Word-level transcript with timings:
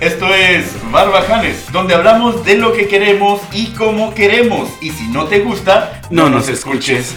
Esto 0.00 0.34
es 0.34 0.74
Barbajanes, 0.90 1.70
donde 1.72 1.94
hablamos 1.94 2.42
de 2.46 2.56
lo 2.56 2.72
que 2.72 2.88
queremos 2.88 3.42
y 3.52 3.66
cómo 3.74 4.14
queremos. 4.14 4.70
Y 4.80 4.88
si 4.92 5.06
no 5.08 5.26
te 5.26 5.40
gusta, 5.40 6.00
No 6.08 6.30
nos 6.30 6.48
escuches. 6.48 7.14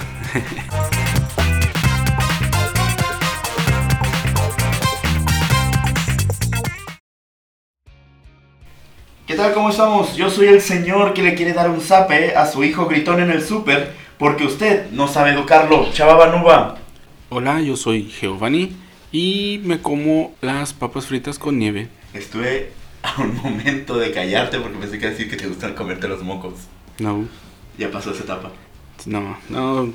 ¿Qué 9.26 9.36
tal? 9.36 9.54
¿Cómo 9.54 9.70
estamos? 9.70 10.18
Yo 10.18 10.30
soy 10.30 10.48
el 10.48 10.60
señor 10.60 11.14
que 11.14 11.24
le 11.24 11.36
quiere 11.36 11.54
dar 11.54 11.70
un 11.70 11.80
zape 11.80 12.36
a 12.36 12.46
su 12.48 12.66
hijo 12.66 12.88
gritón 12.88 13.22
en 13.22 13.32
el 13.32 13.42
súper 13.42 13.94
porque 14.18 14.44
usted 14.44 14.92
no 14.92 15.08
sabe 15.08 15.32
educarlo. 15.32 15.90
Chavabanuba. 15.94 16.80
Hola, 17.30 17.62
yo 17.62 17.78
soy 17.78 18.12
Giovanni 18.12 18.76
y 19.14 19.62
me 19.64 19.80
como 19.80 20.34
las 20.42 20.74
papas 20.74 21.06
fritas 21.06 21.40
con 21.40 21.58
nieve. 21.58 21.88
Estuve 22.14 22.72
a 23.02 23.22
un 23.22 23.36
momento 23.36 23.98
de 23.98 24.12
callarte 24.12 24.60
porque 24.60 24.78
pensé 24.78 24.98
que 24.98 25.06
iba 25.06 25.08
a 25.10 25.12
decir 25.12 25.30
que 25.30 25.38
te 25.38 25.48
gustan 25.48 25.74
comerte 25.74 26.08
los 26.08 26.22
mocos. 26.22 26.54
No, 27.00 27.26
Ya 27.78 27.90
pasó 27.92 28.12
esa 28.12 28.24
etapa, 28.24 28.52
no, 29.06 29.38
no, 29.50 29.92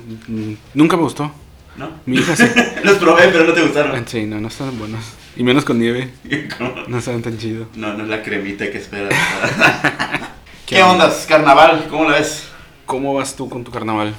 nunca 0.73 0.97
me 0.97 1.03
gustó. 1.03 1.31
¿no? 1.77 1.89
Mi 2.05 2.17
hija 2.17 2.35
sí. 2.35 2.43
los 2.83 2.97
probé, 2.97 3.29
pero 3.29 3.45
no 3.45 3.53
te 3.53 3.61
gustaron. 3.61 4.07
Sí, 4.07 4.25
no, 4.25 4.39
no 4.39 4.49
estaban 4.49 4.77
buenos. 4.77 5.03
Y 5.35 5.43
menos 5.43 5.63
con 5.65 5.79
nieve, 5.79 6.11
¿Cómo? 6.57 6.73
no 6.87 6.97
estaban 6.97 7.21
tan 7.21 7.37
chido. 7.37 7.67
No, 7.75 7.93
no 7.93 8.03
es 8.03 8.09
la 8.09 8.21
cremita 8.21 8.69
que 8.69 8.77
esperas. 8.77 9.13
¿Qué 10.65 10.83
ondas? 10.83 11.25
Carnaval, 11.27 11.87
¿cómo 11.89 12.09
la 12.09 12.17
ves? 12.17 12.49
¿Cómo 12.85 13.13
vas 13.13 13.35
tú 13.35 13.49
con 13.49 13.63
tu 13.63 13.71
carnaval? 13.71 14.13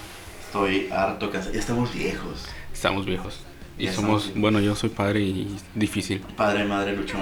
Estoy 0.47 0.89
harto 0.91 1.31
cansado. 1.31 1.55
Ya 1.55 1.61
estamos 1.61 1.93
viejos. 1.95 2.47
Estamos 2.73 3.07
viejos. 3.07 3.41
Y 3.81 3.87
Ya 3.87 3.93
somos, 3.95 4.23
estamos. 4.25 4.41
bueno, 4.43 4.61
yo 4.61 4.75
soy 4.77 4.91
padre 4.91 5.21
y 5.21 5.57
difícil. 5.75 6.21
Padre, 6.37 6.65
madre, 6.65 6.95
luchón. 6.95 7.21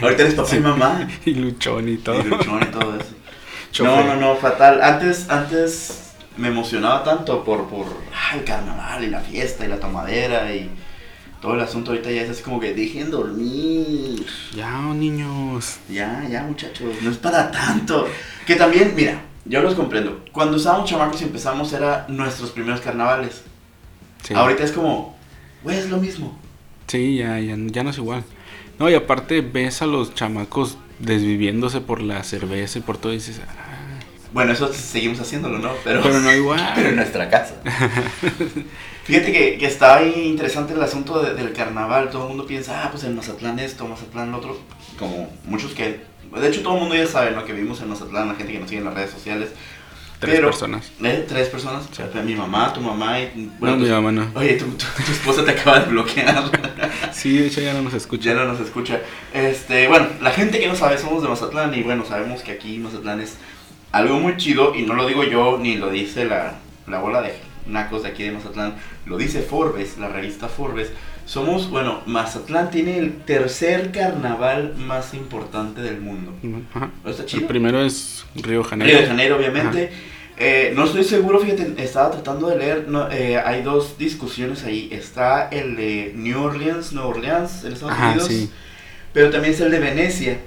Ahorita 0.00 0.22
eres 0.22 0.34
papá 0.34 0.56
y 0.56 0.60
mamá. 0.60 1.08
Y 1.26 1.34
luchón 1.34 1.88
y 1.88 1.96
todo. 1.96 2.20
Y 2.20 2.24
luchón 2.24 2.62
y 2.62 2.66
todo 2.66 2.94
eso. 2.96 3.10
No, 3.10 3.72
Chofer. 3.72 4.06
no, 4.06 4.16
no, 4.16 4.36
fatal. 4.36 4.80
Antes, 4.82 5.28
antes 5.28 6.12
me 6.36 6.48
emocionaba 6.48 7.02
tanto 7.02 7.42
por, 7.44 7.66
por 7.68 7.86
ah, 8.14 8.36
el 8.36 8.44
carnaval 8.44 9.02
y 9.04 9.08
la 9.08 9.20
fiesta 9.20 9.64
y 9.64 9.68
la 9.68 9.80
tomadera 9.80 10.54
y 10.54 10.70
todo 11.42 11.54
el 11.54 11.60
asunto. 11.60 11.90
Ahorita 11.90 12.10
ya 12.10 12.22
es 12.22 12.30
así 12.30 12.42
como 12.42 12.60
que 12.60 12.72
dejen 12.72 13.10
dormir. 13.10 14.24
Ya, 14.54 14.78
niños. 14.94 15.78
Ya, 15.88 16.24
ya, 16.30 16.42
muchachos, 16.44 16.94
no 17.02 17.10
es 17.10 17.16
para 17.18 17.50
tanto. 17.50 18.08
Que 18.46 18.54
también, 18.54 18.94
mira, 18.94 19.20
yo 19.44 19.60
los 19.60 19.74
comprendo. 19.74 20.24
Cuando 20.32 20.56
estábamos 20.56 20.88
chamacos 20.88 21.20
y 21.20 21.24
empezamos, 21.24 21.72
era 21.72 22.06
nuestros 22.08 22.50
primeros 22.50 22.80
carnavales. 22.80 23.42
Sí. 24.22 24.34
Ahorita 24.34 24.62
es 24.64 24.72
como, 24.72 25.15
güey, 25.66 25.78
es 25.78 25.90
lo 25.90 25.98
mismo. 25.98 26.38
Sí, 26.86 27.16
ya, 27.16 27.38
ya, 27.40 27.56
ya 27.58 27.82
no 27.82 27.90
es 27.90 27.98
igual. 27.98 28.22
No, 28.78 28.88
y 28.88 28.94
aparte 28.94 29.40
ves 29.40 29.82
a 29.82 29.86
los 29.86 30.14
chamacos 30.14 30.78
desviviéndose 31.00 31.80
por 31.80 32.00
la 32.00 32.22
cerveza 32.24 32.78
y 32.78 32.82
por 32.82 32.96
todo 32.98 33.12
y 33.12 33.16
dices, 33.16 33.40
"Ah, 33.46 33.62
Bueno, 34.32 34.52
eso 34.52 34.72
seguimos 34.72 35.18
haciéndolo, 35.20 35.58
¿no? 35.58 35.70
Pero, 35.82 36.02
pero 36.02 36.20
no 36.20 36.34
igual. 36.34 36.60
pero 36.74 36.88
en 36.90 36.96
nuestra 36.96 37.28
casa. 37.30 37.54
Fíjate 39.04 39.32
que, 39.32 39.56
que 39.58 39.66
está 39.66 39.96
ahí 39.96 40.12
interesante 40.26 40.74
el 40.74 40.82
asunto 40.82 41.22
de- 41.22 41.34
del 41.34 41.52
carnaval. 41.52 42.10
Todo 42.10 42.22
el 42.24 42.28
mundo 42.30 42.46
piensa, 42.46 42.84
ah, 42.84 42.90
pues 42.90 43.04
en 43.04 43.14
Mazatlán 43.16 43.58
esto, 43.58 43.86
Mazatlán 43.86 44.32
lo 44.32 44.38
otro. 44.38 44.58
Como 44.98 45.30
muchos 45.44 45.72
que. 45.72 46.00
De 46.38 46.48
hecho, 46.48 46.62
todo 46.62 46.74
el 46.74 46.80
mundo 46.80 46.94
ya 46.96 47.06
sabe, 47.06 47.30
¿no? 47.30 47.44
Que 47.44 47.52
vivimos 47.52 47.80
en 47.80 47.88
Mazatlán, 47.88 48.28
la 48.28 48.34
gente 48.34 48.52
que 48.52 48.58
nos 48.58 48.68
sigue 48.68 48.80
en 48.80 48.86
las 48.86 48.94
redes 48.94 49.10
sociales. 49.10 49.50
Tres 50.18 50.36
pero- 50.36 50.48
personas. 50.48 50.90
¿Eh? 51.02 51.24
Tres 51.28 51.48
personas. 51.48 51.84
Sí. 51.92 52.02
Mi 52.24 52.34
mamá, 52.34 52.72
tu 52.72 52.80
mamá 52.80 53.20
y. 53.20 53.50
no, 53.60 53.76
mi 53.76 53.88
mamá 53.88 54.12
no. 54.12 54.30
Oye, 54.34 54.54
tu, 54.54 54.64
tu- 54.66 54.76
tu 55.04 55.12
esposa 55.12 55.44
te 55.44 55.50
acaba 55.52 55.80
de 55.80 55.86
bloquear. 55.90 56.44
Sí, 57.12 57.38
de 57.38 57.46
hecho 57.46 57.60
ya 57.62 57.72
no 57.72 57.82
nos 57.82 57.94
escucha. 57.94 58.24
ya 58.30 58.34
no 58.34 58.44
nos 58.44 58.60
escucha. 58.60 59.00
Este, 59.32 59.88
bueno, 59.88 60.06
la 60.20 60.30
gente 60.30 60.58
que 60.60 60.68
no 60.68 60.74
sabe, 60.74 60.98
somos 60.98 61.22
de 61.22 61.28
Mazatlán 61.28 61.72
y 61.74 61.82
bueno, 61.82 62.04
sabemos 62.04 62.42
que 62.42 62.52
aquí 62.52 62.78
Mazatlán 62.78 63.20
es 63.20 63.36
algo 63.92 64.18
muy 64.18 64.36
chido 64.36 64.74
y 64.74 64.82
no 64.82 64.94
lo 64.94 65.06
digo 65.06 65.24
yo 65.24 65.56
ni 65.58 65.76
lo 65.76 65.88
dice 65.90 66.26
la, 66.26 66.58
la 66.86 66.98
bola 66.98 67.22
de 67.22 67.34
nacos 67.66 68.02
de 68.02 68.10
aquí 68.10 68.22
de 68.24 68.32
Mazatlán, 68.32 68.74
lo 69.06 69.16
dice 69.16 69.40
Forbes, 69.42 69.96
la 69.98 70.08
revista 70.08 70.48
Forbes. 70.48 70.90
Somos, 71.26 71.68
bueno, 71.70 72.02
Mazatlán 72.06 72.70
tiene 72.70 72.98
el 72.98 73.16
tercer 73.24 73.90
carnaval 73.90 74.74
más 74.76 75.12
importante 75.12 75.82
del 75.82 76.00
mundo. 76.00 76.32
Ajá. 76.72 76.92
¿No 77.04 77.10
está 77.10 77.24
El 77.36 77.44
primero 77.44 77.82
es 77.84 78.24
Río 78.36 78.62
Janeiro. 78.62 78.92
Río 78.92 79.02
de 79.02 79.08
Janeiro, 79.08 79.36
obviamente. 79.36 79.90
Eh, 80.38 80.72
no 80.76 80.84
estoy 80.84 81.02
seguro, 81.02 81.40
fíjate, 81.40 81.82
estaba 81.82 82.12
tratando 82.12 82.48
de 82.48 82.58
leer, 82.58 82.88
no, 82.88 83.10
eh, 83.10 83.38
hay 83.38 83.62
dos 83.62 83.98
discusiones 83.98 84.62
ahí. 84.62 84.88
Está 84.92 85.48
el 85.48 85.74
de 85.74 86.12
New 86.14 86.40
Orleans, 86.40 86.92
Nueva 86.92 87.08
Orleans, 87.08 87.64
en 87.64 87.72
Estados 87.72 87.94
Ajá, 87.94 88.10
Unidos, 88.10 88.28
sí. 88.28 88.50
pero 89.12 89.30
también 89.30 89.54
es 89.54 89.60
el 89.60 89.72
de 89.72 89.80
Venecia. 89.80 90.38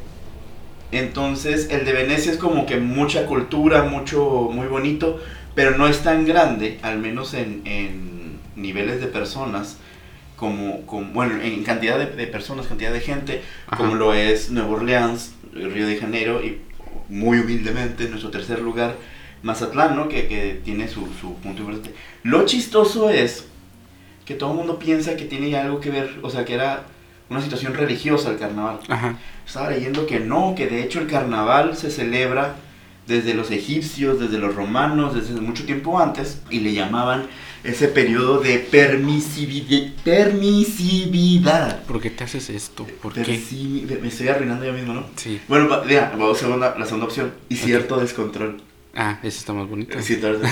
Entonces, 0.94 1.70
el 1.72 1.86
de 1.86 1.92
Venecia 1.92 2.32
es 2.32 2.38
como 2.38 2.66
que 2.66 2.78
mucha 2.78 3.26
cultura, 3.26 3.84
mucho, 3.84 4.50
muy 4.52 4.68
bonito, 4.68 5.20
pero 5.56 5.78
no 5.78 5.88
es 5.88 6.00
tan 6.00 6.26
grande, 6.26 6.80
al 6.84 7.00
menos 7.00 7.34
en, 7.34 7.64
en 7.66 8.40
niveles 8.56 9.02
de 9.02 9.08
personas, 9.08 9.78
como, 10.40 10.86
como 10.86 11.12
bueno, 11.12 11.42
en 11.42 11.64
cantidad 11.64 11.98
de, 12.00 12.06
de 12.06 12.28
personas, 12.28 12.68
cantidad 12.68 12.94
de 12.94 13.02
gente, 13.02 13.42
Ajá. 13.68 13.78
como 13.78 13.96
lo 13.96 14.14
es 14.14 14.50
Nueva 14.52 14.70
Orleans, 14.70 15.34
Río 15.54 15.86
de 15.86 15.98
Janeiro 15.98 16.44
y 16.44 16.62
muy 17.10 17.40
humildemente 17.40 18.08
nuestro 18.08 18.30
tercer 18.30 18.60
lugar, 18.62 18.96
Mazatlán, 19.44 19.96
¿no? 19.96 20.08
Que, 20.08 20.28
que 20.28 20.62
tiene 20.64 20.88
su, 20.88 21.08
su 21.20 21.36
punto 21.36 21.62
importante. 21.62 21.94
Lo 22.24 22.46
chistoso 22.46 23.10
es 23.10 23.46
que 24.26 24.36
todo 24.36 24.52
el 24.52 24.58
mundo 24.58 24.80
piensa 24.80 25.16
que 25.18 25.26
tiene 25.26 25.56
algo 25.58 25.80
que 25.80 25.90
ver, 25.90 26.20
o 26.22 26.30
sea, 26.30 26.46
que 26.46 26.54
era 26.54 26.84
una 27.30 27.42
situación 27.42 27.74
religiosa 27.74 28.30
el 28.30 28.38
carnaval. 28.38 28.80
Ajá. 28.88 29.18
Estaba 29.46 29.72
leyendo 29.72 30.06
que 30.06 30.20
no, 30.20 30.56
que 30.56 30.68
de 30.68 30.84
hecho 30.84 31.00
el 31.00 31.08
carnaval 31.08 31.76
se 31.76 31.92
celebra 31.92 32.56
desde 33.08 33.34
los 33.34 33.50
egipcios, 33.50 34.20
desde 34.20 34.38
los 34.38 34.56
romanos, 34.56 35.16
desde 35.16 35.40
mucho 35.42 35.66
tiempo 35.66 36.00
antes, 36.00 36.42
y 36.50 36.60
le 36.60 36.74
llamaban 36.74 37.28
ese 37.64 37.88
periodo 37.90 38.40
de 38.40 38.60
permisividad. 38.60 39.92
permisividad. 40.04 41.84
¿Por 41.84 42.02
qué 42.02 42.10
te 42.10 42.24
haces 42.24 42.50
esto? 42.50 42.86
¿Por 43.02 43.14
qué? 43.14 43.22
Me- 44.02 44.08
estoy 44.08 44.28
arruinando 44.30 44.66
yo 44.66 44.74
mismo, 44.74 44.94
¿no? 44.94 45.06
Sí. 45.16 45.40
Bueno, 45.48 45.68
vea, 45.86 46.10
vamos 46.12 46.38
a 46.38 46.40
segunda- 46.40 46.76
la 46.78 46.86
segunda 46.86 47.06
opción. 47.08 47.34
Y 47.50 47.56
cierto 47.56 47.98
descontrol. 48.00 48.62
Ah, 48.96 49.20
ese 49.24 49.40
está 49.40 49.54
más 49.54 49.68
bonito. 49.68 50.02
Sí, 50.02 50.14
entonces, 50.16 50.50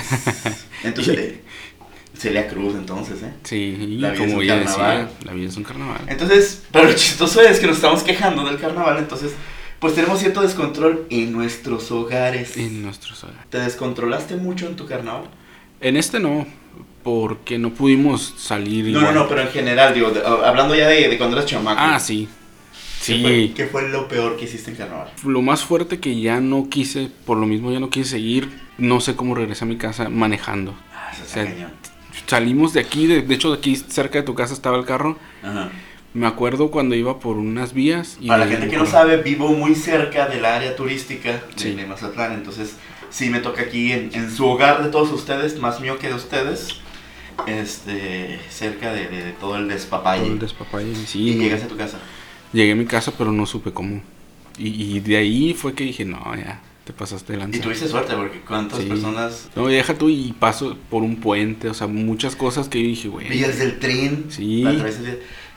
entonces 0.83 1.17
eh, 1.17 1.41
Celia 2.17 2.47
Cruz, 2.47 2.75
entonces, 2.75 3.21
¿eh? 3.23 3.33
Sí, 3.43 3.55
y 3.55 3.97
La 3.97 4.11
vida 4.11 4.13
es 4.13 4.19
como 4.19 4.37
un 4.37 4.43
ella 4.43 4.63
carnaval. 4.63 4.97
decía, 5.07 5.17
la 5.25 5.33
vida 5.33 5.49
es 5.49 5.57
un 5.57 5.63
carnaval. 5.63 6.01
Entonces, 6.07 6.63
pero 6.71 6.85
lo 6.85 6.93
chistoso 6.93 7.41
es 7.41 7.59
que 7.59 7.67
nos 7.67 7.77
estamos 7.77 8.03
quejando 8.03 8.43
del 8.45 8.59
carnaval, 8.59 8.97
entonces, 8.99 9.31
pues 9.79 9.95
tenemos 9.95 10.19
cierto 10.19 10.41
descontrol 10.41 11.05
en 11.09 11.31
nuestros 11.31 11.91
hogares. 11.91 12.57
En 12.57 12.81
nuestros 12.83 13.23
hogares. 13.23 13.41
¿Te 13.49 13.59
descontrolaste 13.59 14.35
mucho 14.35 14.67
en 14.67 14.75
tu 14.75 14.85
carnaval? 14.85 15.29
En 15.81 15.97
este 15.97 16.19
no, 16.19 16.47
porque 17.17 17.57
no 17.57 17.69
pudimos 17.73 18.33
salir 18.37 18.83
No, 18.87 18.91
no, 18.91 18.99
igual. 18.99 19.15
no, 19.15 19.27
pero 19.29 19.41
en 19.43 19.47
general, 19.47 19.93
digo, 19.93 20.09
de- 20.11 20.21
hablando 20.25 20.75
ya 20.75 20.89
de, 20.89 21.07
de 21.07 21.17
cuando 21.17 21.37
eras 21.37 21.49
chamaco. 21.49 21.79
Ah, 21.81 21.97
sí. 22.01 22.27
¿qué 22.99 23.13
Sí. 23.13 23.21
fue, 23.21 23.51
¿Qué 23.55 23.65
fue 23.67 23.87
lo 23.87 24.09
peor 24.09 24.35
que 24.35 24.43
hiciste 24.43 24.71
en 24.71 24.75
carnaval? 24.75 25.09
Lo 25.23 25.41
más 25.41 25.63
fuerte 25.63 26.01
que 26.01 26.19
ya 26.19 26.41
no 26.41 26.67
quise, 26.69 27.09
por 27.25 27.37
lo 27.37 27.45
mismo 27.45 27.71
ya 27.71 27.79
no 27.79 27.89
quise 27.89 28.09
seguir, 28.09 28.49
no 28.77 28.99
sé 28.99 29.15
cómo 29.15 29.35
regresé 29.35 29.63
a 29.63 29.67
mi 29.69 29.77
casa 29.77 30.09
manejando. 30.09 30.75
Ah, 30.93 31.11
eso 31.13 31.23
O 31.23 31.27
sea, 31.27 31.45
cañón. 31.45 31.71
Salimos 32.25 32.73
de 32.73 32.81
aquí, 32.81 33.07
de, 33.07 33.21
de 33.21 33.35
hecho 33.35 33.51
de 33.53 33.59
aquí 33.59 33.77
cerca 33.77 34.19
de 34.19 34.23
tu 34.25 34.35
casa 34.35 34.53
estaba 34.53 34.77
el 34.77 34.83
carro. 34.83 35.17
Ajá. 35.43 35.69
Me 36.13 36.27
acuerdo 36.27 36.71
cuando 36.71 36.93
iba 36.93 37.19
por 37.19 37.37
unas 37.37 37.71
vías. 37.71 38.17
Y 38.19 38.27
Para 38.27 38.43
la 38.43 38.51
gente 38.51 38.67
que 38.67 38.75
no 38.75 38.85
sabe, 38.85 39.15
vivo 39.21 39.47
muy 39.53 39.75
cerca 39.75 40.27
del 40.27 40.43
área 40.43 40.75
turística 40.75 41.31
de, 41.31 41.39
Sí. 41.55 41.71
de 41.71 41.85
Mazatlán, 41.85 42.33
entonces 42.33 42.75
sí 43.09 43.29
me 43.29 43.39
toca 43.39 43.61
aquí 43.61 43.93
en, 43.93 44.09
en 44.13 44.29
su 44.29 44.45
hogar 44.45 44.83
de 44.83 44.89
todos 44.89 45.09
ustedes, 45.13 45.57
más 45.57 45.79
mío 45.79 45.97
que 45.99 46.09
de 46.09 46.15
ustedes, 46.15 46.81
este, 47.45 48.39
cerca 48.49 48.91
de, 48.93 49.07
de- 49.07 49.23
de 49.25 49.31
todo 49.33 49.57
el 49.57 49.67
despapalle. 49.67 50.23
Todo 50.23 50.33
el 50.33 50.39
despapalle, 50.39 50.95
sí, 50.95 51.29
y 51.31 51.35
no. 51.35 51.43
llegas 51.43 51.63
a 51.63 51.67
tu 51.67 51.77
casa. 51.77 51.99
Llegué 52.53 52.71
a 52.71 52.75
mi 52.75 52.85
casa, 52.85 53.11
pero 53.17 53.31
no 53.31 53.45
supe 53.45 53.71
cómo. 53.71 54.01
Y, 54.57 54.95
y 54.95 54.99
de 55.01 55.17
ahí 55.17 55.53
fue 55.53 55.73
que 55.73 55.83
dije, 55.83 56.05
no, 56.05 56.19
ya, 56.35 56.61
te 56.85 56.93
pasaste 56.93 57.33
de 57.33 57.39
lanza. 57.39 57.57
Y 57.57 57.61
tuviste 57.61 57.87
suerte 57.87 58.13
porque 58.15 58.41
cuántas 58.41 58.79
Sí. 58.79 58.85
personas... 58.85 59.49
No, 59.55 59.69
y 59.69 59.73
deja 59.75 59.93
tú 59.93 60.09
y 60.09 60.33
paso 60.39 60.77
por 60.89 61.03
un 61.03 61.17
puente, 61.17 61.69
o 61.69 61.73
sea, 61.73 61.87
muchas 61.87 62.35
cosas 62.35 62.67
que 62.69 62.81
yo 62.81 62.87
dije, 62.87 63.07
güey. 63.09 63.29
Vías 63.29 63.59
del 63.59 63.77
tren. 63.79 64.25
Sí. 64.29 64.63
la 64.63 64.71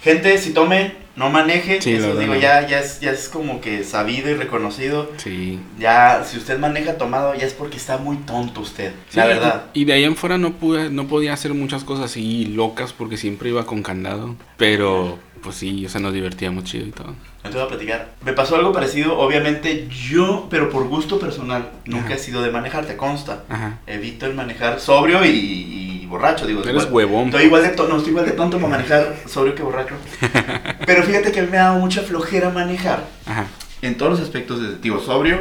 Gente, 0.02 0.38
si 0.38 0.52
tome, 0.52 0.94
no 1.17 1.29
maneje. 1.29 1.82
Sí, 1.82 1.93
la 1.93 1.99
eso 1.99 2.17
digo, 2.19 2.35
ya, 2.35 2.67
ya, 2.67 2.81
es, 2.81 3.00
ya 3.00 3.11
es 3.11 3.29
como 3.29 3.61
que 3.61 3.85
sabido 3.85 4.31
y 4.31 4.35
reconocido. 4.35 5.11
Sí. 5.19 5.61
Ya, 5.79 6.25
si 6.25 6.38
usted 6.38 6.58
maneja 6.58 6.97
tomado, 6.97 7.35
ya 7.35 7.47
es 7.47 7.52
porque 7.52 7.76
está 7.76 7.99
muy 7.99 8.17
tonto 8.19 8.62
usted. 8.62 8.93
la 9.12 9.23
Sí, 9.23 9.29
verdad. 9.29 9.64
Y 9.75 9.85
de 9.85 9.93
ahí 9.93 10.05
en 10.05 10.17
fuera 10.17 10.38
no 10.38 10.55
pude, 10.55 10.88
no 10.88 11.06
podía 11.06 11.35
hacer 11.35 11.52
muchas 11.52 11.85
cosas 11.85 12.06
así 12.06 12.47
locas 12.47 12.94
porque 12.94 13.19
siempre 13.19 13.50
iba 13.50 13.67
con 13.67 13.82
candado. 13.82 14.37
Pero, 14.56 15.19
pues 15.43 15.57
sí, 15.57 15.85
o 15.87 15.89
sea, 15.89 16.01
nos 16.01 16.13
divertíamos 16.13 16.65
chido 16.65 16.87
y 16.87 16.91
todo. 16.91 17.15
Te 17.43 17.49
voy 17.51 17.63
a 17.63 17.69
platicar. 17.69 18.11
Me 18.25 18.33
pasó 18.35 18.57
algo 18.57 18.73
parecido, 18.73 19.19
obviamente 19.19 19.89
yo, 19.89 20.47
pero 20.51 20.69
por 20.71 20.87
gusto 20.89 21.19
personal, 21.19 21.71
nunca 21.87 22.07
Ajá. 22.07 22.15
he 22.15 22.19
sido 22.19 22.43
de 22.43 22.51
manejar, 22.51 22.85
te 22.87 22.97
consta. 22.97 23.45
Ajá. 23.49 23.79
Evito 23.87 24.27
el 24.27 24.35
manejar 24.35 24.79
sobrio 24.81 25.25
y, 25.25 25.29
y 26.03 26.07
borracho, 26.07 26.47
digo. 26.47 26.61
Eres 26.63 26.83
igual- 26.85 26.93
huevón. 26.93 27.25
Estoy 27.27 27.45
igual 27.45 27.63
de, 27.63 27.69
to- 27.71 27.89
no, 27.89 27.97
estoy 27.97 28.11
igual 28.11 28.27
de 28.27 28.33
tonto 28.33 28.59
para 28.59 28.69
manejar 28.69 29.17
sobrio 29.27 29.55
que 29.55 29.63
borracho. 29.63 29.95
Pero 30.87 31.03
fíjate 31.03 31.33
que 31.33 31.41
a 31.41 31.43
mí 31.45 31.49
me 31.51 31.59
ha 31.59 31.65
dado 31.65 31.79
mucha 31.79 32.03
flojera 32.03 32.51
manejar. 32.51 33.05
Ajá. 33.27 33.47
en 33.83 33.97
todos 33.97 34.13
los 34.13 34.21
aspectos 34.21 34.61
de 34.61 34.77
digo, 34.77 35.01
sobrio, 35.01 35.39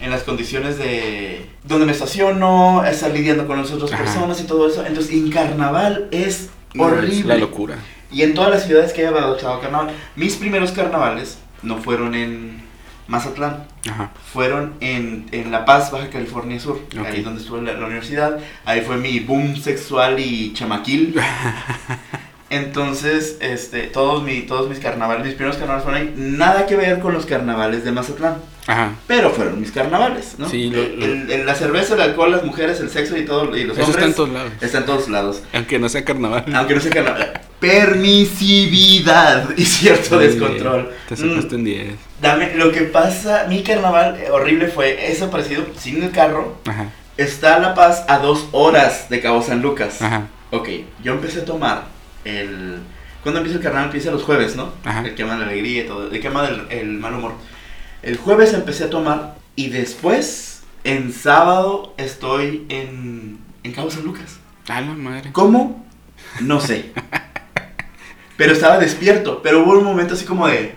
en 0.00 0.10
las 0.10 0.22
condiciones 0.22 0.78
de 0.78 1.46
donde 1.64 1.86
me 1.86 1.92
estaciono, 1.92 2.84
estar 2.84 3.10
lidiando 3.10 3.46
con 3.48 3.58
las 3.60 3.70
otras 3.72 3.92
Ajá. 3.92 4.04
personas 4.04 4.40
y 4.40 4.44
todo 4.44 4.68
eso. 4.68 4.84
Entonces, 4.86 5.12
en 5.12 5.28
carnaval 5.30 6.06
es 6.12 6.50
No, 6.74 6.86
es 6.86 6.92
horrible. 6.92 7.24
la 7.34 7.36
locura. 7.38 7.76
Y 8.12 8.22
en 8.22 8.34
todas 8.34 8.50
las 8.50 8.66
ciudades 8.66 8.92
que 8.92 9.02
he 9.02 9.06
estado 9.06 9.60
carnaval, 9.60 9.90
mis 10.16 10.36
primeros 10.36 10.72
carnavales 10.72 11.38
no 11.62 11.78
fueron 11.78 12.14
en 12.14 12.62
Mazatlán, 13.08 13.64
Ajá. 13.90 14.10
fueron 14.32 14.74
en, 14.80 15.26
en 15.32 15.50
La 15.50 15.64
Paz, 15.64 15.90
Baja 15.90 16.08
California 16.10 16.58
Sur, 16.60 16.80
ahí 17.04 17.18
es 17.18 17.24
donde 17.24 17.40
estuve 17.40 17.58
en 17.60 17.66
la, 17.66 17.72
la 17.74 17.86
universidad, 17.86 18.38
ahí 18.64 18.80
fue 18.82 18.96
mi 18.96 19.20
boom 19.20 19.56
sexual 19.56 20.18
y 20.20 20.52
chamaquil. 20.54 21.14
Entonces, 22.50 23.38
este, 23.40 23.84
todos, 23.84 24.22
mi, 24.22 24.42
todos 24.42 24.68
mis 24.68 24.78
carnavales, 24.78 25.24
mis 25.24 25.34
primeros 25.34 25.56
carnavales 25.56 25.84
fueron 25.84 26.02
ahí, 26.02 26.14
nada 26.16 26.66
que 26.66 26.76
ver 26.76 26.98
con 27.00 27.14
los 27.14 27.24
carnavales 27.24 27.82
de 27.82 27.92
Mazatlán, 27.92 28.36
Ajá. 28.66 28.92
pero 29.06 29.30
fueron 29.30 29.58
mis 29.58 29.72
carnavales, 29.72 30.34
¿no? 30.38 30.48
Sí, 30.50 30.68
lo- 30.68 30.82
lo- 30.82 31.04
El- 31.04 31.30
el- 31.30 31.46
la 31.46 31.54
cerveza, 31.54 31.94
el 31.94 32.02
alcohol, 32.02 32.30
las 32.30 32.44
mujeres, 32.44 32.78
el 32.80 32.90
sexo 32.90 33.16
y 33.16 33.24
todo, 33.24 33.56
y 33.56 33.64
los 33.64 33.78
Eso 33.78 33.86
hombres 33.86 33.96
está 33.96 34.04
en 34.06 34.14
todos 34.14 34.28
lados. 34.30 34.52
está 34.60 34.78
en 34.78 34.84
todos 34.86 35.08
lados. 35.08 35.42
Aunque 35.54 35.78
no 35.78 35.88
sea 35.88 36.04
carnaval. 36.04 36.44
Aunque 36.54 36.74
no 36.74 36.80
sea 36.82 36.90
carnaval. 36.92 37.40
Permisividad 37.62 39.50
y 39.56 39.64
cierto 39.64 40.16
Muy 40.16 40.26
descontrol. 40.26 40.82
bien. 40.82 40.94
Te 41.08 41.14
Mm, 41.14 41.28
sacaste 41.30 41.54
en 41.56 41.64
10. 41.64 41.94
Dame, 42.20 42.54
lo 42.56 42.72
que 42.72 42.82
pasa, 42.82 43.46
mi 43.48 43.62
carnaval 43.62 44.18
horrible 44.30 44.68
fue 44.68 45.10
eso 45.10 45.30
parecido, 45.30 45.64
sin 45.76 46.02
el 46.02 46.10
carro. 46.10 46.56
Ajá. 46.66 46.86
Está 47.16 47.58
La 47.58 47.74
Paz 47.74 48.04
a 48.08 48.18
dos 48.18 48.46
horas 48.52 49.08
de 49.10 49.20
Cabo 49.20 49.42
San 49.42 49.62
Lucas. 49.62 50.00
Ajá. 50.02 50.28
Ok, 50.50 50.68
yo 51.02 51.12
empecé 51.12 51.40
a 51.40 51.44
tomar 51.44 51.84
el... 52.24 52.78
¿Cuándo 53.22 53.38
empieza 53.40 53.58
el 53.58 53.62
carnaval? 53.64 53.86
Empieza 53.86 54.10
los 54.10 54.22
jueves, 54.22 54.56
¿no? 54.56 54.72
Ajá. 54.84 55.02
El 55.06 55.14
que 55.14 55.22
ama 55.22 55.36
la 55.36 55.44
alegría 55.44 55.84
y 55.84 55.86
todo, 55.86 56.10
el 56.10 56.20
que 56.20 56.26
ama 56.28 56.48
el, 56.48 56.66
el 56.70 56.86
mal 56.98 57.14
humor. 57.14 57.34
El 58.02 58.16
jueves 58.16 58.52
empecé 58.54 58.84
a 58.84 58.90
tomar 58.90 59.36
y 59.54 59.68
después, 59.68 60.62
en 60.84 61.12
sábado, 61.12 61.94
estoy 61.98 62.66
en, 62.68 63.38
en 63.62 63.72
Cabo 63.72 63.90
San 63.90 64.04
Lucas. 64.04 64.38
A 64.68 64.80
la 64.80 64.92
madre. 64.94 65.30
¿Cómo? 65.32 65.84
No 66.40 66.60
sé. 66.60 66.92
Pero 68.42 68.54
estaba 68.54 68.76
despierto. 68.78 69.40
Pero 69.40 69.62
hubo 69.62 69.78
un 69.78 69.84
momento 69.84 70.14
así 70.14 70.24
como 70.24 70.48
de. 70.48 70.74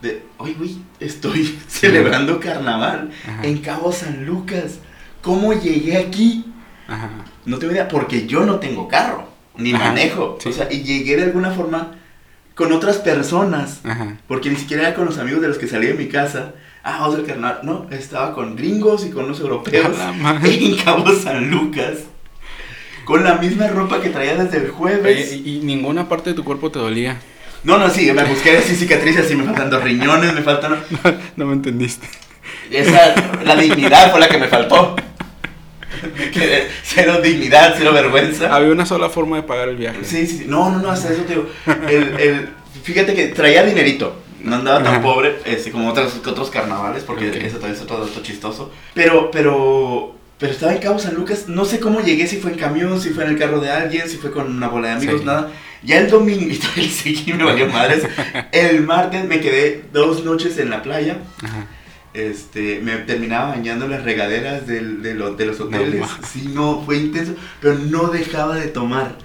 de 0.00 0.22
Oye, 0.38 0.54
güey, 0.54 0.78
estoy 0.98 1.58
celebrando 1.68 2.40
carnaval 2.40 3.10
Ajá. 3.28 3.44
en 3.44 3.58
Cabo 3.58 3.92
San 3.92 4.24
Lucas. 4.24 4.78
¿Cómo 5.20 5.52
llegué 5.52 5.98
aquí? 5.98 6.46
Ajá. 6.88 7.10
No 7.44 7.58
tengo 7.58 7.74
idea, 7.74 7.86
porque 7.86 8.26
yo 8.26 8.46
no 8.46 8.60
tengo 8.60 8.88
carro, 8.88 9.28
ni 9.58 9.74
Ajá, 9.74 9.88
manejo. 9.88 10.38
sí. 10.40 10.48
O 10.48 10.52
sea, 10.54 10.72
y 10.72 10.82
llegué 10.82 11.16
de 11.18 11.24
alguna 11.24 11.50
forma 11.50 11.96
con 12.54 12.72
otras 12.72 12.96
personas. 12.96 13.80
Ajá. 13.84 14.16
Porque 14.26 14.48
ni 14.48 14.56
siquiera 14.56 14.84
era 14.84 14.94
con 14.94 15.04
los 15.04 15.18
amigos 15.18 15.42
de 15.42 15.48
los 15.48 15.58
que 15.58 15.68
salí 15.68 15.86
de 15.86 15.92
mi 15.92 16.08
casa. 16.08 16.54
Ah, 16.82 17.00
vamos 17.00 17.16
al 17.16 17.26
carnaval. 17.26 17.60
No, 17.62 17.88
estaba 17.90 18.32
con 18.34 18.56
gringos 18.56 19.04
y 19.04 19.10
con 19.10 19.28
los 19.28 19.38
europeos 19.40 19.98
en 20.44 20.76
Cabo 20.78 21.12
San 21.12 21.50
Lucas. 21.50 21.98
Con 23.10 23.24
la 23.24 23.34
misma 23.34 23.66
ropa 23.66 24.00
que 24.00 24.10
traía 24.10 24.36
desde 24.36 24.58
el 24.58 24.70
jueves. 24.70 25.32
Oye, 25.32 25.42
y, 25.44 25.56
y 25.56 25.58
ninguna 25.64 26.08
parte 26.08 26.30
de 26.30 26.36
tu 26.36 26.44
cuerpo 26.44 26.70
te 26.70 26.78
dolía. 26.78 27.20
No, 27.64 27.76
no, 27.76 27.90
sí, 27.90 28.08
me 28.12 28.22
busqué 28.22 28.56
así 28.58 28.76
cicatrices 28.76 29.28
y 29.32 29.34
me 29.34 29.42
faltan 29.42 29.68
dos 29.68 29.82
riñones, 29.82 30.32
me 30.32 30.42
faltan... 30.42 30.78
No 31.36 31.46
me 31.46 31.54
entendiste. 31.54 32.06
Esa, 32.70 33.12
la 33.44 33.56
dignidad 33.56 34.12
fue 34.12 34.20
la 34.20 34.28
que 34.28 34.38
me 34.38 34.46
faltó. 34.46 34.94
Me 36.16 36.30
quedé 36.30 36.68
cero 36.84 37.20
dignidad, 37.20 37.74
cero 37.76 37.92
vergüenza. 37.92 38.54
Había 38.54 38.70
una 38.70 38.86
sola 38.86 39.10
forma 39.10 39.38
de 39.38 39.42
pagar 39.42 39.70
el 39.70 39.76
viaje. 39.76 40.04
Sí, 40.04 40.28
sí. 40.28 40.44
No, 40.46 40.70
no, 40.70 40.78
no, 40.78 40.92
hasta 40.92 41.12
eso 41.12 41.22
te 41.22 41.34
digo. 41.34 41.48
El, 41.88 42.20
el, 42.20 42.48
fíjate 42.84 43.12
que 43.14 43.26
traía 43.26 43.64
dinerito. 43.64 44.22
No 44.40 44.54
andaba 44.54 44.84
tan 44.84 44.94
Ajá. 44.94 45.02
pobre 45.02 45.40
este, 45.46 45.72
como 45.72 45.90
otros, 45.90 46.22
otros 46.24 46.48
carnavales, 46.48 47.02
porque 47.02 47.28
eso 47.44 47.58
también 47.58 47.74
es 47.74 47.82
otro 47.82 48.06
dato 48.06 48.22
chistoso. 48.22 48.70
Pero, 48.94 49.32
pero, 49.32 50.14
pero 50.40 50.52
estaba 50.52 50.72
en 50.72 50.78
Cabo 50.80 50.98
San 50.98 51.14
Lucas. 51.14 51.44
No 51.48 51.64
sé 51.64 51.78
cómo 51.78 52.00
llegué, 52.00 52.26
si 52.26 52.38
fue 52.38 52.50
en 52.52 52.58
camión, 52.58 53.00
si 53.00 53.10
fue 53.10 53.24
en 53.24 53.30
el 53.30 53.38
carro 53.38 53.60
de 53.60 53.70
alguien, 53.70 54.08
si 54.08 54.16
fue 54.16 54.30
con 54.32 54.46
una 54.56 54.66
bola 54.68 54.88
de 54.88 54.94
amigos, 54.94 55.20
Sí. 55.20 55.26
nada. 55.26 55.50
Ya 55.82 55.98
el 55.98 56.10
domingo, 56.10 56.52
el 56.76 56.90
seguí 56.90 57.32
me 57.32 57.44
valió 57.44 57.66
madres. 57.68 58.02
El 58.52 58.82
martes 58.82 59.24
me 59.26 59.40
quedé 59.40 59.84
dos 59.92 60.24
noches 60.24 60.58
en 60.58 60.70
la 60.70 60.82
playa. 60.82 61.18
Ajá. 61.42 61.66
Este, 62.12 62.80
me 62.82 62.96
terminaba 62.96 63.50
bañando 63.50 63.84
en 63.84 63.92
las 63.92 64.02
regaderas 64.02 64.66
del, 64.66 65.00
de, 65.02 65.14
lo- 65.14 65.34
de 65.36 65.46
los 65.46 65.60
hoteles. 65.60 66.00
ma. 66.00 66.08
sí, 66.30 66.50
no, 66.52 66.82
fue 66.84 66.96
intenso, 66.96 67.34
pero 67.60 67.74
no 67.76 68.08
dejaba 68.08 68.56
de 68.56 68.66
tomar. 68.66 69.16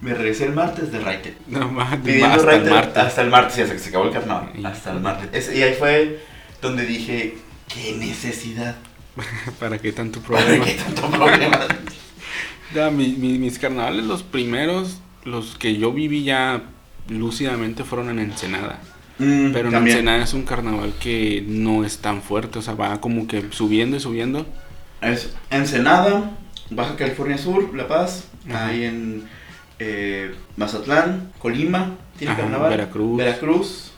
Me 0.00 0.12
regresé 0.12 0.46
el 0.46 0.52
martes 0.52 0.90
de 0.90 0.98
Raite. 0.98 1.34
No 1.46 1.68
más. 1.70 1.96
Pidiendo 1.98 2.26
hasta 2.26 2.46
Raite 2.46 2.64
el 2.66 2.70
martes. 2.74 2.96
hasta 2.96 3.22
el 3.22 3.30
martes, 3.30 3.56
ya 3.56 3.66
se, 3.68 3.78
se 3.78 3.88
acabó 3.90 4.06
el 4.06 4.12
carnaval. 4.12 4.50
Hasta 4.66 4.90
el 4.90 5.00
martes. 5.00 5.50
Y 5.54 5.62
ahí 5.62 5.76
fue 5.78 6.18
donde 6.60 6.84
dije, 6.84 7.36
qué 7.72 7.92
necesidad. 7.96 8.74
¿Para 9.60 9.78
qué 9.78 9.92
tanto 9.92 10.20
¿Para 10.20 10.44
problema? 10.44 10.64
qué 10.64 10.72
tanto 10.74 11.10
problema? 11.10 11.58
Ya, 12.74 12.90
mi- 12.90 13.14
mi- 13.18 13.38
mis 13.38 13.58
carnavales, 13.58 14.06
los 14.06 14.22
primeros, 14.22 15.00
los 15.24 15.56
que 15.58 15.76
yo 15.76 15.92
viví 15.92 16.24
ya 16.24 16.62
lúcidamente 17.08 17.84
fueron 17.84 18.08
en 18.08 18.18
Ensenada. 18.18 18.80
Mm, 19.18 19.52
Pero 19.52 19.68
en 19.68 19.74
también. 19.74 19.98
Ensenada 19.98 20.24
es 20.24 20.32
un 20.32 20.44
carnaval 20.44 20.94
que 20.98 21.44
no 21.46 21.84
es 21.84 21.98
tan 21.98 22.22
fuerte, 22.22 22.58
o 22.58 22.62
sea, 22.62 22.72
va 22.72 22.98
como 23.02 23.26
que 23.26 23.44
subiendo 23.50 23.98
y 23.98 24.00
subiendo. 24.00 24.46
Es 25.02 25.34
Ensenada, 25.50 26.30
Baja 26.70 26.96
California 26.96 27.36
Sur, 27.36 27.74
La 27.74 27.86
Paz, 27.88 28.24
Ajá. 28.48 28.68
ahí 28.68 28.84
en 28.84 29.24
eh, 29.78 30.34
Mazatlán, 30.56 31.30
Colima, 31.40 31.96
tiene 32.18 32.32
Ajá, 32.32 32.40
carnaval. 32.42 32.70
Veracruz. 32.70 33.16
Veracruz. 33.18 33.91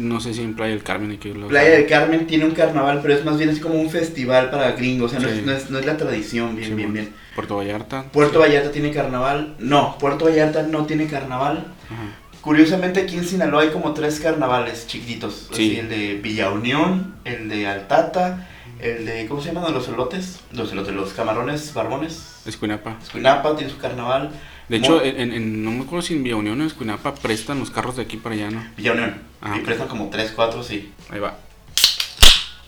No 0.00 0.20
sé 0.20 0.32
si 0.34 0.42
en 0.42 0.54
Playa 0.54 0.72
del 0.72 0.82
Carmen 0.82 1.10
hay 1.10 1.18
que 1.18 1.28
irlo. 1.28 1.48
Playa 1.48 1.70
del 1.70 1.86
Carmen 1.86 2.26
tiene 2.26 2.44
un 2.46 2.52
carnaval, 2.52 3.00
pero 3.02 3.14
es 3.14 3.24
más 3.24 3.36
bien 3.38 3.50
así 3.50 3.60
como 3.60 3.74
un 3.74 3.90
festival 3.90 4.50
para 4.50 4.72
gringos, 4.72 5.12
o 5.12 5.14
sea, 5.14 5.20
no, 5.20 5.28
Sí. 5.32 5.40
es, 5.40 5.46
no, 5.46 5.52
es, 5.52 5.70
no 5.70 5.78
es 5.78 5.86
la 5.86 5.96
tradición, 5.96 6.56
bien, 6.56 6.68
Sí, 6.70 6.74
bien, 6.74 6.92
bien. 6.92 7.14
Puerto 7.34 7.56
Vallarta. 7.56 8.04
Puerto 8.10 8.40
Vallarta 8.40 8.70
tiene 8.72 8.90
carnaval, 8.92 9.54
no, 9.58 9.96
Puerto 9.98 10.24
Vallarta 10.24 10.62
no 10.62 10.86
tiene 10.86 11.06
carnaval. 11.06 11.66
Ajá. 11.86 12.16
Curiosamente 12.40 13.00
aquí 13.00 13.16
en 13.18 13.24
Sinaloa 13.26 13.62
hay 13.62 13.68
como 13.68 13.92
tres 13.92 14.18
carnavales 14.20 14.86
chiquititos, 14.86 15.48
Sí. 15.52 15.72
así, 15.72 15.78
el 15.80 15.88
de 15.90 16.14
Villa 16.22 16.50
Unión, 16.50 17.14
el 17.24 17.50
de 17.50 17.66
Altata, 17.66 18.48
el 18.80 19.04
de, 19.04 19.26
¿cómo 19.26 19.42
se 19.42 19.52
llaman 19.52 19.74
los 19.74 19.86
elotes? 19.88 20.40
Los 20.52 20.72
elotes, 20.72 20.94
los 20.94 21.12
camarones 21.12 21.74
barbones. 21.74 22.40
Escuinapa. 22.46 22.96
Escuinapa 23.02 23.54
tiene 23.56 23.70
su 23.70 23.76
carnaval. 23.78 24.30
De 24.70 24.76
hecho, 24.76 25.02
en, 25.04 25.64
no 25.64 25.72
me 25.72 25.82
acuerdo 25.82 26.00
si 26.00 26.14
en 26.14 26.22
Villa 26.22 26.36
Unión 26.36 26.60
o 26.60 26.62
en 26.62 26.68
Escuinapa 26.68 27.12
prestan 27.16 27.58
los 27.58 27.70
carros 27.70 27.96
de 27.96 28.02
aquí 28.02 28.16
para 28.16 28.36
allá, 28.36 28.50
¿no? 28.50 28.64
Villa 28.76 28.92
Unión. 28.92 29.20
Ah, 29.42 29.56
y 29.56 29.60
prestan 29.60 29.88
como 29.88 30.10
tres, 30.10 30.30
cuatro, 30.30 30.62
sí. 30.62 30.92
Ahí 31.10 31.18
va. 31.18 31.36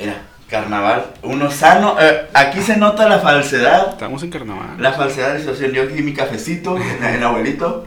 Era 0.00 0.20
carnaval, 0.48 1.14
uno 1.22 1.48
sano. 1.50 1.96
eh, 2.00 2.28
aquí 2.34 2.60
se 2.60 2.76
nota 2.76 3.08
la 3.08 3.20
falsedad 3.20 3.90
Estamos 3.90 4.22
en 4.24 4.30
carnaval. 4.30 4.82
La 4.82 4.92
falsedad 4.92 5.28
de 5.28 5.34
la 5.34 5.38
situación. 5.40 5.70
Yo 5.72 5.84
aquí 5.84 6.02
mi 6.02 6.12
cafecito, 6.12 6.76
el, 7.00 7.04
el 7.04 7.22
abuelito. 7.22 7.86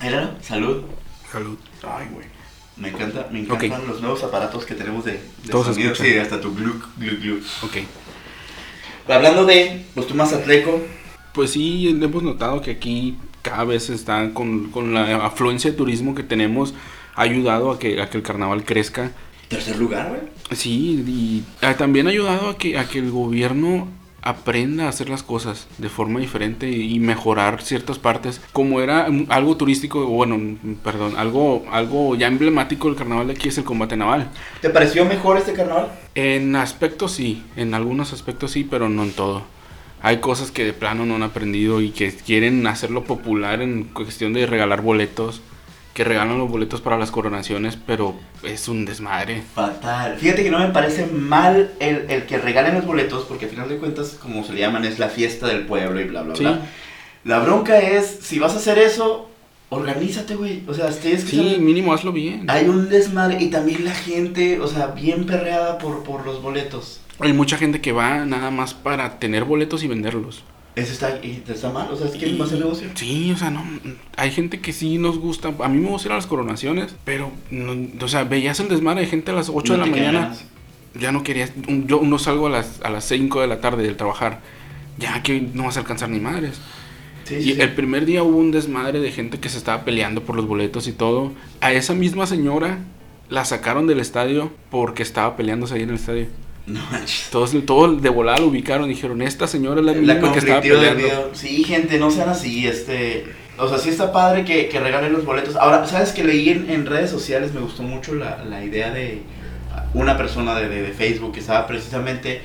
Era, 0.00 0.34
salud. 0.40 0.84
Salud. 1.30 1.58
Ay, 1.82 2.06
güey. 2.10 2.26
Me 2.78 2.88
encanta, 2.88 3.26
me 3.30 3.40
encantan 3.40 3.86
los 3.86 4.00
nuevos 4.00 4.22
aparatos 4.24 4.64
que 4.64 4.74
tenemos 4.74 5.04
de, 5.04 5.12
de 5.12 5.50
Todos 5.50 5.66
sonido. 5.66 5.94
Sí, 5.94 6.16
hasta 6.16 6.40
tu 6.40 6.54
gluc, 6.54 6.86
gluc, 6.96 7.20
gluc. 7.20 7.42
Ok. 7.64 7.76
Hablando 9.08 9.44
de, 9.44 9.84
pues 9.94 10.06
tú 10.06 10.14
más 10.14 10.32
atleco. 10.32 10.80
Pues 11.32 11.50
sí, 11.50 11.88
hemos 11.88 12.22
notado 12.22 12.60
que 12.60 12.72
aquí 12.72 13.16
cada 13.42 13.64
vez 13.64 13.90
está 13.90 14.32
con, 14.34 14.70
con 14.70 14.94
la 14.94 15.24
afluencia 15.24 15.70
de 15.70 15.76
turismo 15.76 16.14
que 16.14 16.22
tenemos, 16.22 16.74
ha 17.14 17.22
ayudado 17.22 17.70
a 17.70 17.78
que, 17.78 18.00
a 18.00 18.10
que 18.10 18.18
el 18.18 18.22
carnaval 18.22 18.64
crezca. 18.64 19.12
Tercer 19.48 19.78
lugar, 19.78 20.08
güey. 20.10 20.20
Sí, 20.56 21.04
y 21.06 21.44
ah, 21.62 21.74
también 21.74 22.06
ha 22.06 22.10
ayudado 22.10 22.50
a 22.50 22.58
que, 22.58 22.78
a 22.78 22.88
que 22.88 22.98
el 22.98 23.10
gobierno 23.10 23.88
aprenda 24.20 24.84
a 24.84 24.88
hacer 24.88 25.08
las 25.08 25.22
cosas 25.22 25.68
de 25.78 25.88
forma 25.88 26.20
diferente 26.20 26.70
y 26.70 26.98
mejorar 26.98 27.62
ciertas 27.62 27.98
partes. 27.98 28.40
Como 28.52 28.80
era 28.80 29.08
algo 29.28 29.56
turístico, 29.56 30.04
bueno, 30.06 30.58
perdón, 30.82 31.14
algo, 31.16 31.64
algo 31.70 32.14
ya 32.16 32.26
emblemático 32.26 32.88
del 32.88 32.96
carnaval 32.96 33.28
de 33.28 33.34
aquí 33.34 33.48
es 33.48 33.58
el 33.58 33.64
combate 33.64 33.96
naval. 33.96 34.28
¿Te 34.60 34.70
pareció 34.70 35.04
mejor 35.04 35.38
este 35.38 35.52
carnaval? 35.52 35.92
En 36.14 36.56
aspectos 36.56 37.12
sí, 37.12 37.42
en 37.56 37.74
algunos 37.74 38.12
aspectos 38.12 38.50
sí, 38.50 38.64
pero 38.68 38.88
no 38.88 39.04
en 39.04 39.12
todo. 39.12 39.44
Hay 40.02 40.18
cosas 40.18 40.50
que 40.50 40.64
de 40.64 40.72
plano 40.72 41.04
no 41.06 41.16
han 41.16 41.22
aprendido 41.22 41.80
y 41.80 41.90
que 41.90 42.12
quieren 42.12 42.66
hacerlo 42.66 43.04
popular 43.04 43.60
en 43.62 43.84
cuestión 43.84 44.32
de 44.32 44.46
regalar 44.46 44.80
boletos, 44.80 45.40
que 45.94 46.04
regalan 46.04 46.38
los 46.38 46.48
boletos 46.48 46.80
para 46.80 46.96
las 46.96 47.10
coronaciones, 47.10 47.76
pero 47.84 48.14
es 48.44 48.68
un 48.68 48.84
desmadre. 48.84 49.42
Fatal. 49.54 50.16
Fíjate 50.16 50.44
que 50.44 50.50
no 50.50 50.60
me 50.60 50.68
parece 50.68 51.06
mal 51.06 51.72
el, 51.80 52.06
el 52.08 52.26
que 52.26 52.38
regalen 52.38 52.74
los 52.76 52.86
boletos, 52.86 53.24
porque 53.24 53.46
al 53.46 53.50
final 53.50 53.68
de 53.68 53.78
cuentas, 53.78 54.16
como 54.22 54.44
se 54.44 54.52
le 54.52 54.60
llaman, 54.60 54.84
es 54.84 55.00
la 55.00 55.08
fiesta 55.08 55.48
del 55.48 55.66
pueblo 55.66 56.00
y 56.00 56.04
bla, 56.04 56.22
bla, 56.22 56.36
Sí. 56.36 56.44
bla. 56.44 56.60
La 57.24 57.40
bronca 57.40 57.80
es, 57.80 58.18
si 58.22 58.38
vas 58.38 58.54
a 58.54 58.58
hacer 58.58 58.78
eso, 58.78 59.28
organízate, 59.70 60.36
güey. 60.36 60.62
O 60.68 60.74
sea, 60.74 60.88
tienes 60.90 61.24
que 61.24 61.30
Sí, 61.30 61.36
saber- 61.38 61.58
mínimo 61.60 61.92
hazlo 61.92 62.12
bien. 62.12 62.44
Hay 62.48 62.68
un 62.68 62.88
desmadre 62.88 63.42
y 63.42 63.48
también 63.50 63.84
la 63.84 63.92
gente, 63.92 64.60
o 64.60 64.68
sea, 64.68 64.86
bien 64.88 65.26
perreada 65.26 65.78
por, 65.78 66.04
por 66.04 66.24
los 66.24 66.40
boletos. 66.40 67.00
Hay 67.20 67.32
mucha 67.32 67.58
gente 67.58 67.80
que 67.80 67.92
va 67.92 68.24
nada 68.24 68.50
más 68.50 68.74
para 68.74 69.18
tener 69.18 69.44
boletos 69.44 69.82
y 69.82 69.88
venderlos. 69.88 70.44
Eso 70.76 70.92
está, 70.92 71.18
y 71.24 71.42
está 71.48 71.70
mal, 71.70 71.88
o 71.90 71.96
sea, 71.96 72.08
que 72.12 72.36
va 72.36 72.44
a 72.44 72.48
ser 72.48 72.60
negocio. 72.60 72.88
Sí, 72.94 73.32
o 73.32 73.36
sea, 73.36 73.50
no, 73.50 73.64
hay 74.16 74.30
gente 74.30 74.60
que 74.60 74.72
sí 74.72 74.98
nos 74.98 75.18
gusta. 75.18 75.52
A 75.58 75.68
mí 75.68 75.78
me 75.78 75.88
gusta 75.88 76.08
ir 76.08 76.12
a 76.12 76.16
las 76.16 76.28
coronaciones, 76.28 76.94
pero, 77.04 77.32
no, 77.50 77.74
o 78.00 78.08
sea, 78.08 78.22
veías 78.24 78.60
el 78.60 78.68
desmadre 78.68 79.00
de 79.00 79.08
gente 79.08 79.32
a 79.32 79.34
las 79.34 79.48
8 79.52 79.72
de 79.72 79.78
la 79.78 79.86
mañana. 79.86 80.20
ganas. 80.20 80.44
Ya 80.94 81.10
no 81.10 81.22
quería, 81.24 81.48
yo 81.66 82.00
no 82.02 82.18
salgo 82.18 82.46
a 82.46 82.50
las, 82.50 82.80
a 82.82 82.90
las 82.90 83.04
5 83.04 83.40
de 83.40 83.46
la 83.48 83.60
tarde 83.60 83.82
del 83.82 83.96
trabajar. 83.96 84.40
Ya 84.98 85.22
que 85.22 85.40
no 85.40 85.64
vas 85.64 85.76
a 85.76 85.80
alcanzar 85.80 86.10
ni 86.10 86.20
madres. 86.20 86.60
Sí, 87.24 87.34
Y 87.34 87.42
sí. 87.54 87.60
el 87.60 87.74
primer 87.74 88.06
día 88.06 88.22
hubo 88.22 88.38
un 88.38 88.52
desmadre 88.52 89.00
de 89.00 89.10
gente 89.12 89.38
que 89.38 89.48
se 89.48 89.58
estaba 89.58 89.84
peleando 89.84 90.22
por 90.22 90.36
los 90.36 90.46
boletos 90.46 90.86
y 90.86 90.92
todo. 90.92 91.32
A 91.60 91.72
esa 91.72 91.94
misma 91.94 92.26
señora 92.26 92.78
la 93.28 93.44
sacaron 93.44 93.86
del 93.86 94.00
estadio 94.00 94.50
porque 94.70 95.02
estaba 95.02 95.36
peleándose 95.36 95.74
ahí 95.74 95.82
en 95.82 95.90
el 95.90 95.96
estadio. 95.96 96.26
No 96.68 96.80
manches. 96.90 97.28
Todos, 97.30 97.52
todo 97.64 97.94
de 97.96 98.08
volada 98.10 98.38
lo 98.38 98.48
ubicaron 98.48 98.86
y 98.86 98.94
dijeron, 98.94 99.22
esta 99.22 99.46
señora 99.46 99.80
es 99.80 99.86
la 99.86 99.92
La 99.94 100.14
misma 100.14 100.32
que 100.32 100.38
estaba 100.38 100.60
peleando. 100.60 100.96
video. 101.02 101.30
Sí, 101.34 101.64
gente, 101.64 101.98
no 101.98 102.10
sean 102.10 102.28
así, 102.28 102.66
este... 102.66 103.24
O 103.60 103.68
sea, 103.68 103.78
sí 103.78 103.88
está 103.88 104.12
padre 104.12 104.44
que, 104.44 104.68
que 104.68 104.78
regalen 104.78 105.12
los 105.12 105.24
boletos. 105.24 105.56
Ahora, 105.56 105.84
¿sabes 105.86 106.12
que 106.12 106.22
leí 106.22 106.50
en, 106.50 106.70
en 106.70 106.86
redes 106.86 107.10
sociales? 107.10 107.52
Me 107.52 107.60
gustó 107.60 107.82
mucho 107.82 108.14
la, 108.14 108.44
la 108.44 108.62
idea 108.64 108.90
de 108.90 109.22
una 109.94 110.16
persona 110.16 110.54
de, 110.56 110.68
de- 110.68 110.82
de 110.82 110.92
Facebook 110.92 111.32
que 111.32 111.40
estaba 111.40 111.66
precisamente 111.66 112.40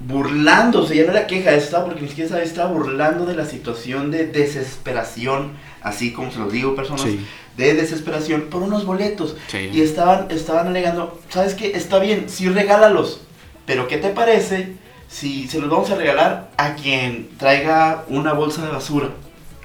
burlándose, 0.00 0.94
ya 0.96 1.04
no 1.04 1.10
era 1.12 1.26
queja, 1.26 1.52
estaba 1.54 1.86
porque 1.86 2.02
ni 2.02 2.08
siquiera 2.08 2.42
estaba 2.42 2.70
burlando 2.70 3.24
de 3.26 3.34
la 3.34 3.44
situación 3.46 4.10
de 4.10 4.26
desesperación, 4.26 5.52
así 5.82 6.12
como 6.12 6.30
se 6.30 6.38
los 6.38 6.52
digo, 6.52 6.74
personas, 6.74 7.02
Sí, 7.02 7.20
de 7.56 7.74
desesperación 7.74 8.42
por 8.50 8.62
unos 8.62 8.84
boletos. 8.84 9.36
sí. 9.48 9.70
Y 9.72 9.80
estaban, 9.82 10.26
estaban 10.30 10.66
alegando, 10.68 11.20
¿sabes 11.30 11.54
qué? 11.54 11.72
Está 11.76 11.98
bien, 11.98 12.26
sí 12.28 12.48
regálalos, 12.48 13.20
pero 13.64 13.88
¿qué 13.88 13.96
te 13.98 14.10
parece 14.10 14.72
si 15.08 15.48
se 15.48 15.60
los 15.60 15.70
vamos 15.70 15.90
a 15.90 15.94
regalar 15.96 16.50
a 16.56 16.74
quien 16.74 17.28
traiga 17.38 18.04
una 18.08 18.32
bolsa 18.32 18.62
de 18.64 18.68
basura? 18.72 19.08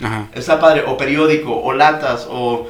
Ajá. 0.01 0.27
Está 0.33 0.59
padre, 0.59 0.83
o 0.87 0.97
periódico, 0.97 1.53
o 1.61 1.73
latas, 1.73 2.27
o, 2.29 2.67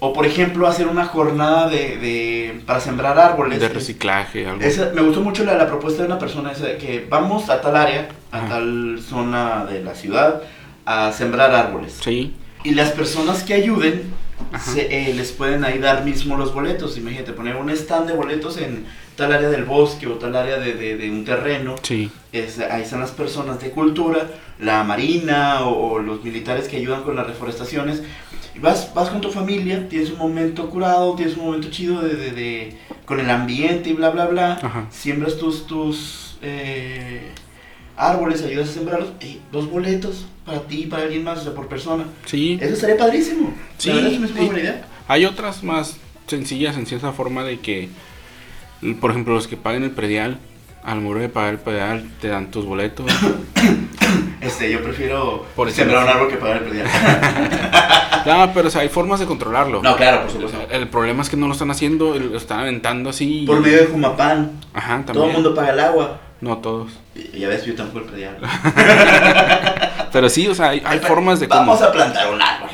o 0.00 0.12
por 0.12 0.26
ejemplo 0.26 0.66
hacer 0.66 0.86
una 0.88 1.04
jornada 1.04 1.68
de, 1.68 1.96
de- 1.98 2.62
para 2.66 2.80
sembrar 2.80 3.18
árboles. 3.18 3.60
De 3.60 3.68
reciclaje, 3.68 4.46
algo. 4.46 4.60
Esa- 4.62 4.90
me 4.94 5.02
gustó 5.02 5.20
mucho 5.20 5.44
la, 5.44 5.54
la 5.56 5.66
propuesta 5.68 6.02
de 6.02 6.08
una 6.08 6.18
persona 6.18 6.50
esa 6.52 6.66
de 6.66 6.78
que 6.78 7.06
vamos 7.08 7.48
a 7.50 7.60
tal 7.60 7.76
área, 7.76 8.08
a 8.32 8.38
Ajá. 8.38 8.48
tal 8.48 8.98
zona 9.06 9.66
de 9.66 9.84
la 9.84 9.94
ciudad, 9.94 10.42
a 10.86 11.12
sembrar 11.12 11.54
árboles. 11.54 11.98
Sí, 12.02 12.34
Y 12.64 12.70
las 12.72 12.90
personas 12.92 13.42
que 13.44 13.54
ayuden. 13.54 14.23
Se, 14.64 15.10
eh, 15.10 15.14
les 15.14 15.32
pueden 15.32 15.64
ahí 15.64 15.78
dar 15.78 16.04
mismo 16.04 16.36
los 16.36 16.52
boletos. 16.54 16.96
Imagínate, 16.98 17.32
poner 17.32 17.56
un 17.56 17.70
stand 17.70 18.08
de 18.08 18.14
boletos 18.14 18.56
en 18.58 18.84
tal 19.16 19.32
área 19.32 19.48
del 19.48 19.64
bosque 19.64 20.06
o 20.06 20.12
tal 20.14 20.34
área 20.36 20.58
de, 20.58 20.74
de- 20.74 20.96
de 20.96 21.10
un 21.10 21.24
terreno. 21.24 21.76
sí. 21.82 22.10
Es- 22.32 22.58
ahí 22.58 22.82
están 22.82 23.00
las 23.00 23.12
personas 23.12 23.60
de 23.60 23.70
cultura, 23.70 24.28
la 24.58 24.82
marina 24.84 25.64
o, 25.66 25.92
o 25.92 25.98
los 26.00 26.24
militares 26.24 26.66
que 26.68 26.76
ayudan 26.78 27.02
con 27.02 27.14
las 27.16 27.26
reforestaciones. 27.26 28.02
Vas, 28.60 28.92
vas 28.94 29.10
con 29.10 29.20
tu 29.20 29.30
familia, 29.30 29.88
tienes 29.88 30.10
un 30.10 30.18
momento 30.18 30.68
curado, 30.70 31.14
tienes 31.16 31.36
un 31.36 31.46
momento 31.46 31.70
chido 31.70 32.00
de, 32.02 32.14
de- 32.14 32.30
de- 32.32 32.76
con 33.04 33.20
el 33.20 33.28
ambiente 33.30 33.90
y 33.90 33.92
bla, 33.92 34.10
bla, 34.10 34.26
bla. 34.26 34.52
Ajá. 34.62 34.86
Siembras 34.90 35.36
tus, 35.38 35.66
tus 35.66 36.36
eh, 36.42 37.30
árboles, 37.96 38.42
ayudas 38.42 38.68
a 38.70 38.72
sembrarlos. 38.72 39.10
Y 39.20 39.40
dos 39.52 39.70
boletos 39.70 40.26
para 40.44 40.60
ti 40.62 40.82
y 40.82 40.86
para 40.86 41.04
alguien 41.04 41.24
más, 41.24 41.38
o 41.40 41.42
sea, 41.44 41.54
por 41.54 41.68
persona. 41.68 42.04
Sí. 42.26 42.58
Eso 42.60 42.74
estaría 42.74 42.96
padrísimo. 42.96 43.52
Sí, 43.78 43.88
la 43.90 43.94
verdad 43.96 44.10
es 44.12 44.14
que 44.14 44.20
me 44.20 44.26
es 44.26 44.32
una 44.32 44.42
y- 44.42 44.46
buena 44.46 44.60
idea. 44.60 44.84
Hay 45.08 45.24
otras 45.26 45.62
más 45.62 45.96
sencillas 46.26 46.76
en 46.76 46.86
cierta 46.86 47.12
forma 47.12 47.44
de 47.44 47.60
que, 47.60 47.88
por 49.00 49.10
ejemplo, 49.10 49.34
los 49.34 49.46
que 49.48 49.56
paguen 49.56 49.84
el 49.84 49.90
predial, 49.90 50.38
al 50.82 51.00
muro 51.00 51.20
de 51.20 51.28
pagar 51.28 51.54
el 51.54 51.60
predial, 51.60 52.10
te 52.20 52.28
dan 52.28 52.50
tus 52.50 52.64
boletos. 52.64 53.06
Este, 54.40 54.70
yo 54.70 54.82
prefiero 54.82 55.46
Por 55.56 55.70
sembrar 55.70 56.04
un 56.04 56.10
árbol 56.10 56.28
que 56.28 56.36
pagar 56.36 56.58
el 56.58 56.64
predial. 56.64 56.86
no, 58.26 58.52
pero 58.52 58.68
o 58.68 58.70
sea, 58.70 58.82
hay 58.82 58.90
formas 58.90 59.18
de 59.20 59.24
controlarlo. 59.26 59.82
no, 59.82 59.96
claro, 59.96 60.22
por 60.22 60.30
supuesto. 60.32 60.58
El 60.70 60.86
problema 60.88 61.22
es 61.22 61.30
que 61.30 61.36
no 61.38 61.46
lo 61.46 61.54
están 61.54 61.70
haciendo, 61.70 62.14
lo 62.18 62.36
están 62.36 62.60
aventando 62.60 63.08
así. 63.08 63.44
Por 63.46 63.60
medio 63.60 63.78
de 63.78 63.86
Jumapán, 63.86 64.52
Ajá, 64.74 64.96
también. 64.96 65.14
todo 65.14 65.26
el 65.28 65.32
mundo 65.32 65.54
paga 65.54 65.70
el 65.70 65.80
agua. 65.80 66.20
No 66.44 66.58
todos. 66.58 66.90
Y 67.14 67.38
ya 67.38 67.48
ves, 67.48 67.64
yo 67.64 67.74
tampoco 67.74 68.00
el 68.00 68.04
predial. 68.04 68.36
Pero 70.12 70.28
sí, 70.28 70.46
o 70.46 70.54
sea, 70.54 70.68
hay, 70.70 70.82
hay 70.84 70.98
formas 70.98 71.40
de 71.40 71.46
Vamos 71.46 71.78
cómo. 71.78 71.88
a 71.88 71.92
plantar 71.92 72.30
un 72.32 72.40
árbol. 72.42 72.68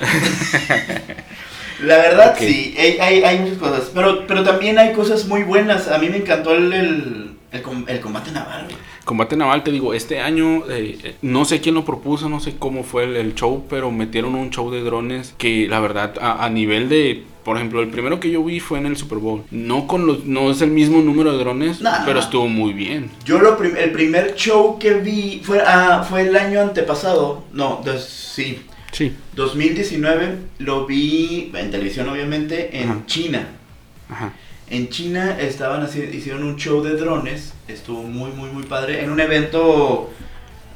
La 1.82 1.96
verdad, 1.96 2.34
sí, 2.38 2.74
hay, 2.76 2.98
hay, 2.98 3.22
hay 3.22 3.38
muchas 3.38 3.58
cosas. 3.58 3.90
Pero, 3.94 4.26
pero 4.26 4.42
también 4.42 4.76
hay 4.78 4.92
cosas 4.92 5.26
muy 5.26 5.44
buenas. 5.44 5.88
A 5.88 5.98
mí 5.98 6.08
me 6.10 6.16
encantó 6.18 6.52
el, 6.52 6.72
el, 6.72 7.30
el, 7.52 7.62
com- 7.62 7.84
el 7.86 8.00
combate 8.00 8.32
naval. 8.32 8.66
Combate 9.04 9.36
naval, 9.36 9.62
te 9.62 9.70
digo, 9.70 9.94
este 9.94 10.20
año, 10.20 10.64
eh, 10.68 10.98
eh, 11.02 11.14
no 11.22 11.44
sé 11.46 11.60
quién 11.60 11.74
lo 11.76 11.84
propuso, 11.84 12.28
no 12.28 12.40
sé 12.40 12.56
cómo 12.58 12.82
fue 12.82 13.04
el, 13.04 13.16
el 13.16 13.34
show, 13.34 13.64
pero 13.70 13.90
metieron 13.92 14.34
un 14.34 14.50
show 14.50 14.70
de 14.70 14.82
drones 14.82 15.32
que 15.38 15.68
la 15.68 15.78
verdad, 15.80 16.14
a, 16.20 16.44
a 16.44 16.50
nivel 16.50 16.88
de. 16.88 17.24
Por 17.44 17.56
ejemplo, 17.56 17.80
el 17.80 17.88
primero 17.88 18.20
que 18.20 18.30
yo 18.30 18.44
vi 18.44 18.60
fue 18.60 18.78
en 18.78 18.86
el 18.86 18.96
Super 18.96 19.18
Bowl. 19.18 19.42
No 19.50 19.86
con 19.86 20.06
los, 20.06 20.24
no 20.26 20.50
es 20.50 20.60
el 20.60 20.70
mismo 20.70 21.00
número 21.00 21.32
de 21.32 21.38
drones, 21.38 21.80
No, 21.80 21.90
pero 22.04 22.14
no. 22.14 22.20
estuvo 22.20 22.48
muy 22.48 22.72
bien. 22.74 23.10
Yo 23.24 23.38
lo 23.40 23.56
prim- 23.56 23.76
el 23.76 23.92
primer 23.92 24.34
show 24.34 24.78
que 24.78 24.94
vi 24.94 25.40
fue, 25.42 25.62
ah, 25.66 26.04
fue 26.08 26.22
el 26.22 26.36
año 26.36 26.60
antepasado. 26.60 27.44
No, 27.52 27.80
des- 27.84 28.04
sí. 28.04 28.60
Sí. 28.92 29.12
2019 29.36 30.36
lo 30.58 30.86
vi 30.86 31.50
en 31.54 31.70
televisión, 31.70 32.08
obviamente, 32.08 32.80
en 32.80 32.90
Ajá. 32.90 32.98
China. 33.06 33.48
Ajá. 34.08 34.32
En 34.68 34.88
China 34.88 35.36
estaban 35.40 35.84
haci- 35.86 36.12
hicieron 36.14 36.42
un 36.44 36.56
show 36.56 36.82
de 36.82 36.96
drones, 36.96 37.54
estuvo 37.68 38.02
muy 38.02 38.30
muy 38.32 38.50
muy 38.50 38.62
padre 38.64 39.02
en 39.02 39.10
un 39.10 39.18
evento 39.20 40.10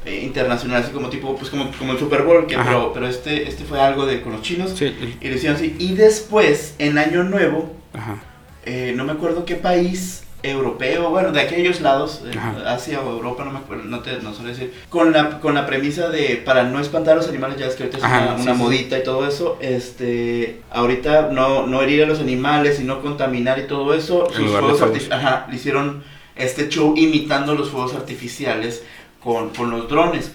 eh, 0.05 0.21
internacional 0.23 0.83
así 0.83 0.91
como 0.91 1.09
tipo 1.09 1.35
pues 1.35 1.49
como, 1.49 1.71
como 1.77 1.93
el 1.93 1.99
Super 1.99 2.23
Bowl, 2.23 2.45
que 2.47 2.55
pero, 2.57 2.91
pero 2.93 3.07
este 3.07 3.47
este 3.47 3.63
fue 3.63 3.79
algo 3.81 4.05
de 4.05 4.21
con 4.21 4.33
los 4.33 4.41
chinos 4.41 4.71
Sí, 4.75 4.85
el- 4.85 5.17
y 5.21 5.29
lo 5.29 5.35
hicieron 5.35 5.57
así 5.57 5.75
y 5.79 5.93
después 5.95 6.75
en 6.79 6.97
Año 6.97 7.23
Nuevo 7.23 7.73
ajá. 7.93 8.17
eh, 8.65 8.93
no 8.95 9.03
me 9.03 9.11
acuerdo 9.13 9.45
qué 9.45 9.55
país 9.55 10.21
europeo, 10.43 11.09
bueno, 11.09 11.31
de 11.31 11.41
aquellos 11.41 11.81
lados, 11.81 12.21
eh. 12.23 12.37
Asia 12.67 13.01
o 13.01 13.09
Europa, 13.13 13.43
no 13.43 13.49
me 13.51 13.57
acuerdo, 13.57 13.85
no 13.85 14.01
te 14.01 14.17
no 14.21 14.31
sé 14.31 14.43
decir, 14.43 14.71
con 14.89 15.11
la, 15.11 15.39
con 15.39 15.55
la 15.55 15.65
premisa 15.65 16.09
de 16.09 16.39
para 16.45 16.61
no 16.65 16.79
espantar 16.79 17.13
a 17.13 17.15
los 17.15 17.27
animales, 17.29 17.57
ya 17.57 17.65
es 17.65 17.73
que 17.73 17.81
ahorita 17.81 17.97
es 17.97 18.03
Ajá, 18.03 18.19
una, 18.27 18.35
sí, 18.37 18.43
una 18.43 18.53
sí. 18.53 18.59
modita 18.61 18.99
y 18.99 19.03
todo 19.03 19.27
eso, 19.27 19.57
este, 19.59 20.61
ahorita 20.71 21.29
no, 21.31 21.65
no 21.65 21.81
herir 21.81 22.03
a 22.03 22.05
los 22.05 22.19
animales 22.19 22.79
y 22.79 22.83
no 22.83 23.01
contaminar 23.01 23.57
y 23.57 23.63
todo 23.65 23.95
eso, 23.95 24.27
sus 24.31 24.51
fuegos 24.51 24.79
ajá, 25.09 25.47
le 25.49 25.55
hicieron 25.55 26.03
este 26.35 26.69
show 26.69 26.93
imitando 26.95 27.55
los 27.55 27.69
fuegos 27.71 27.95
artificiales 27.95 28.83
con, 29.25 29.49
con 29.49 29.69
los 29.71 29.89
drones. 29.89 30.31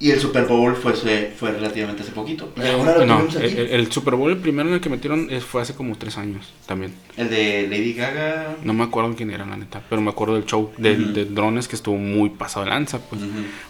Y 0.00 0.12
el 0.12 0.20
Super 0.20 0.44
Bowl 0.44 0.76
fue, 0.76 0.92
fue, 1.36 1.50
relativamente 1.50 2.04
hace 2.04 2.12
poquito. 2.12 2.52
Y 2.56 2.60
ahora 2.60 2.98
lo 2.98 3.04
no, 3.04 3.16
tuvimos 3.16 3.34
el, 3.34 3.44
aquí. 3.46 3.56
el- 3.58 3.66
el 3.70 3.90
Super 3.90 4.14
Bowl, 4.14 4.30
el 4.30 4.36
primero 4.36 4.68
en 4.68 4.76
el 4.76 4.80
que 4.80 4.88
metieron 4.88 5.26
eh, 5.28 5.40
fue 5.40 5.60
hace 5.60 5.74
como 5.74 5.96
tres 5.98 6.16
años 6.18 6.52
también. 6.66 6.94
El 7.16 7.28
de 7.28 7.66
Lady 7.68 7.94
Gaga. 7.94 8.58
No 8.62 8.74
me 8.74 8.84
acuerdo 8.84 9.12
quién 9.16 9.32
era, 9.32 9.44
la 9.44 9.56
neta, 9.56 9.82
pero 9.90 10.00
me 10.00 10.10
acuerdo 10.10 10.34
del 10.36 10.44
show 10.46 10.70
de, 10.78 11.24
drones 11.24 11.66
que 11.66 11.74
estuvo 11.74 11.96
muy 11.96 12.30
pasado 12.30 12.64
de 12.64 12.70
lanza, 12.70 13.00
pues. 13.00 13.20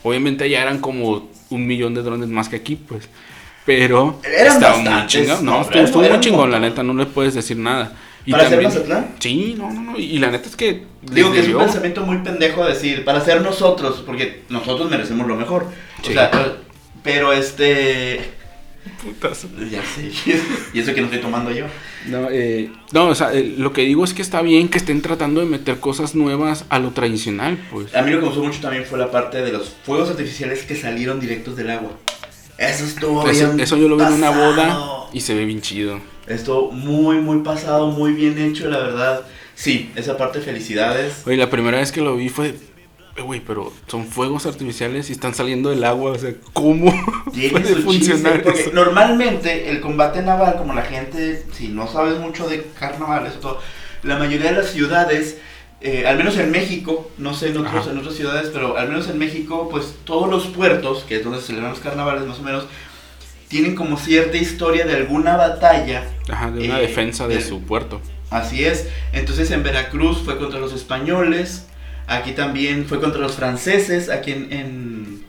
Obviamente 0.03 0.51
ya 0.51 0.61
eran 0.61 0.81
como 0.81 1.31
un 1.49 1.67
millón 1.67 1.95
de 1.95 2.03
drones 2.03 2.29
más 2.29 2.51
que 2.51 2.57
aquí, 2.57 2.77
pues. 2.77 3.09
Pero 3.65 4.21
Eran 4.23 4.53
estaba 4.57 4.77
muy 4.77 4.85
bastantes, 4.85 5.23
chingón. 5.23 5.45
No, 5.47 5.53
no, 5.53 5.61
estuvo, 5.63 5.83
estuvo 5.83 6.03
muy 6.03 6.21
chingón, 6.21 6.51
la 6.51 6.61
neta, 6.61 6.83
no 6.83 6.93
le 6.93 7.07
puedes 7.07 7.33
decir 7.33 7.57
nada. 7.57 7.97
Y 8.29 8.31
¿Para 8.33 8.45
hacer 8.45 8.61
también- 8.61 8.75
Mazatlán? 8.75 9.15
Sí, 9.21 9.55
no, 9.57 9.73
no, 9.73 9.81
no. 9.93 9.99
Y 9.99 10.19
la 10.19 10.31
neta 10.31 10.51
es 10.51 10.55
que. 10.55 10.83
Digo 11.01 11.33
que 11.33 11.41
es 11.41 11.49
un 11.49 11.61
pensamiento 11.61 12.05
muy 12.05 12.19
pendejo 12.19 12.63
decir, 12.63 13.03
para 13.03 13.25
ser 13.25 13.41
nosotros, 13.41 14.03
porque 14.05 14.43
nosotros 14.51 14.91
merecemos 14.91 15.27
lo 15.27 15.35
mejor. 15.35 15.65
Sí. 16.03 16.11
O 16.11 16.13
sea, 16.13 16.31
pero 17.03 17.33
este... 17.33 18.21
Putas. 19.03 19.47
Ya 19.71 19.83
sé, 19.83 20.11
y 20.75 20.79
eso 20.79 20.93
que 20.95 21.01
no 21.01 21.07
estoy 21.07 21.23
tomando 21.23 21.51
yo. 21.51 21.65
No, 22.07 22.29
eh, 22.31 22.71
no, 22.93 23.09
o 23.09 23.15
sea, 23.15 23.33
eh, 23.33 23.55
lo 23.57 23.73
que 23.73 23.81
digo 23.83 24.05
es 24.05 24.13
que 24.13 24.21
está 24.21 24.43
bien 24.43 24.69
que 24.69 24.77
estén 24.77 25.01
tratando 25.01 25.41
de 25.41 25.47
meter 25.47 25.81
cosas 25.81 26.15
nuevas 26.15 26.67
a 26.69 26.79
lo 26.79 26.91
tradicional, 26.91 27.57
pues. 27.71 27.95
A 27.95 28.03
mí 28.03 28.11
lo 28.11 28.19
que 28.19 28.23
me 28.25 28.29
gustó 28.29 28.45
mucho 28.45 28.61
también 28.61 28.85
fue 28.85 28.99
la 28.99 29.11
parte 29.11 29.41
de 29.41 29.53
los 29.53 29.75
fuegos 29.85 30.11
artificiales 30.11 30.65
que 30.65 30.77
salieron 30.77 31.19
directos 31.19 31.57
del 31.57 31.71
agua. 31.71 31.93
Eso 32.59 32.85
estuvo 32.85 33.27
Eso, 33.27 33.47
bien 33.47 33.61
eso 33.61 33.79
yo 33.79 33.89
lo 33.89 33.97
vi 33.97 34.05
en 34.05 34.13
una 34.13 34.31
boda 34.31 35.09
y 35.15 35.21
se 35.23 35.35
ve 35.35 35.47
bien 35.47 35.63
chido. 35.63 35.99
Estuvo 36.29 36.71
muy, 36.73 37.17
muy 37.17 37.41
pasado, 37.41 37.89
muy 37.89 38.13
bien 38.13 38.39
hecho, 38.39 38.69
la 38.69 38.79
verdad. 38.79 39.23
Sí, 39.55 39.91
esa 39.97 40.17
parte, 40.17 40.41
felicidades. 40.41 41.23
Oye, 41.27 41.37
la 41.37 41.51
primera 41.51 41.79
vez 41.79 41.91
que 41.91 42.01
lo 42.01 42.17
vi 42.17 42.29
fue. 42.29 42.55
Güey, 43.25 43.41
pero 43.41 43.73
son 43.89 44.07
fuegos 44.07 44.47
artificiales 44.47 45.11
y 45.11 45.13
están 45.13 45.35
saliendo 45.35 45.71
del 45.71 45.83
agua. 45.83 46.13
O 46.13 46.19
sea, 46.19 46.33
¿cómo 46.53 46.93
Tiene 47.33 47.51
puede 47.51 47.75
funcionar 47.75 48.35
chiste, 48.35 48.45
porque 48.45 48.61
eso? 48.61 48.71
normalmente 48.73 49.71
el 49.71 49.81
combate 49.81 50.23
naval, 50.23 50.57
como 50.57 50.73
la 50.73 50.83
gente, 50.83 51.45
si 51.53 51.69
no 51.69 51.89
sabes 51.89 52.19
mucho 52.21 52.49
de 52.49 52.65
carnavales 52.79 53.41
todo, 53.41 53.59
la 54.05 54.19
mayoría 54.19 54.53
de 54.53 54.59
las 54.59 54.71
ciudades, 54.71 55.39
eh, 55.81 56.07
al 56.07 56.17
menos 56.17 56.37
en 56.39 56.53
México, 56.53 57.11
no 57.19 57.35
sé 57.35 57.49
en, 57.49 57.57
otros, 57.57 57.89
en 57.89 57.99
otras 57.99 58.15
ciudades, 58.15 58.51
pero 58.53 58.77
al 58.77 58.89
menos 58.89 59.09
en 59.09 59.19
México, 59.19 59.69
pues 59.69 59.95
todos 60.05 60.31
los 60.31 60.47
puertos, 60.47 61.03
que 61.03 61.17
es 61.17 61.25
donde 61.25 61.41
se 61.41 61.49
celebran 61.49 61.73
los 61.73 61.81
carnavales 61.81 62.25
más 62.25 62.39
o 62.39 62.43
menos, 62.43 62.67
tienen 63.49 63.75
como 63.75 63.97
cierta 63.99 64.37
historia 64.37 64.85
de 64.87 64.95
alguna 64.95 65.37
batalla. 65.37 66.05
Ajá, 66.31 66.51
de 66.51 66.65
una 66.67 66.79
eh, 66.79 66.83
defensa 66.83 67.27
de 67.27 67.41
su 67.41 67.63
puerto. 67.63 68.01
Así 68.31 68.65
es. 68.65 68.89
Entonces 69.13 69.51
en 69.51 69.63
Veracruz 69.63 70.23
fue 70.25 70.39
contra 70.39 70.61
los 70.61 70.73
españoles, 70.75 71.67
aquí 72.07 72.33
también 72.33 72.85
fue 72.87 73.01
contra 73.01 73.21
los 73.21 73.37
franceses, 73.37 74.11
aquí 74.11 74.33
en, 74.33 74.53
en, 74.53 75.25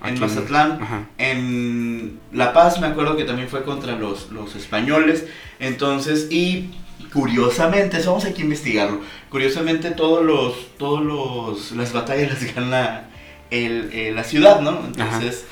Aquí 0.00 0.10
en 0.10 0.14
en- 0.14 0.20
Mazatlán. 0.20 0.78
Ajá. 0.82 1.06
En 1.18 2.20
La 2.32 2.52
Paz 2.52 2.80
me 2.80 2.86
acuerdo 2.86 3.16
que 3.16 3.24
también 3.24 3.48
fue 3.48 3.64
contra 3.64 3.96
los, 3.96 4.30
los 4.32 4.54
españoles. 4.56 5.26
Entonces, 5.60 6.28
y 6.30 6.70
curiosamente, 7.12 7.98
eso 7.98 8.10
vamos 8.12 8.24
a 8.24 8.30
investigarlo. 8.40 9.00
Curiosamente, 9.28 9.90
todos 9.90 10.24
los, 10.24 10.54
todos 10.78 11.04
los, 11.04 11.72
las 11.72 11.92
batallas 11.92 12.30
las 12.42 12.54
gana 12.54 13.08
el, 13.50 13.90
eh, 13.92 14.12
la 14.14 14.24
ciudad, 14.24 14.60
¿no? 14.60 14.82
Entonces, 14.86 15.44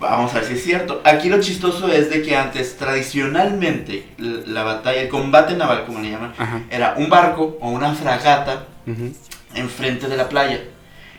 vamos 0.00 0.32
a 0.32 0.36
ver 0.36 0.44
si 0.46 0.54
es 0.54 0.64
cierto. 0.64 1.00
Aquí 1.04 1.28
lo 1.28 1.40
chistoso 1.40 1.86
es 1.88 2.10
de 2.10 2.22
que 2.22 2.34
antes, 2.36 2.76
tradicionalmente, 2.76 4.06
la 4.18 4.62
batalla, 4.62 5.00
el 5.02 5.08
combate 5.08 5.54
naval, 5.54 5.84
como 5.84 6.00
le 6.00 6.10
llaman, 6.10 6.32
Ajá. 6.38 6.62
era 6.70 6.94
un 6.96 7.08
barco 7.08 7.58
o 7.60 7.70
una 7.70 7.94
fragata 7.94 8.66
ujú. 8.86 9.12
enfrente 9.54 10.08
de 10.08 10.16
la 10.16 10.28
playa. 10.28 10.60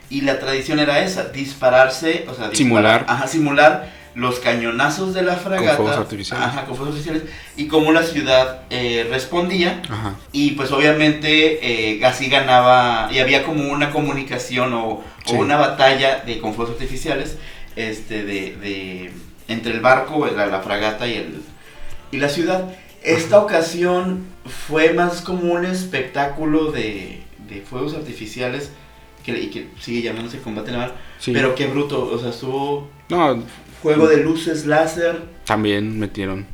Y 0.10 0.22
la 0.22 0.40
tradición 0.40 0.80
era 0.80 1.00
esa, 1.00 1.26
dispararse, 1.30 2.26
o 2.28 2.34
sea, 2.34 2.50
disparar- 2.50 2.56
Simular. 2.58 3.06
Ajá, 3.08 3.28
simular 3.28 4.02
los 4.14 4.40
cañonazos 4.40 5.14
de 5.14 5.22
la 5.22 5.38
fragata. 5.38 5.78
fuegos 5.78 5.96
artificiales. 5.96 6.46
Ajá, 6.46 6.66
con 6.66 6.76
fuegos 6.76 6.96
artificiales. 6.98 7.32
Y 7.56 7.68
cómo 7.68 7.94
la 7.94 8.04
ciudad 8.04 8.64
eh, 8.70 9.08
respondía. 9.10 9.82
Ajá. 9.90 10.16
Y 10.34 10.52
pues 10.52 10.72
obviamente 10.74 11.96
eh, 11.96 12.04
así 12.06 12.28
ganaba, 12.28 13.08
y 13.14 13.20
había 13.20 13.44
como 13.44 13.72
una 13.72 13.92
comunicación 13.92 14.74
o, 14.74 15.02
o 15.28 15.34
una 15.34 15.56
batalla 15.56 16.24
de, 16.26 16.40
con 16.40 16.54
fuegos 16.54 16.74
artificiales 16.74 17.38
este, 17.76 18.24
de, 18.24 18.56
de- 18.58 19.12
entre 19.48 19.74
el 19.74 19.80
barco, 19.82 20.26
la, 20.28 20.46
la 20.48 20.62
fragata 20.62 21.08
y, 21.08 21.14
el, 21.16 21.42
y 22.12 22.18
la 22.18 22.30
ciudad. 22.30 22.70
Esta 23.04 23.40
ocasión 23.44 24.26
fue 24.68 24.94
más 24.94 25.22
como 25.22 25.54
un 25.54 25.66
espectáculo 25.66 26.72
de, 26.72 27.22
de 27.50 27.62
fuegos 27.62 27.94
artificiales 27.94 28.72
que, 29.26 29.40
y 29.40 29.48
que 29.50 29.68
sigue 29.80 30.02
llamándose 30.02 30.40
combate 30.40 30.72
naval. 30.72 30.94
Sí. 31.20 31.32
Pero 31.34 31.54
qué 31.56 31.68
bruto, 31.68 32.04
o 32.12 32.18
sea, 32.20 32.30
estuvo 32.30 32.90
No, 33.10 33.44
juego 33.84 34.08
de 34.08 34.18
luces 34.18 34.66
láser. 34.66 35.22
también 35.46 36.00
metieron. 36.00 36.46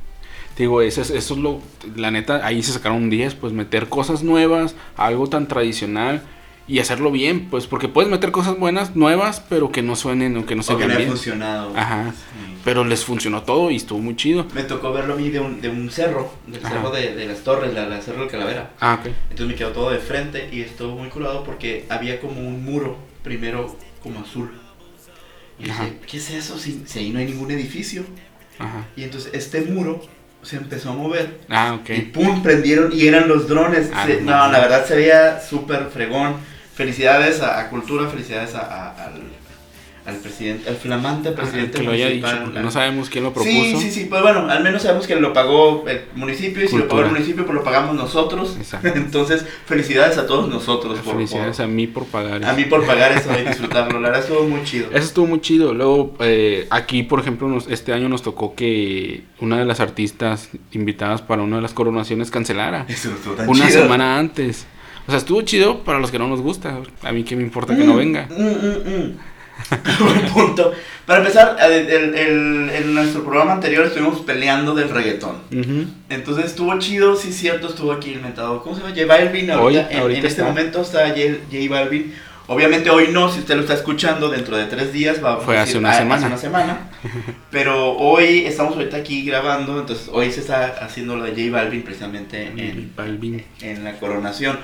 Digo, 0.58 0.82
eso 0.82 1.02
es, 1.04 1.12
eso 1.12 1.36
es 1.36 1.40
lo. 1.40 1.62
La 1.96 2.10
neta, 2.10 2.44
ahí 2.46 2.64
se 2.64 2.72
sacaron 2.74 2.98
un 3.04 3.10
10, 3.12 3.36
pues 3.36 3.54
meter 3.54 3.90
cosas 3.90 4.24
nuevas, 4.24 4.74
algo 4.96 5.28
tan 5.28 5.48
tradicional 5.48 6.24
y 6.68 6.80
hacerlo 6.80 7.12
bien, 7.12 7.48
pues 7.50 7.66
porque 7.68 7.88
puedes 7.88 8.12
meter 8.12 8.32
cosas 8.32 8.58
buenas, 8.60 8.96
nuevas, 8.96 9.42
pero 9.50 9.72
que 9.72 9.82
no 9.82 9.96
suenen 9.96 10.36
o 10.38 10.46
que 10.46 10.56
no 10.56 10.64
se 10.64 10.74
o 10.74 10.78
que 10.78 10.86
vean 10.86 10.92
no 10.94 10.98
bien. 10.98 11.10
funcionado. 11.10 11.72
Ajá. 11.78 12.12
Sí. 12.12 12.54
Pero 12.66 12.84
les 12.84 13.06
funcionó 13.06 13.44
todo 13.44 13.72
y 13.72 13.78
estuvo 13.78 14.00
muy 14.00 14.16
chido. 14.18 14.46
Me 14.54 14.64
tocó 14.64 14.92
verlo 14.92 15.14
a 15.14 15.18
mí 15.18 15.30
de 15.30 15.40
un, 15.40 15.62
de 15.62 15.70
un 15.70 15.90
cerro, 15.90 16.34
del 16.48 16.66
Ajá. 16.66 16.76
cerro 16.76 16.92
de, 16.92 17.16
de 17.16 17.26
las 17.26 17.40
torres, 17.40 17.74
la, 17.74 17.86
la 17.88 18.02
cerro 18.02 18.22
del 18.22 18.30
Calavera. 18.30 18.72
Ah, 18.82 18.98
ok. 19.00 19.08
Entonces 19.30 19.48
me 19.48 19.56
quedó 19.56 19.70
todo 19.72 19.92
de 19.92 20.00
frente 20.00 20.50
y 20.52 20.62
estuvo 20.62 20.96
muy 20.98 21.08
curado 21.08 21.46
porque 21.46 21.86
había 21.88 22.20
como 22.20 22.42
un 22.42 22.66
muro, 22.66 22.98
primero 23.24 23.78
como 24.04 24.20
azul. 24.20 24.52
Y 25.60 25.70
Ajá. 25.70 25.86
dije, 25.86 25.98
¿qué 26.06 26.18
es 26.18 26.30
eso 26.32 26.58
si, 26.60 26.84
si 26.86 27.00
ahí 27.00 27.10
no 27.12 27.20
hay 27.20 27.26
ningún 27.26 27.50
edificio? 27.52 28.04
Ajá. 28.60 28.86
Y 28.98 29.04
entonces 29.04 29.32
este 29.34 29.62
muro 29.62 30.02
se 30.42 30.58
empezó 30.58 30.92
a 30.92 30.94
mover 30.94 31.40
Ah, 31.50 31.80
y 31.88 31.94
ok. 32.02 32.12
pum, 32.14 32.44
prendieron 32.44 32.92
y 32.94 33.08
eran 33.08 33.28
los 33.30 33.48
drones. 33.48 33.90
Ah, 33.94 34.06
Se- 34.06 34.22
no 34.22 34.32
no, 34.46 34.52
la 34.52 34.60
verdad 34.60 34.86
se 34.86 34.96
veía 34.98 35.40
súper 35.42 35.86
fregón. 35.92 36.36
Felicidades 36.78 37.42
a, 37.42 37.60
a 37.60 37.70
Cultura, 37.70 38.08
felicidades 38.08 38.54
a- 38.56 38.92
al, 39.06 39.14
al 40.06 40.16
presidente, 40.18 40.70
al 40.70 40.76
flamante 40.78 41.32
presidente 41.32 41.80
que 41.80 41.84
lo 41.84 41.92
haya 41.92 42.06
dicho, 42.08 42.20
municipal, 42.28 42.44
porque 42.44 42.60
la- 42.60 42.62
no 42.64 42.72
sabemos 42.72 43.10
quién 43.10 43.24
lo 43.26 43.34
propuso. 43.34 43.52
Sí, 43.52 43.76
sí, 43.78 43.92
sí, 43.92 44.06
pues 44.06 44.22
bueno, 44.22 44.48
al 44.50 44.64
menos 44.64 44.84
sabemos 44.84 45.06
que 45.08 45.16
lo 45.18 45.34
pagó 45.34 45.84
el 45.86 46.04
municipio 46.16 46.64
y 46.64 46.68
si 46.70 46.78
lo 46.78 46.88
pagó 46.88 47.02
el 47.02 47.08
municipio, 47.10 47.46
pues 47.46 47.56
lo 47.58 47.64
pagamos 47.64 47.94
nosotros. 47.96 48.56
Exacto. 48.58 48.88
Entonces, 48.96 49.44
felicidades 49.66 50.18
a 50.18 50.26
todos 50.28 50.48
nosotros 50.48 51.00
por, 51.00 51.16
Felicidades 51.16 51.58
por- 51.58 51.66
a 51.66 51.68
mí 51.68 51.88
por 51.88 52.06
pagar. 52.06 52.46
a 52.46 52.54
mí 52.54 52.64
por 52.66 52.86
pagar 52.86 53.12
eso 53.14 53.30
y 53.38 53.44
disfrutarlo. 53.50 54.00
La 54.00 54.10
verdad 54.10 54.24
estuvo 54.26 54.48
muy 54.48 54.64
chido. 54.64 54.88
Eso 54.92 55.00
estuvo 55.08 55.26
muy 55.26 55.42
chido. 55.42 55.74
Luego, 55.74 56.16
eh, 56.22 56.68
aquí, 56.70 57.04
por 57.04 57.20
ejemplo, 57.20 57.50
nos- 57.50 57.68
este 57.68 57.92
año 57.92 58.08
nos 58.08 58.22
tocó 58.22 58.56
que 58.56 59.24
una 59.42 59.58
de 59.58 59.66
las 59.66 59.80
artistas 59.82 60.50
invitadas 60.72 61.22
para 61.22 61.42
una 61.42 61.58
de 61.58 61.64
las 61.64 61.74
coronaciones 61.74 62.32
cancelara. 62.32 62.86
Eso 62.88 63.10
estuvo 63.10 63.34
tan 63.34 63.50
Una 63.50 63.68
chido. 63.68 63.82
semana 63.82 64.18
antes. 64.20 64.68
O 65.08 65.12
sea, 65.12 65.18
estuvo 65.18 65.42
chido 65.42 65.80
para 65.84 66.00
los 66.00 66.12
que 66.12 66.20
no 66.20 66.28
nos 66.28 66.42
gusta. 66.42 66.80
A 67.04 67.12
mí 67.12 67.24
que 67.24 67.36
me 67.36 67.44
importa 67.44 67.76
que 67.78 67.84
no 67.84 67.94
Mm, 67.94 67.98
venga. 67.98 68.28
mm, 68.30 68.44
mm, 68.44 68.90
mm. 68.98 69.18
Buen 70.00 70.22
punto. 70.34 70.72
Para 71.06 71.20
empezar, 71.20 71.58
el- 71.60 71.90
el- 71.90 72.16
el- 72.16 72.70
en 72.70 72.94
nuestro 72.94 73.24
programa 73.24 73.54
anterior 73.54 73.86
estuvimos 73.86 74.20
peleando 74.22 74.76
del 74.76 74.90
reggaetón. 74.90 75.38
Entonces 76.10 76.46
estuvo 76.46 76.78
chido, 76.78 77.16
sí 77.16 77.32
cierto, 77.34 77.68
estuvo 77.70 77.92
aquí 77.92 78.12
inventado. 78.12 78.62
¿Cómo 78.62 78.76
se 78.76 78.82
llama? 78.82 78.94
J 78.96 79.08
Balvin. 79.08 79.50
Ahorita, 79.50 79.88
Hoy, 79.88 79.88
en, 79.96 80.00
ahorita 80.00 80.20
en 80.20 80.26
este 80.26 80.42
está. 80.42 80.44
momento 80.46 80.82
está 80.82 81.08
J, 81.10 81.20
J 81.52 81.58
Balvin. 81.70 82.14
Obviamente 82.50 82.90
hoy 82.90 83.10
no, 83.12 83.30
si 83.30 83.40
usted 83.40 83.56
lo 83.56 83.62
está 83.62 83.74
escuchando 83.74 84.30
dentro 84.30 84.56
de 84.56 84.66
tres 84.68 84.94
días, 84.94 85.22
va 85.24 85.38
Fue 85.38 85.58
a 85.58 85.64
hace 85.64 85.72
decir, 85.74 85.80
una 85.80 85.92
"Ah, 85.92 85.98
semana". 85.98 86.16
Hace 86.18 86.28
una 86.28 86.38
semana. 86.38 86.90
Pero 87.52 87.94
hoy 87.98 88.46
estamos 88.46 88.76
ahorita 88.76 88.98
aquí 88.98 89.24
grabando, 89.26 89.80
entonces 89.80 90.08
hoy 90.12 90.32
se 90.32 90.42
está 90.42 90.78
haciendo 90.82 91.16
lo 91.18 91.24
de 91.26 91.32
J 91.32 91.52
Balvin 91.52 91.82
precisamente 91.82 92.44
en, 92.48 92.92
Balvin. 92.96 93.44
en 93.62 93.84
la 93.84 93.94
coronación. 94.00 94.60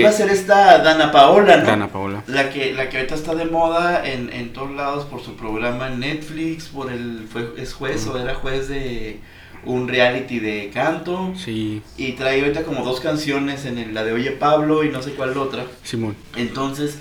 Iba 0.00 0.08
a 0.08 0.12
ser 0.12 0.30
esta 0.30 0.78
Dana 0.78 1.10
Paola, 1.12 1.56
¿no? 1.58 1.64
Dana 1.66 1.88
Paola. 1.88 2.22
La 2.26 2.50
que, 2.50 2.72
la 2.72 2.88
que 2.88 2.96
ahorita 2.98 3.14
está 3.14 3.34
de 3.34 3.44
moda 3.46 4.06
en, 4.08 4.32
en 4.32 4.52
todos 4.52 4.70
lados 4.72 5.04
por 5.06 5.22
su 5.22 5.36
programa 5.36 5.88
en 5.88 6.00
Netflix, 6.00 6.68
por 6.68 6.90
el 6.92 7.26
fue, 7.30 7.52
es 7.58 7.72
juez 7.74 8.06
o 8.06 8.18
era 8.18 8.34
juez 8.34 8.68
de 8.68 9.20
un 9.64 9.86
reality 9.86 10.40
de 10.40 10.70
canto 10.74 11.34
Sí, 11.36 11.82
y 11.96 12.12
trae 12.12 12.40
ahorita 12.40 12.64
como 12.64 12.84
dos 12.84 13.00
canciones 13.00 13.64
en 13.64 13.78
el- 13.78 13.94
la 13.94 14.02
de 14.02 14.12
Oye 14.12 14.32
Pablo 14.32 14.82
y 14.84 14.88
no 14.90 15.02
sé 15.02 15.12
cuál 15.12 15.36
otra. 15.38 15.64
Simón. 15.84 16.16
Entonces, 16.36 16.98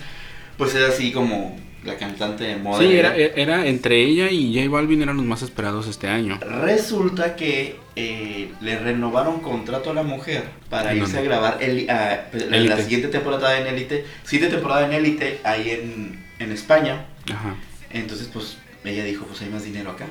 pues 0.57 0.75
es 0.75 0.83
así 0.87 1.11
como 1.11 1.57
la 1.83 1.97
cantante 1.97 2.43
de 2.43 2.55
moda. 2.57 2.79
Sí, 2.79 2.95
era, 2.95 3.15
era 3.15 3.65
entre 3.65 4.03
ella 4.03 4.29
y 4.29 4.55
J 4.55 4.69
Balvin 4.69 5.01
eran 5.01 5.17
los 5.17 5.25
más 5.25 5.41
esperados 5.41 5.87
este 5.87 6.07
año. 6.07 6.39
Resulta 6.41 7.35
que 7.35 7.77
eh, 7.95 8.51
le 8.61 8.79
renovaron 8.79 9.39
contrato 9.39 9.91
a 9.91 9.93
la 9.93 10.03
mujer 10.03 10.43
para 10.69 10.91
¿En 10.91 10.99
irse 10.99 11.17
a 11.17 11.21
grabar 11.21 11.57
Eli- 11.61 11.89
a- 11.89 12.27
pues, 12.31 12.47
la, 12.49 12.77
siguiente 12.77 13.07
temporada 13.07 13.59
en 13.59 13.67
Élite, 13.67 14.05
siguiente 14.23 14.55
temporada 14.55 14.85
en 14.85 14.93
Élite 14.93 15.39
ahí 15.43 15.69
en, 15.71 16.23
en 16.39 16.51
España. 16.51 17.05
Ajá. 17.31 17.55
Entonces, 17.91 18.29
pues 18.31 18.57
ella 18.85 19.03
dijo, 19.03 19.25
pues 19.25 19.41
hay 19.41 19.49
más 19.49 19.63
dinero 19.63 19.91
acá. 19.91 20.05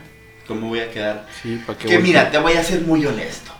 ¿Cómo 0.46 0.68
voy 0.68 0.80
a 0.80 0.90
quedar? 0.90 1.26
Sí, 1.42 1.60
para 1.64 1.78
que 1.78 1.86
Que 1.88 1.98
mira, 2.00 2.30
te 2.30 2.38
voy 2.38 2.54
a 2.54 2.64
ser 2.64 2.82
muy 2.82 3.06
honesto. 3.06 3.52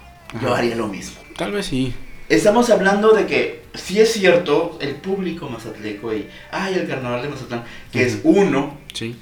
Yo 0.43 0.55
haría 0.55 0.75
lo 0.75 0.89
mismo. 0.89 1.21
Tal 1.37 1.53
vez 1.53 1.67
sí. 1.67 1.95
Estamos 2.31 2.71
hablando 2.71 3.11
de 3.13 3.27
que 3.27 3.63
sí 3.75 4.01
es 4.01 4.13
cierto, 4.13 4.79
el 4.81 4.95
público 4.95 5.49
mazatleco 5.49 6.15
y, 6.15 6.29
ay, 6.53 6.75
el 6.75 6.87
carnaval 6.89 7.23
de 7.23 7.29
Mazatlán, 7.29 7.65
que 7.93 8.05
es 8.07 8.21
uno, 8.23 8.79
Sí. 8.95 9.17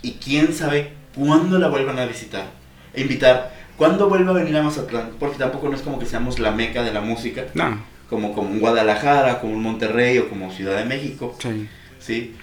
y 0.00 0.12
quién 0.12 0.54
sabe 0.54 0.92
cuándo 1.16 1.58
la 1.58 1.66
vuelvan 1.68 1.98
a 1.98 2.06
visitar, 2.06 2.46
e 2.94 3.00
invitar, 3.00 3.52
cuándo 3.76 4.08
vuelva 4.08 4.30
a 4.30 4.34
venir 4.34 4.56
a 4.56 4.62
Mazatlán, 4.62 5.10
porque 5.18 5.38
tampoco 5.38 5.68
no 5.68 5.74
es 5.76 5.82
como 5.82 5.98
que 5.98 6.06
seamos 6.06 6.38
la 6.38 6.52
meca 6.52 6.84
de 6.84 6.92
la 6.92 7.00
música, 7.00 7.46
No. 7.54 7.82
como, 8.08 8.32
como 8.32 8.50
en 8.50 8.60
Guadalajara, 8.60 9.40
como 9.40 9.54
en 9.54 9.62
Monterrey 9.62 10.18
o 10.18 10.28
como 10.28 10.52
Ciudad 10.52 10.76
de 10.78 10.84
México, 10.84 11.36
Sí. 11.42 11.68
¿sí? 11.98 12.36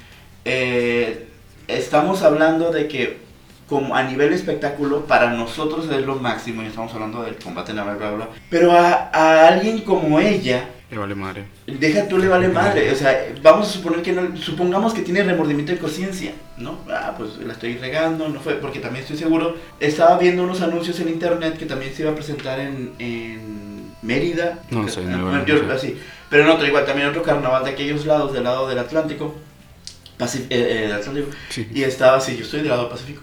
Eh, 0.43 1.27
estamos 1.69 2.23
hablando 2.23 2.71
de 2.71 2.89
que 2.89 3.17
como 3.69 3.95
a 3.95 4.01
nivel 4.03 4.33
espectáculo, 4.33 5.05
para 5.05 5.29
nosotros 5.31 5.87
es 5.91 6.05
lo 6.05 6.15
máximo, 6.15 6.63
y 6.63 6.65
estamos 6.65 6.91
hablando 6.93 7.21
del 7.21 7.35
combate 7.35 7.71
naval, 7.73 7.97
bla, 7.97 8.07
bla, 8.09 8.25
bla, 8.25 8.29
pero 8.49 8.71
a, 8.71 9.09
a 9.13 9.47
alguien 9.47 9.81
como 9.81 10.19
ella, 10.19 10.67
Le 10.89 10.97
vale 10.97 11.13
madre. 11.13 11.45
Deja 11.67 12.07
tú 12.07 12.17
le 12.17 12.27
vale 12.27 12.47
madre, 12.47 12.91
o 12.91 12.95
sea, 12.95 13.27
vamos 13.43 13.69
a 13.69 13.71
suponer 13.71 14.01
que 14.01 14.11
no, 14.11 14.35
supongamos 14.37 14.91
que 14.95 15.03
tiene 15.03 15.21
remordimiento 15.23 15.71
de 15.71 15.77
conciencia, 15.77 16.31
¿no? 16.57 16.79
Ah, 16.89 17.13
pues 17.15 17.37
la 17.37 17.53
estoy 17.53 17.77
regando, 17.77 18.27
no 18.27 18.39
fue, 18.39 18.55
porque 18.55 18.79
también 18.79 19.03
estoy 19.03 19.17
seguro, 19.17 19.55
estaba 19.79 20.17
viendo 20.17 20.41
unos 20.43 20.61
anuncios 20.61 20.99
en 20.99 21.09
internet 21.09 21.57
que 21.59 21.67
también 21.67 21.93
se 21.93 22.01
iba 22.01 22.11
a 22.11 22.15
presentar 22.15 22.59
en, 22.59 22.93
en 22.97 23.91
Mérida. 24.01 24.59
No 24.71 24.87
sé, 24.87 25.01
no, 25.03 25.31
no 25.31 25.45
yo- 25.45 25.71
así, 25.71 25.95
pero 26.31 26.41
en 26.43 26.49
otro, 26.49 26.65
igual, 26.65 26.85
también 26.87 27.07
otro 27.09 27.21
carnaval 27.21 27.63
de 27.65 27.69
aquellos 27.69 28.07
lados, 28.07 28.33
del 28.33 28.45
lado 28.45 28.67
del 28.67 28.79
Atlántico, 28.79 29.35
Pacif- 30.17 30.47
eh, 30.49 30.57
eh, 30.71 30.81
del 30.87 30.93
Atlántico, 30.93 31.27
Sí. 31.49 31.67
y 31.73 31.83
estaba 31.83 32.17
así, 32.17 32.35
yo 32.35 32.43
estoy 32.43 32.61
del 32.61 32.69
lado 32.69 32.81
del 32.83 32.91
Pacífico. 32.91 33.21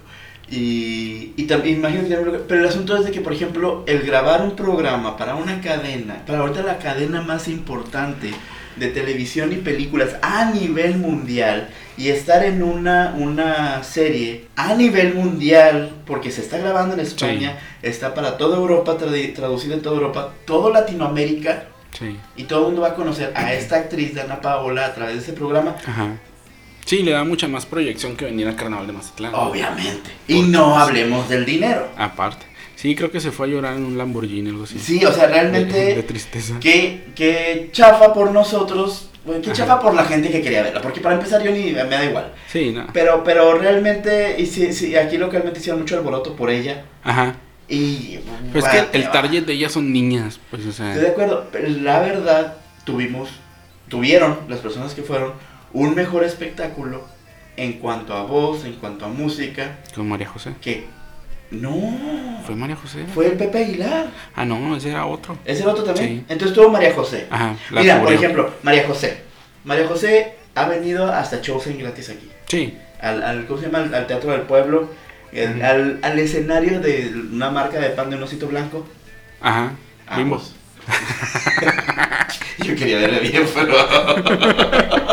Y, 0.51 1.33
y 1.37 1.45
también, 1.45 1.79
imagínate, 1.79 2.17
pero 2.47 2.61
el 2.61 2.69
asunto 2.69 2.97
es 2.97 3.05
de 3.05 3.11
que, 3.11 3.21
por 3.21 3.33
ejemplo, 3.33 3.83
el 3.87 4.03
grabar 4.03 4.43
un 4.43 4.55
programa 4.55 5.17
para 5.17 5.35
una 5.35 5.61
cadena, 5.61 6.23
para 6.27 6.39
ahorita 6.39 6.63
la 6.63 6.79
cadena 6.79 7.21
más 7.21 7.49
importante 7.49 8.31
de 8.77 8.89
televisión 8.89 9.53
y 9.53 9.57
películas 9.57 10.11
a 10.23 10.51
nivel 10.53 10.99
mundial, 10.99 11.69
y 11.99 12.11
estar 12.11 12.45
en 12.45 12.63
una, 12.63 13.15
una 13.19 13.83
serie 13.83 14.45
a 14.55 14.75
nivel 14.75 15.15
mundial, 15.15 15.93
porque 16.07 16.31
se 16.31 16.43
está 16.43 16.59
grabando 16.59 16.95
en 16.95 17.01
España, 17.01 17.59
está 17.83 18.15
para 18.15 18.37
toda 18.37 18.59
Europa, 18.59 18.99
traducida 18.99 19.75
en 19.75 19.83
toda 19.83 19.97
Europa, 19.97 20.33
todo 20.45 20.71
Latinoamérica, 20.73 21.65
Sí. 21.93 22.15
y 22.37 22.43
todo 22.43 22.59
el 22.61 22.65
mundo 22.67 22.83
va 22.83 22.89
a 22.89 22.95
conocer 22.95 23.33
a 23.35 23.55
esta 23.55 23.77
actriz, 23.77 24.15
Dana 24.15 24.43
Paola, 24.43 24.85
a 24.85 24.95
través 24.95 25.15
de 25.15 25.21
ese 25.23 25.33
programa, 25.33 25.77
Ajá. 25.87 26.09
Sí, 26.87 27.03
le 27.03 27.11
da 27.11 27.25
mucha 27.25 27.49
más 27.49 27.67
proyección 27.67 28.17
que 28.17 28.25
venir 28.27 28.47
al 28.47 28.55
carnaval 28.55 28.87
de 28.87 28.93
Mazatlán. 28.93 29.35
obviamente. 29.35 30.09
Y 30.29 30.43
no 30.43 30.79
hablemos 30.79 31.29
del 31.29 31.45
dinero. 31.45 31.89
Aparte. 31.99 32.47
Sí, 32.77 32.95
creo 32.95 33.11
que 33.11 33.21
se 33.21 33.33
fue 33.33 33.49
a 33.49 33.51
llorar 33.51 33.77
en 33.77 33.85
un 33.85 33.99
Lamborghini 33.99 34.51
o 34.51 34.53
algo 34.53 34.65
así. 34.65 34.79
Sí, 34.79 35.05
o 35.05 35.13
sea, 35.13 35.27
realmente, 35.27 35.97
de 35.97 36.03
tristeza. 36.05 36.55
qué, 36.61 37.07
qué 37.17 37.71
chafa 37.73 38.13
por 38.15 38.31
nosotros 38.31 39.11
Bueno, 39.25 39.43
qué 39.43 39.51
chafa 39.53 39.81
por 39.81 39.95
la 39.95 40.05
gente 40.05 40.31
que 40.31 40.41
quería 40.41 40.63
verla, 40.63 40.81
porque 40.81 41.01
para 41.01 41.17
empezar 41.17 41.43
yo 41.43 41.51
ni 41.51 41.73
me 41.73 41.85
da 41.85 42.05
igual. 42.05 42.33
Sí, 42.47 42.71
no. 42.71 42.87
Pero, 42.93 43.25
pero 43.25 43.59
realmente, 43.59 44.37
y 44.39 44.47
sí, 44.47 44.73
sí, 44.73 44.95
aquí 44.95 45.19
localmente 45.19 45.59
hicieron 45.59 45.81
mucho 45.81 45.97
alboroto 45.97 46.37
por 46.37 46.51
ella. 46.51 46.85
Ajá. 47.03 47.35
Y. 47.69 48.19
Pues 48.53 48.65
bueno, 48.65 48.81
es 48.81 48.87
que 48.91 48.99
el 48.99 49.11
target 49.11 49.45
de 49.45 49.55
ellas 49.55 49.73
son 49.73 49.93
niñas, 49.93 50.39
pues, 50.51 50.65
o 50.67 50.71
sea. 50.73 50.91
Estoy 50.91 51.03
de 51.07 51.11
acuerdo, 51.11 51.49
pero 51.51 51.69
la 51.69 51.99
verdad, 51.99 52.59
tuvimos, 52.85 53.31
tuvieron 53.89 54.39
las 54.49 54.61
personas 54.61 54.95
que 54.95 55.03
fueron 55.03 55.33
un 55.77 55.95
mejor 55.95 56.25
espectáculo 56.25 57.05
en 57.57 57.75
cuanto 57.75 58.15
a 58.15 58.23
voz, 58.23 58.65
en 58.65 58.75
cuanto 58.75 59.05
a 59.05 59.09
música, 59.09 59.77
Con 59.95 60.09
María 60.09 60.27
José. 60.29 60.53
que 60.61 60.87
no, 61.51 62.41
¿Fue 62.47 62.55
María 62.57 62.77
José? 62.77 63.05
fue 63.15 63.27
el 63.27 63.33
Pepe 63.33 63.59
Aguilar. 63.65 64.07
Ah, 64.35 64.45
no, 64.45 64.75
ese 64.77 64.91
era 64.91 65.07
otro. 65.07 65.39
¿Es 65.45 65.61
el 65.61 65.69
otro 65.69 65.85
también? 65.85 66.09
Sí. 66.21 66.25
Entonces 66.29 66.55
tuvo 66.57 66.71
María 66.71 66.93
José. 66.95 67.27
Ajá, 67.31 67.55
la 67.71 67.81
Mira, 67.83 68.01
por 68.03 68.13
ejemplo, 68.13 68.51
María 68.63 68.87
José. 68.87 69.23
María 69.65 69.87
José 69.87 70.35
ha 70.55 70.67
venido 70.67 71.13
hasta 71.13 71.41
shows 71.43 71.67
en 71.69 71.79
gratis 71.79 72.09
aquí. 72.11 72.31
Sí. 72.49 72.77
Al, 73.01 73.23
al, 73.23 73.47
¿cómo 73.47 73.61
se 73.61 73.67
llama? 73.67 73.79
Al, 73.81 73.95
al 73.95 74.07
Teatro 74.07 74.33
del 74.33 74.43
Pueblo, 74.43 74.89
el- 75.33 75.63
al, 75.63 75.99
al 76.03 76.19
escenario 76.19 76.81
de 76.81 77.13
una 77.33 77.51
marca 77.51 77.79
de 77.79 77.91
pan 77.91 78.09
de 78.11 78.17
un 78.17 78.23
osito 78.23 78.47
blanco. 78.49 78.87
Ajá. 79.41 79.73
Ambos. 80.09 80.55
Yo 82.65 82.75
quería 82.75 82.99
verle 82.99 83.21
bien, 83.21 83.45
pero. 83.55 83.75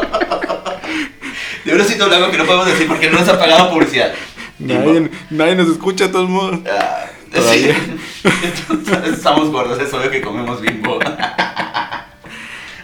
De 1.66 1.74
un 1.74 1.82
osito 1.82 2.08
blanco 2.08 2.32
que 2.32 2.38
no 2.38 2.46
podemos 2.46 2.66
decir 2.68 2.88
porque 2.88 3.10
no 3.10 3.20
nos 3.20 3.30
ha 3.30 3.40
pagado 3.40 3.70
publicidad. 3.72 4.14
Nadie, 4.60 5.10
nadie 5.30 5.56
nos 5.56 5.70
escucha 5.70 6.08
de 6.08 6.12
todos 6.14 6.30
modos. 6.30 6.60
Ah, 6.70 7.06
Todavía. 7.34 7.76
sí. 7.76 8.30
Entonces, 8.70 9.14
Estamos 9.18 9.50
gordos, 9.50 9.80
es 9.80 9.94
obvio 9.94 10.12
que 10.12 10.22
comemos 10.22 10.62
bimbo. 10.62 11.00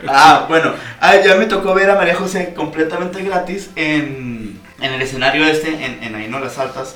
Ah, 0.07 0.45
bueno, 0.47 0.71
ah, 1.01 1.17
ya 1.17 1.35
me 1.35 1.45
tocó 1.45 1.73
ver 1.73 1.89
a 1.89 1.95
María 1.95 2.15
José 2.15 2.53
completamente 2.55 3.21
gratis 3.21 3.69
en, 3.75 4.57
en 4.79 4.93
el 4.93 5.01
escenario 5.01 5.45
este, 5.45 5.69
en, 5.85 6.01
en 6.01 6.15
Ahí 6.15 6.29
no 6.29 6.39
las 6.39 6.57
Altas, 6.57 6.95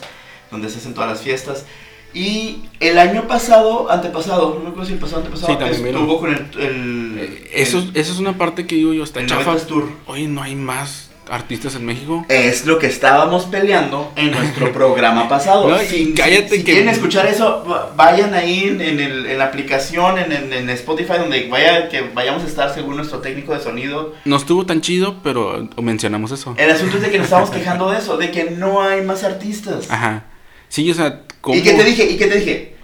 donde 0.50 0.70
se 0.70 0.78
hacen 0.78 0.94
todas 0.94 1.10
las 1.10 1.22
fiestas. 1.22 1.66
Y 2.14 2.64
el 2.80 2.98
año 2.98 3.28
pasado, 3.28 3.92
antepasado, 3.92 4.54
no 4.56 4.62
me 4.62 4.70
acuerdo 4.70 4.86
si 4.86 4.94
el 4.94 5.00
pasado 5.00 5.18
antepasado, 5.18 5.52
Sí, 5.52 5.60
también 5.60 5.86
estuvo 5.88 6.18
con 6.20 6.30
el... 6.32 6.48
el 6.62 7.18
Eh, 7.20 7.50
Eso, 7.56 7.80
el- 7.80 7.92
eso 7.98 8.14
es 8.14 8.20
una 8.20 8.38
parte 8.38 8.66
que 8.68 8.76
digo 8.76 8.94
yo, 8.94 9.04
está 9.04 9.20
el 9.20 9.26
chafa. 9.28 9.52
90s 9.54 9.66
Tour. 9.66 9.90
Oye, 10.06 10.28
no 10.30 10.42
hay 10.42 10.56
más 10.56 11.10
artistas 11.30 11.76
en 11.76 11.86
México. 11.86 12.26
Es 12.30 12.66
lo 12.66 12.80
que 12.80 12.88
estábamos 12.88 13.46
peleando 13.46 14.12
en 14.16 14.32
nuestro 14.32 14.72
programa 14.74 15.28
pasado. 15.30 15.70
No, 15.70 15.78
si, 15.80 16.14
cállate 16.14 16.50
si 16.50 16.58
que- 16.64 16.74
quieren 16.74 16.90
escuchar 16.90 17.26
eso, 17.28 17.64
va- 17.70 17.92
vayan 17.96 18.34
ahí 18.34 18.66
en, 18.66 18.82
en 18.82 19.00
el- 19.00 19.26
en 19.26 19.38
la 19.38 19.46
aplicación, 19.46 20.18
en, 20.20 20.32
en- 20.32 20.54
en 20.54 20.70
Spotify, 20.72 21.14
donde 21.20 21.48
vaya, 21.48 21.90
que 21.90 22.02
vayamos 22.02 22.44
a 22.44 22.48
estar 22.48 22.74
según 22.74 22.98
nuestro 22.98 23.20
técnico 23.20 23.54
de 23.54 23.62
sonido. 23.62 24.14
No 24.26 24.36
estuvo 24.36 24.66
tan 24.66 24.82
chido, 24.82 25.18
pero 25.24 25.68
mencionamos 25.82 26.32
eso. 26.32 26.56
El 26.58 26.70
asunto 26.70 26.98
es 26.98 27.04
de 27.04 27.10
que 27.12 27.18
nos 27.18 27.26
estamos 27.28 27.50
quejando 27.50 27.90
de 27.92 28.00
eso, 28.00 28.18
de 28.18 28.30
que 28.32 28.52
no 28.52 28.82
hay 28.82 29.02
más 29.02 29.24
artistas. 29.24 29.90
Ajá. 29.90 30.26
Sí, 30.70 30.90
o 30.92 30.94
sea, 30.94 31.22
¿cómo? 31.42 31.56
¿Y 31.56 31.62
qué 31.62 31.74
te 31.74 31.84
dije? 31.84 32.04
¿Y 32.10 32.18
qué 32.18 32.28
te 32.28 32.38
dije? 32.40 32.76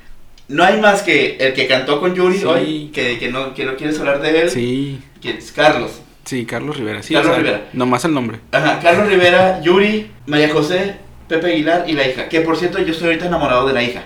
No 0.48 0.64
hay 0.64 0.80
más 0.80 1.04
que 1.04 1.38
el 1.40 1.54
que 1.54 1.68
cantó 1.68 2.00
con 2.00 2.16
Yuri 2.16 2.40
Sí. 2.40 2.46
hoy, 2.46 2.92
que, 2.94 3.20
que, 3.20 3.30
no, 3.30 3.54
que 3.54 3.66
no 3.66 3.76
quieres 3.76 4.00
hablar 4.00 4.20
de 4.22 4.42
él, 4.42 4.50
Sí, 4.50 5.00
que 5.22 5.32
es 5.32 5.52
Carlos. 5.52 5.92
Sí, 6.30 6.46
Carlos 6.46 6.78
Rivera. 6.78 7.02
Sí, 7.02 7.14
Carlos 7.14 7.32
o 7.32 7.36
sea, 7.36 7.44
Rivera. 7.44 7.70
Nomás 7.74 8.06
el 8.06 8.14
nombre. 8.14 8.40
Ajá, 8.52 8.80
Carlos 8.82 9.08
Rivera, 9.08 9.62
Yuri, 9.62 10.12
María 10.28 10.54
José, 10.54 10.96
Pepe 11.28 11.48
Aguilar 11.54 11.86
y 11.88 11.94
la 11.94 12.08
hija. 12.08 12.30
Que 12.30 12.42
por 12.42 12.56
cierto, 12.58 12.80
yo 12.80 12.92
estoy 12.92 13.08
ahorita 13.08 13.26
enamorado 13.26 13.68
de 13.68 13.74
la 13.74 13.82
hija. 13.84 14.04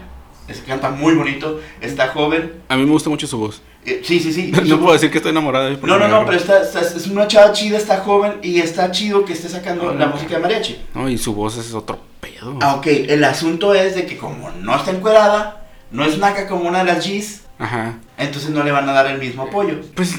Es, 0.47 0.59
canta 0.67 0.89
muy 0.89 1.13
bonito, 1.15 1.61
está 1.81 2.07
joven. 2.09 2.53
A 2.69 2.75
mí 2.75 2.83
me 2.85 2.91
gusta 2.91 3.09
mucho 3.09 3.27
su 3.27 3.37
voz. 3.37 3.61
Eh, 3.85 4.01
sí, 4.03 4.19
sí, 4.19 4.31
sí. 4.31 4.51
No 4.65 4.79
puedo 4.79 4.93
decir 4.93 5.11
que 5.11 5.17
estoy 5.17 5.31
enamorado 5.31 5.65
de 5.65 5.77
No, 5.77 5.97
no, 5.99 6.07
no, 6.07 6.25
pero 6.25 6.37
está, 6.37 6.61
está- 6.61 6.79
es 6.81 7.07
una 7.07 7.27
chava 7.27 7.51
chida, 7.51 7.77
está 7.77 7.99
joven 7.99 8.35
y 8.41 8.59
está 8.59 8.89
chido 8.91 9.25
que 9.25 9.33
esté 9.33 9.49
sacando 9.49 9.93
la 9.93 10.07
música 10.07 10.35
de 10.35 10.39
mariachi. 10.41 10.81
No, 10.95 11.09
y 11.09 11.17
su 11.17 11.33
voz 11.33 11.57
es 11.57 11.73
otro 11.73 11.99
pedo. 12.21 12.57
Ah, 12.61 12.75
ok, 12.75 12.87
el 12.87 13.23
asunto 13.23 13.73
es 13.73 13.95
de 13.95 14.05
que 14.05 14.17
como 14.17 14.49
no 14.51 14.75
está 14.75 14.91
encuerada, 14.91 15.65
no 15.91 16.05
es 16.05 16.17
naca 16.17 16.47
como 16.47 16.67
una 16.69 16.79
de 16.79 16.85
las 16.93 17.05
G's, 17.05 17.41
Ajá. 17.59 17.97
entonces 18.17 18.49
no 18.51 18.63
le 18.63 18.71
van 18.71 18.87
a 18.87 18.93
dar 18.93 19.07
el 19.07 19.19
mismo 19.19 19.43
apoyo. 19.43 19.75
Pues, 19.95 20.15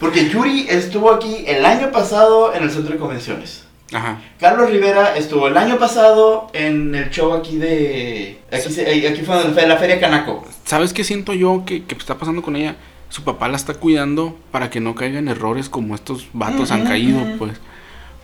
Porque 0.00 0.28
Yuri 0.28 0.66
estuvo 0.68 1.12
aquí 1.12 1.44
el 1.46 1.64
año 1.64 1.90
pasado 1.90 2.54
en 2.54 2.62
el 2.62 2.70
centro 2.70 2.92
de 2.94 3.00
convenciones. 3.00 3.64
ajá. 3.92 4.20
Carlos 4.38 4.70
Rivera 4.70 5.16
estuvo 5.16 5.48
el 5.48 5.56
año 5.56 5.78
pasado 5.78 6.48
en 6.52 6.94
el 6.94 7.10
show 7.10 7.32
aquí 7.32 7.56
de... 7.56 8.38
Aquí, 8.52 8.70
se- 8.72 8.90
eh, 8.90 9.08
aquí 9.08 9.22
fue 9.22 9.34
donde 9.36 9.52
fue 9.58 9.66
la 9.66 9.76
Feria 9.76 9.98
Canaco. 9.98 10.46
¿Sabes 10.64 10.92
qué 10.92 11.02
siento 11.04 11.32
yo 11.32 11.64
que, 11.66 11.84
que 11.84 11.94
está 11.96 12.16
pasando 12.16 12.42
con 12.42 12.54
ella? 12.56 12.76
Su 13.08 13.22
papá 13.24 13.48
la 13.48 13.56
está 13.56 13.74
cuidando 13.74 14.36
para 14.52 14.68
que 14.70 14.80
no 14.80 14.94
caigan 14.94 15.28
errores 15.28 15.68
como 15.68 15.94
estos 15.94 16.26
vatos 16.32 16.70
han 16.70 16.84
caído, 16.84 17.20
pues. 17.38 17.52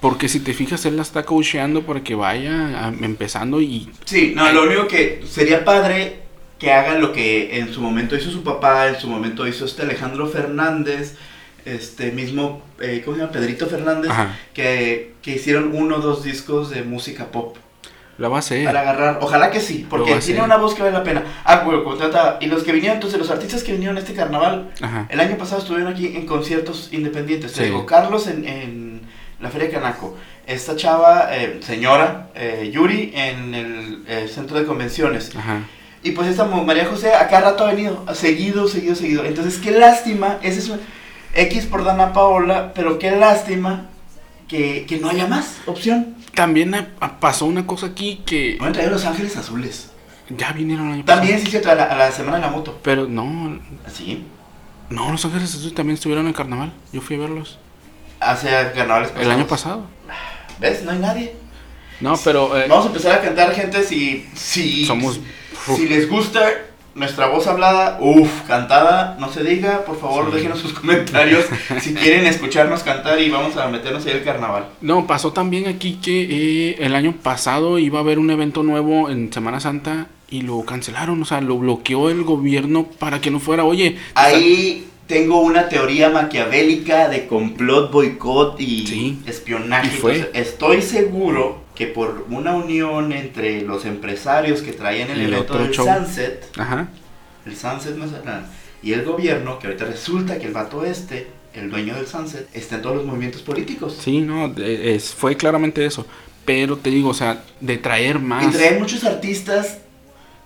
Porque 0.01 0.29
si 0.29 0.41
te 0.41 0.53
fijas, 0.53 0.85
él 0.85 0.97
la 0.97 1.03
está 1.03 1.23
coacheando 1.25 1.83
para 1.83 2.03
que 2.05 2.15
vaya 2.15 2.85
a- 2.87 2.89
empezando 3.01 3.61
y... 3.63 3.91
Sí, 4.05 4.35
no, 4.37 4.53
lo 4.53 4.65
único 4.65 4.87
que 4.87 5.25
sería 5.27 5.65
padre 5.65 6.21
que 6.59 6.71
haga 6.73 6.99
lo 6.99 7.13
que 7.13 7.59
en 7.59 7.73
su 7.73 7.81
momento 7.81 8.15
hizo 8.15 8.31
su 8.31 8.45
papá, 8.45 8.89
en 8.89 9.01
su 9.01 9.09
momento 9.09 9.47
hizo 9.49 9.65
este 9.65 9.83
Alejandro 9.83 10.27
Fernández, 10.29 11.17
este 11.65 12.13
mismo, 12.13 12.63
eh, 12.81 13.03
¿cómo 13.05 13.17
se 13.17 13.23
llama? 13.23 13.33
Pedrito 13.33 13.67
Fernández, 13.67 14.11
que, 14.53 15.15
que 15.23 15.33
hicieron 15.33 15.75
uno 15.75 15.97
o 15.97 16.01
dos 16.01 16.23
discos 16.23 16.71
de 16.71 16.83
música 16.83 17.27
pop. 17.27 17.57
La 18.17 18.29
va 18.29 18.37
a 18.37 18.39
hacer. 18.39 18.65
Para 18.65 18.83
agarrar, 18.83 19.19
ojalá 19.23 19.51
que 19.51 19.61
sí, 19.61 19.87
porque 19.91 20.15
tiene 20.17 20.43
una 20.43 20.57
voz 20.57 20.75
que 20.75 20.83
vale 20.83 20.97
la 20.97 21.03
pena. 21.03 21.25
Ah, 21.45 21.63
bueno, 21.65 21.83
como 21.83 21.97
trataba, 21.97 22.39
y 22.41 22.47
los 22.47 22.63
que 22.63 22.73
vinieron, 22.73 22.97
entonces 22.97 23.19
los 23.19 23.31
artistas 23.31 23.65
que 23.65 23.73
vinieron 23.73 23.97
a 23.97 24.01
este 24.01 24.15
carnaval, 24.15 24.71
Ajá. 24.81 25.07
el 25.09 25.19
año 25.19 25.37
pasado 25.37 25.61
estuvieron 25.61 25.93
aquí 25.93 26.15
en 26.15 26.25
conciertos 26.27 26.91
independientes. 26.93 27.53
Te 27.53 27.65
digo, 27.65 27.87
Carlos 27.87 28.29
en, 28.29 28.47
en 28.47 29.01
la 29.41 29.51
Feria 29.51 29.71
Canaco, 29.71 30.17
esta 30.47 30.77
chava, 30.77 31.29
eh, 31.33 31.59
señora, 31.63 32.29
eh, 32.35 32.71
Yuri 32.73 33.13
en 33.15 33.55
el 33.55 34.05
eh, 34.07 34.29
centro 34.33 34.59
de 34.59 34.65
convenciones. 34.65 35.35
Ajá. 35.35 35.63
Y 36.05 36.11
pues 36.11 36.29
esta 36.29 36.45
María 36.45 36.85
José 36.85 37.15
a 37.15 37.27
cada 37.29 37.51
rato 37.51 37.65
ha 37.65 37.73
venido, 37.73 38.05
seguido, 38.15 38.69
seguido, 38.69 38.95
seguido. 38.95 39.25
Entonces, 39.25 39.59
qué 39.59 39.71
lástima, 39.71 40.39
ese 40.43 40.59
es 40.59 40.69
un 40.69 40.79
X 41.35 41.67
por 41.67 41.85
Dana 41.85 42.13
Paola, 42.13 42.73
pero 42.75 42.99
qué 42.99 43.11
lástima 43.13 43.87
que, 44.49 44.85
que 44.87 44.99
no 44.99 45.09
haya 45.11 45.27
más 45.27 45.59
opción. 45.67 46.15
También 46.35 46.75
a- 46.75 46.89
a- 47.01 47.21
pasó 47.21 47.47
una 47.47 47.67
cosa 47.67 47.87
aquí 47.87 48.23
que 48.27 48.57
Van 48.61 48.71
a 48.71 48.73
traer 48.73 48.91
Los 48.91 49.05
Ángeles 49.05 49.37
Azules. 49.37 49.91
ya 50.31 50.53
vinieron 50.53 50.89
el 50.89 50.93
año 50.95 51.05
También 51.05 51.41
sí, 51.41 51.47
cierto, 51.47 51.71
a 51.71 51.75
la, 51.75 51.85
a 51.85 51.97
la 51.97 52.11
Semana 52.13 52.37
de 52.39 52.43
la 52.43 52.51
Moto. 52.51 52.79
Pero 52.83 53.07
no, 53.07 53.59
Sí. 53.93 54.25
no, 54.91 55.11
Los 55.13 55.25
Ángeles 55.25 55.55
Azules 55.55 55.75
también 55.75 55.95
estuvieron 55.95 56.25
en 56.25 56.29
el 56.31 56.35
carnaval. 56.35 56.73
Yo 56.93 57.01
fui 57.01 57.17
a 57.17 57.21
verlos. 57.21 57.59
Hace 58.21 58.49
carnavales 58.75 59.13
El 59.19 59.31
año 59.31 59.47
pasados. 59.47 59.85
pasado. 60.07 60.59
¿Ves? 60.61 60.83
No 60.85 60.93
hay 60.93 60.99
nadie. 60.99 61.37
No, 62.01 62.17
pero 62.25 62.57
eh, 62.57 62.67
Vamos 62.69 62.85
a 62.87 62.89
empezar 62.89 63.13
a 63.13 63.21
cantar, 63.21 63.53
gente, 63.55 63.83
si, 63.85 64.29
si, 64.35 64.85
somos... 64.85 65.21
si 65.77 65.89
les 65.89 66.09
gusta 66.09 66.41
nuestra 66.95 67.27
voz 67.27 67.47
hablada, 67.47 67.99
uff, 68.01 68.43
cantada, 68.47 69.17
no 69.19 69.31
se 69.33 69.43
diga, 69.43 69.85
por 69.85 69.99
favor, 70.01 70.27
Sí. 70.31 70.37
déjenos 70.37 70.61
sus 70.61 70.73
comentarios 70.73 71.45
si 71.81 71.93
quieren 71.95 72.27
escucharnos 72.27 72.83
cantar 72.83 73.21
y 73.21 73.31
vamos 73.31 73.57
a 73.57 73.67
meternos 73.69 74.07
ahí 74.07 74.13
al 74.13 74.23
carnaval. 74.25 74.67
No, 74.81 75.07
pasó 75.07 75.33
también 75.33 75.67
aquí 75.67 75.99
que 76.03 76.23
eh, 76.71 76.77
el 76.81 76.95
año 76.95 77.13
pasado 77.23 77.79
iba 77.79 77.99
a 77.99 78.03
haber 78.03 78.19
un 78.19 78.31
evento 78.31 78.63
nuevo 78.63 79.11
en 79.11 79.33
Semana 79.33 79.61
Santa 79.61 80.07
y 80.31 80.43
lo 80.43 80.63
cancelaron, 80.65 81.21
o 81.21 81.25
sea, 81.25 81.41
lo 81.41 81.57
bloqueó 81.59 82.11
el 82.11 82.23
gobierno 82.25 82.85
para 82.99 83.21
que 83.21 83.31
no 83.31 83.41
fuera, 83.41 83.65
oye, 83.65 83.97
Ahí 84.15 84.87
tengo 85.07 85.41
una 85.43 85.69
teoría 85.69 86.09
maquiavélica 86.11 87.09
de 87.09 87.27
complot, 87.27 87.91
boicot 87.93 88.61
y 88.61 88.87
Sí. 88.87 89.19
espionaje. 89.27 89.89
Y 89.89 89.91
fue. 89.99 90.15
Entonces, 90.17 90.47
estoy 90.49 90.81
seguro 90.83 91.64
que 91.75 91.87
por 91.87 92.27
una 92.31 92.53
unión 92.55 93.13
entre 93.13 93.63
los 93.63 93.85
empresarios 93.85 94.63
que 94.63 94.73
traían 94.73 95.11
el 95.11 95.19
Y 95.23 95.25
el 95.25 95.35
evento 95.35 95.59
del 95.59 95.71
show. 95.73 95.87
Sunset, 95.87 96.47
ajá, 96.59 96.89
el 97.47 97.57
Sunset 97.57 97.97
Mazatlán, 97.97 98.47
y 98.83 98.93
el 98.93 99.05
gobierno, 99.05 99.59
que 99.59 99.67
ahorita 99.67 99.85
resulta 99.87 100.39
que 100.39 100.47
el 100.47 100.53
vato 100.53 100.85
este, 100.85 101.27
el 101.55 101.71
dueño 101.71 101.95
del 101.97 102.07
Sunset, 102.07 102.49
está 102.55 102.77
en 102.77 102.83
todos 102.83 102.97
los 102.97 103.05
movimientos 103.07 103.43
políticos. 103.43 103.99
sí, 104.01 104.21
no, 104.21 104.49
de- 104.49 104.95
es, 104.95 105.13
fue 105.15 105.37
claramente 105.37 105.85
eso, 105.85 106.07
pero 106.45 106.77
te 106.77 106.91
digo, 106.91 107.09
o 107.11 107.15
sea, 107.15 107.43
de 107.61 107.77
traer 107.79 108.17
Y 108.17 108.19
más 108.21 108.53
traen 108.53 108.79
muchos 108.79 109.03
artistas 109.05 109.79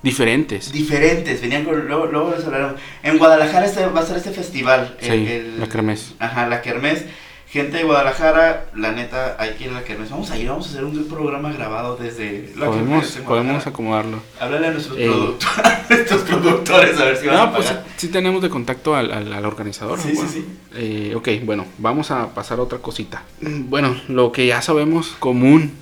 diferentes. 0.02 0.72
diferentes, 0.72 1.40
venían 1.40 1.64
con, 1.64 1.86
luego, 1.86 2.06
luego 2.06 2.32
les 2.36 2.44
hablaron. 2.44 2.76
En 3.02 3.18
Guadalajara 3.18 3.66
este, 3.66 3.84
va 3.86 4.00
a 4.00 4.02
estar 4.02 4.16
este 4.16 4.30
festival. 4.30 4.96
Sí, 5.00 5.42
la 5.58 5.66
Kermés. 5.68 6.14
Ajá, 6.20 6.46
la 6.48 6.62
Kermés. 6.62 7.04
Gente 7.50 7.78
de 7.78 7.84
Guadalajara, 7.84 8.66
la 8.76 8.92
neta, 8.92 9.36
hay 9.38 9.52
que 9.54 9.64
ir 9.64 9.70
a 9.70 9.74
la 9.74 9.82
Kermés. 9.84 10.10
Vamos 10.10 10.30
a 10.30 10.38
ir, 10.38 10.48
vamos 10.50 10.66
a 10.66 10.68
hacer 10.70 10.84
un 10.84 11.02
programa 11.08 11.50
grabado 11.50 11.96
desde 11.96 12.52
la 12.56 12.66
Podemos, 12.66 13.16
en 13.16 13.24
podemos 13.24 13.66
acomodarlo. 13.66 14.18
Háblale 14.38 14.66
a 14.66 14.70
nuestros, 14.72 14.98
Eh. 14.98 15.06
productores, 15.06 15.56
a 15.64 15.86
nuestros 15.88 16.22
productores 16.22 17.00
a 17.00 17.04
ver 17.06 17.16
si 17.16 17.26
van 17.26 17.36
a 17.36 17.46
No, 17.46 17.52
pues 17.54 17.66
sí, 17.68 17.72
pagar. 17.74 17.86
sí 17.96 18.08
tenemos 18.08 18.42
de 18.42 18.50
contacto 18.50 18.94
al, 18.94 19.10
al- 19.10 19.32
al 19.32 19.46
organizador. 19.46 19.98
Sí, 19.98 20.14
sí, 20.14 20.26
sí. 20.30 20.44
eh, 20.74 21.14
ok, 21.16 21.28
bueno, 21.44 21.64
vamos 21.78 22.10
a 22.10 22.34
pasar 22.34 22.58
a 22.58 22.62
otra 22.62 22.78
cosita. 22.80 23.22
Mm, 23.40 23.70
Bueno, 23.70 23.98
lo 24.08 24.30
que 24.30 24.46
ya 24.46 24.60
sabemos 24.60 25.16
común, 25.18 25.72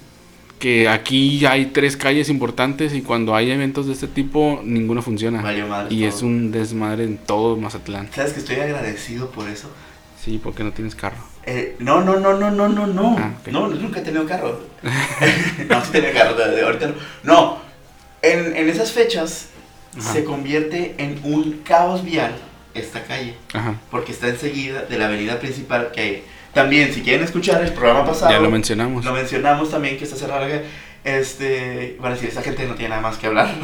que 0.61 0.89
aquí 0.89 1.45
hay 1.47 1.67
tres 1.67 1.97
calles 1.97 2.29
importantes 2.29 2.95
y 2.95 3.03
cuando 3.03 3.35
hay 3.35 3.51
eventos 3.51 3.89
de 3.89 3.93
este 3.95 4.07
tipo, 4.07 4.61
ninguno 4.65 5.03
funciona. 5.03 5.43
Madre 5.43 5.65
y 5.91 5.99
todo. 5.99 6.09
es 6.09 6.23
un 6.23 6.53
desmadre 6.53 7.03
en 7.05 7.19
todo 7.19 7.57
Mazatlán. 7.57 8.09
¿Sabes 8.15 8.35
que 8.35 8.39
estoy 8.39 8.57
agradecido 8.61 9.31
por 9.31 9.49
eso? 9.49 9.69
Sí, 10.27 10.41
porque 10.43 10.65
no 10.65 10.73
tienes 10.73 10.97
carro. 10.97 11.19
Eh, 11.45 11.77
no, 11.79 12.01
no, 12.01 12.17
no, 12.17 12.35
no, 12.35 12.51
no, 12.51 12.69
no, 12.69 12.89
no. 12.89 13.15
Ah, 13.17 13.31
ok. 13.41 13.47
No, 13.53 13.69
nunca 13.69 14.01
he 14.01 14.03
tenido 14.03 14.27
carro. 14.27 14.59
no, 15.69 15.85
sí 15.85 15.93
tenía 15.93 16.13
carro, 16.13 16.35
de, 16.35 16.51
de 16.57 16.63
ahorita 16.63 16.89
no. 16.89 16.95
No, 17.23 17.59
en, 18.23 18.57
en 18.57 18.69
esas 18.69 18.91
fechas 18.91 19.51
Ajá. 19.97 20.13
se 20.13 20.25
convierte 20.25 20.97
en 20.99 21.21
un 21.23 21.61
caos 21.65 22.05
vial 22.05 22.35
esta 22.75 23.05
calle. 23.05 23.37
Ajá. 23.55 23.77
Porque 23.89 24.11
está 24.11 24.27
enseguida 24.27 24.83
de 24.83 24.99
la 24.99 25.07
avenida 25.07 25.39
principal 25.39 25.93
que 25.95 26.25
también, 26.53 26.93
si 26.93 27.03
quieren 27.03 27.23
escuchar 27.25 27.63
el 27.63 27.73
programa 27.73 28.05
pasado, 28.05 28.33
Ya 28.33 28.41
lo 28.41 28.51
mencionamos. 28.51 29.05
lo 29.05 29.13
mencionamos 29.13 29.71
también 29.71 29.97
que 29.97 30.03
está 30.03 30.17
cerrada. 30.17 30.49
Este, 31.05 31.97
van 32.01 32.11
a 32.11 32.15
decir, 32.17 32.31
esa 32.31 32.43
gente 32.43 32.67
no 32.67 32.75
tiene 32.75 32.89
nada 32.89 33.03
más 33.03 33.17
que 33.17 33.29
hablar. 33.29 33.55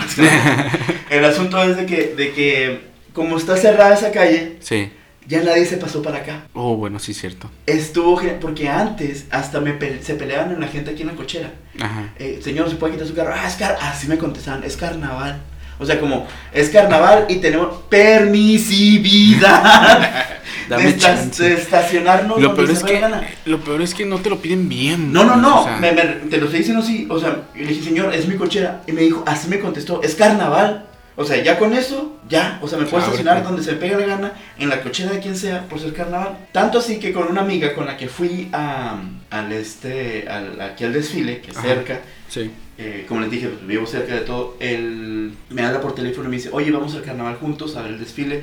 el 1.10 1.24
asunto 1.24 1.60
es 1.64 1.76
de 1.76 1.86
que, 1.86 2.14
de 2.14 2.32
que, 2.32 2.80
como 3.12 3.36
está 3.36 3.56
cerrada 3.56 3.94
esa 3.94 4.12
calle, 4.12 4.58
Sí. 4.60 4.92
Ya 5.26 5.42
nadie 5.42 5.64
se 5.66 5.76
pasó 5.76 6.02
para 6.02 6.18
acá. 6.18 6.42
Oh, 6.54 6.76
bueno, 6.76 6.98
sí, 6.98 7.14
cierto. 7.14 7.50
Estuvo 7.66 8.16
genial, 8.16 8.38
porque 8.40 8.68
antes 8.68 9.26
hasta 9.30 9.60
me 9.60 9.72
pe- 9.72 10.02
se 10.02 10.14
peleaban 10.14 10.52
en 10.52 10.60
la 10.60 10.68
gente 10.68 10.90
aquí 10.90 11.02
en 11.02 11.08
la 11.08 11.14
cochera. 11.14 11.52
Ajá. 11.80 12.10
Eh, 12.18 12.40
señor, 12.42 12.68
¿se 12.68 12.76
puede 12.76 12.94
quitar 12.94 13.08
su 13.08 13.14
carro? 13.14 13.32
Ah, 13.34 13.46
es 13.46 13.54
car 13.54 13.76
así 13.80 14.08
me 14.08 14.18
contestaban, 14.18 14.62
es 14.64 14.76
carnaval. 14.76 15.40
O 15.78 15.86
sea, 15.86 15.98
como, 15.98 16.26
es 16.52 16.68
carnaval 16.70 17.26
y 17.28 17.36
tenemos 17.36 17.76
permisividad 17.88 20.26
Dame 20.68 20.84
de, 20.84 20.88
esta- 20.90 21.16
chance. 21.16 21.42
de 21.42 21.54
estacionarnos 21.54 22.40
Lo 22.40 22.54
peor, 22.54 22.70
es 22.70 22.84
que, 22.84 23.00
gana. 23.00 23.26
lo 23.46 23.58
peor 23.60 23.82
es 23.82 23.94
que 23.94 24.06
no 24.06 24.18
te 24.20 24.30
lo 24.30 24.40
piden 24.40 24.68
bien. 24.68 25.12
No, 25.12 25.24
no, 25.24 25.36
no, 25.36 25.62
o 25.62 25.64
sea, 25.64 25.76
me- 25.78 25.92
me- 25.92 26.02
te 26.04 26.36
lo 26.38 26.44
estoy 26.44 26.60
diciendo 26.60 26.82
así, 26.82 27.06
o 27.10 27.18
sea, 27.18 27.42
le 27.54 27.66
dije, 27.66 27.82
señor, 27.82 28.14
es 28.14 28.28
mi 28.28 28.36
cochera. 28.36 28.82
Y 28.86 28.92
me 28.92 29.00
dijo, 29.02 29.24
así 29.26 29.48
me 29.48 29.58
contestó, 29.58 30.00
es 30.02 30.14
carnaval. 30.14 30.86
O 31.14 31.24
sea, 31.26 31.42
ya 31.42 31.58
con 31.58 31.74
eso, 31.74 32.16
ya, 32.28 32.58
o 32.62 32.68
sea, 32.68 32.78
me 32.78 32.84
puedo 32.86 33.04
Ábrete. 33.04 33.20
estacionar 33.20 33.44
donde 33.44 33.62
se 33.62 33.72
me 33.72 33.78
pegue 33.78 33.96
la 33.98 34.06
gana, 34.06 34.32
en 34.58 34.68
la 34.70 34.80
cochera 34.82 35.12
de 35.12 35.20
quien 35.20 35.36
sea, 35.36 35.68
por 35.68 35.78
ser 35.78 35.92
carnaval. 35.92 36.38
Tanto 36.52 36.78
así 36.78 36.98
que 36.98 37.12
con 37.12 37.28
una 37.28 37.42
amiga 37.42 37.74
con 37.74 37.84
la 37.84 37.96
que 37.98 38.08
fui 38.08 38.48
a, 38.52 38.96
al 39.30 39.52
este, 39.52 40.26
al, 40.28 40.58
aquí 40.60 40.84
al 40.84 40.92
desfile, 40.94 41.40
que 41.42 41.50
es 41.50 41.56
Ajá. 41.58 41.68
cerca, 41.68 42.00
Sí. 42.28 42.50
eh, 42.78 43.04
como 43.06 43.20
les 43.20 43.30
dije, 43.30 43.48
pues, 43.48 43.66
vivo 43.66 43.86
cerca 43.86 44.14
de 44.14 44.20
todo, 44.22 44.56
él 44.58 45.34
me 45.50 45.62
habla 45.62 45.82
por 45.82 45.94
teléfono 45.94 46.28
y 46.28 46.30
me 46.30 46.36
dice, 46.36 46.48
oye, 46.50 46.70
vamos 46.70 46.94
al 46.94 47.02
carnaval 47.02 47.36
juntos, 47.36 47.76
a 47.76 47.82
ver 47.82 47.92
el 47.92 47.98
desfile. 47.98 48.42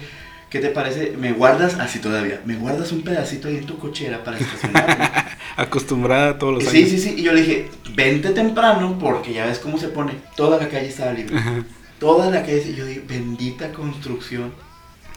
¿Qué 0.52 0.60
te 0.60 0.70
parece? 0.70 1.14
¿Me 1.18 1.32
guardas, 1.32 1.76
así 1.80 2.00
todavía, 2.00 2.42
me 2.46 2.56
guardas 2.56 2.92
un 2.92 3.02
pedacito 3.04 3.48
ahí 3.48 3.58
en 3.58 3.66
tu 3.68 3.78
cochera 3.80 4.24
para 4.24 4.38
estacionarme? 4.40 5.06
Acostumbrada 5.58 6.30
a 6.30 6.38
todos 6.40 6.54
los 6.56 6.64
Sí, 6.72 6.78
años. 6.80 6.90
sí, 6.90 7.00
sí. 7.00 7.16
Y 7.18 7.24
yo 7.24 7.34
le 7.34 7.42
dije, 7.42 7.70
vente 7.96 8.30
temprano 8.30 8.98
porque 9.00 9.34
ya 9.34 9.46
ves 9.46 9.60
cómo 9.60 9.78
se 9.78 9.90
pone. 9.90 10.14
Toda 10.36 10.58
la 10.60 10.68
calle 10.70 10.88
estaba 10.88 11.14
libre. 11.14 11.36
Ajá. 11.38 11.64
Toda 12.00 12.30
la. 12.32 12.50
Y 12.50 12.76
yo 12.76 12.86
dije, 12.86 13.04
bendita 13.08 13.72
construcción. 13.72 14.54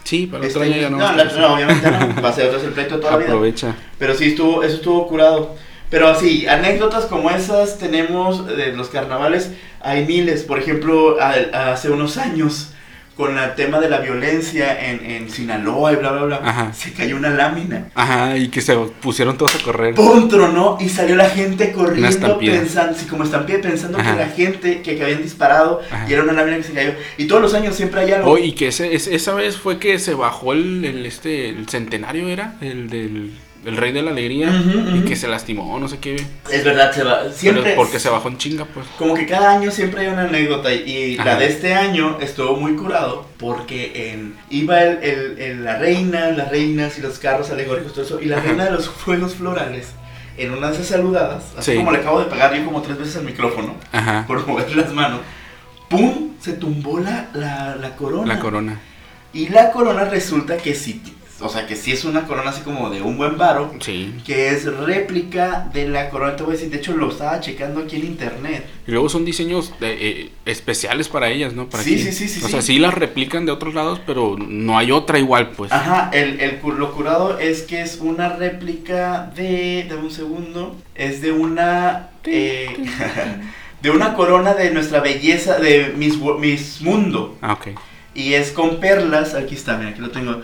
Sí, 0.04 0.26
para 0.26 0.44
Este 0.46 0.58
otro 0.58 0.70
año 0.70 0.80
ya 0.80 0.90
no. 0.90 0.98
no, 0.98 1.06
a 1.08 1.12
la- 1.14 1.24
no, 1.24 1.54
obviamente 1.54 1.90
no. 1.90 2.22
Va 2.22 2.28
a 2.30 2.32
ser 2.32 2.46
otro 2.46 2.58
es 2.58 2.64
el 2.64 2.72
pleito 2.72 2.96
de 2.96 3.00
toda 3.00 3.12
la 3.12 3.18
vida. 3.18 3.28
Aprovecha. 3.28 3.76
Pero 3.98 4.14
sí, 4.14 4.26
estuvo, 4.30 4.62
eso 4.64 4.76
estuvo 4.76 5.06
curado. 5.06 5.54
Pero 5.90 6.08
así, 6.08 6.46
anécdotas 6.48 7.04
como 7.06 7.30
esas 7.30 7.78
tenemos 7.78 8.46
de 8.46 8.72
los 8.72 8.88
carnavales. 8.88 9.50
Hay 9.80 10.04
miles. 10.06 10.42
Por 10.42 10.58
ejemplo, 10.58 11.18
a- 11.20 11.72
hace 11.72 11.90
unos 11.90 12.16
años, 12.16 12.72
con 13.16 13.36
el 13.36 13.54
tema 13.54 13.78
de 13.78 13.90
la 13.90 13.98
violencia 13.98 14.88
en, 14.90 15.04
en 15.04 15.30
Sinaloa 15.30 15.92
y 15.92 15.96
bla, 15.96 16.12
bla, 16.12 16.22
bla, 16.24 16.40
Ajá. 16.42 16.72
se 16.72 16.92
cayó 16.92 17.16
una 17.16 17.30
lámina. 17.30 17.88
Ajá, 17.94 18.36
y 18.38 18.48
que 18.48 18.60
se 18.62 18.74
pusieron 18.76 19.36
todos 19.36 19.54
a 19.54 19.58
correr. 19.62 19.94
¡Pum! 19.94 20.28
tronó 20.28 20.78
y 20.80 20.88
salió 20.88 21.14
la 21.16 21.28
gente 21.28 21.72
corriendo 21.72 22.38
pensando, 22.38 22.98
sí, 22.98 23.06
como 23.06 23.24
estampida 23.24 23.60
pensando 23.60 23.98
Ajá. 23.98 24.12
que 24.12 24.18
la 24.18 24.28
gente 24.28 24.82
que, 24.82 24.96
que 24.96 25.02
habían 25.04 25.22
disparado 25.22 25.82
Ajá. 25.90 26.06
y 26.08 26.12
era 26.12 26.22
una 26.22 26.32
lámina 26.32 26.56
que 26.56 26.62
se 26.62 26.72
cayó. 26.72 26.94
Y 27.18 27.26
todos 27.26 27.42
los 27.42 27.54
años 27.54 27.74
siempre 27.76 28.00
hay 28.00 28.12
algo. 28.12 28.30
Oh, 28.32 28.38
y 28.38 28.52
que 28.52 28.68
ese, 28.68 28.94
ese- 28.94 29.14
esa 29.14 29.34
vez 29.34 29.56
fue 29.56 29.78
que 29.78 29.98
se 29.98 30.14
bajó 30.14 30.52
el, 30.54 30.84
el, 30.84 31.04
este, 31.06 31.48
el 31.50 31.68
centenario, 31.68 32.28
¿era? 32.28 32.54
El 32.62 32.88
del 32.88 33.32
el 33.64 33.76
rey 33.76 33.92
de 33.92 34.02
la 34.02 34.10
alegría. 34.10 34.48
Y 34.94 35.00
que 35.04 35.16
se 35.16 35.28
lastimó, 35.28 35.78
no 35.78 35.88
sé 35.88 35.98
qué. 35.98 36.16
Es 36.50 36.64
verdad, 36.64 36.92
se 36.92 37.02
va. 37.04 37.30
Siempre. 37.32 37.62
Pero 37.62 37.76
porque 37.76 37.98
se 38.00 38.08
bajó 38.08 38.28
en 38.28 38.38
chinga, 38.38 38.64
pues. 38.64 38.86
Como 38.98 39.14
que 39.14 39.26
cada 39.26 39.52
año 39.52 39.70
siempre 39.70 40.02
hay 40.02 40.08
una 40.08 40.22
anécdota. 40.22 40.72
Y, 40.72 41.16
la 41.16 41.36
de 41.36 41.46
este 41.46 41.74
año 41.74 42.18
estuvo 42.20 42.56
muy 42.56 42.74
curado. 42.76 43.26
Porque 43.38 44.10
en, 44.12 44.34
iba 44.50 44.82
el, 44.82 44.98
el- 45.02 45.38
el- 45.38 45.64
la 45.64 45.78
reina, 45.78 46.30
las 46.30 46.50
reinas 46.50 46.98
y 46.98 47.02
los 47.02 47.18
carros 47.18 47.50
alegóricos, 47.50 47.92
todo 47.92 48.04
eso. 48.04 48.20
Y 48.20 48.26
la 48.26 48.38
Ajá. 48.38 48.48
reina 48.48 48.64
de 48.66 48.70
los 48.72 48.88
fuegos 48.88 49.34
florales. 49.34 49.88
En 50.38 50.50
una 50.50 50.68
de 50.68 50.74
esas 50.76 50.86
saludadas, 50.86 51.44
así 51.58 51.72
Sí. 51.72 51.76
como 51.76 51.92
le 51.92 51.98
acabo 51.98 52.18
de 52.18 52.24
pegar 52.24 52.54
yo 52.54 52.64
como 52.64 52.80
tres 52.80 52.96
veces 52.98 53.16
al 53.16 53.24
micrófono, 53.24 53.74
Ajá. 53.92 54.24
por 54.26 54.46
mover 54.46 54.74
las 54.74 54.90
manos, 54.90 55.20
¡pum! 55.90 56.30
Se 56.40 56.54
tumbó 56.54 56.98
la, 56.98 57.28
la, 57.34 57.76
la 57.76 57.94
corona. 57.96 58.34
La 58.34 58.40
corona. 58.40 58.80
Y 59.34 59.48
la 59.48 59.70
corona 59.72 60.04
resulta 60.06 60.56
que 60.56 60.74
sí, 60.74 61.02
o 61.42 61.48
sea, 61.48 61.66
que 61.66 61.76
sí 61.76 61.92
es 61.92 62.04
una 62.04 62.26
corona 62.26 62.50
así 62.50 62.62
como 62.62 62.88
de 62.90 63.02
un 63.02 63.16
buen 63.16 63.36
varo, 63.36 63.74
Sí. 63.80 64.14
que 64.24 64.48
es 64.48 64.64
réplica 64.64 65.68
de 65.72 65.88
la 65.88 66.08
corona, 66.10 66.36
te 66.36 66.42
voy 66.42 66.52
a 66.52 66.56
decir, 66.56 66.70
de 66.70 66.78
hecho 66.78 66.96
lo 66.96 67.10
estaba 67.10 67.40
checando 67.40 67.80
aquí 67.80 67.96
en 67.96 68.06
internet. 68.06 68.64
Y 68.86 68.90
luego 68.92 69.08
son 69.08 69.24
diseños 69.24 69.72
de, 69.80 69.92
eh, 70.10 70.30
especiales 70.46 71.08
para 71.08 71.28
ellas, 71.30 71.52
¿no? 71.52 71.68
Para 71.68 71.82
Sí, 71.84 71.94
aquí. 71.94 72.02
sí, 72.04 72.12
sí, 72.12 72.28
sí, 72.28 72.44
O 72.44 72.48
sea, 72.48 72.60
sí. 72.62 72.74
sí 72.74 72.78
las 72.78 72.94
replican 72.94 73.44
de 73.46 73.52
otros 73.52 73.74
lados, 73.74 74.00
pero 74.06 74.36
no 74.38 74.78
hay 74.78 74.90
otra 74.92 75.18
igual, 75.18 75.50
pues. 75.50 75.70
Ajá, 75.72 76.10
el, 76.12 76.40
el 76.40 76.60
lo 76.78 76.92
curado 76.92 77.38
es 77.38 77.62
que 77.62 77.82
es 77.82 77.98
una 78.00 78.30
réplica 78.30 79.30
de, 79.36 79.86
dame 79.88 80.02
un 80.02 80.10
segundo, 80.10 80.76
es 80.94 81.20
de 81.22 81.32
una, 81.32 82.10
eh, 82.24 82.66
de 83.82 83.90
una 83.90 84.14
corona 84.14 84.54
de 84.54 84.70
nuestra 84.70 85.00
belleza, 85.00 85.58
de 85.58 85.92
Miss, 85.96 86.18
Miss 86.38 86.80
Mundo. 86.82 87.36
Ah, 87.42 87.54
ok. 87.54 87.68
Y 88.14 88.34
es 88.34 88.50
con 88.52 88.78
perlas, 88.78 89.34
aquí 89.34 89.54
está, 89.54 89.76
mira, 89.78 89.90
aquí 89.90 90.00
lo 90.00 90.10
tengo. 90.10 90.42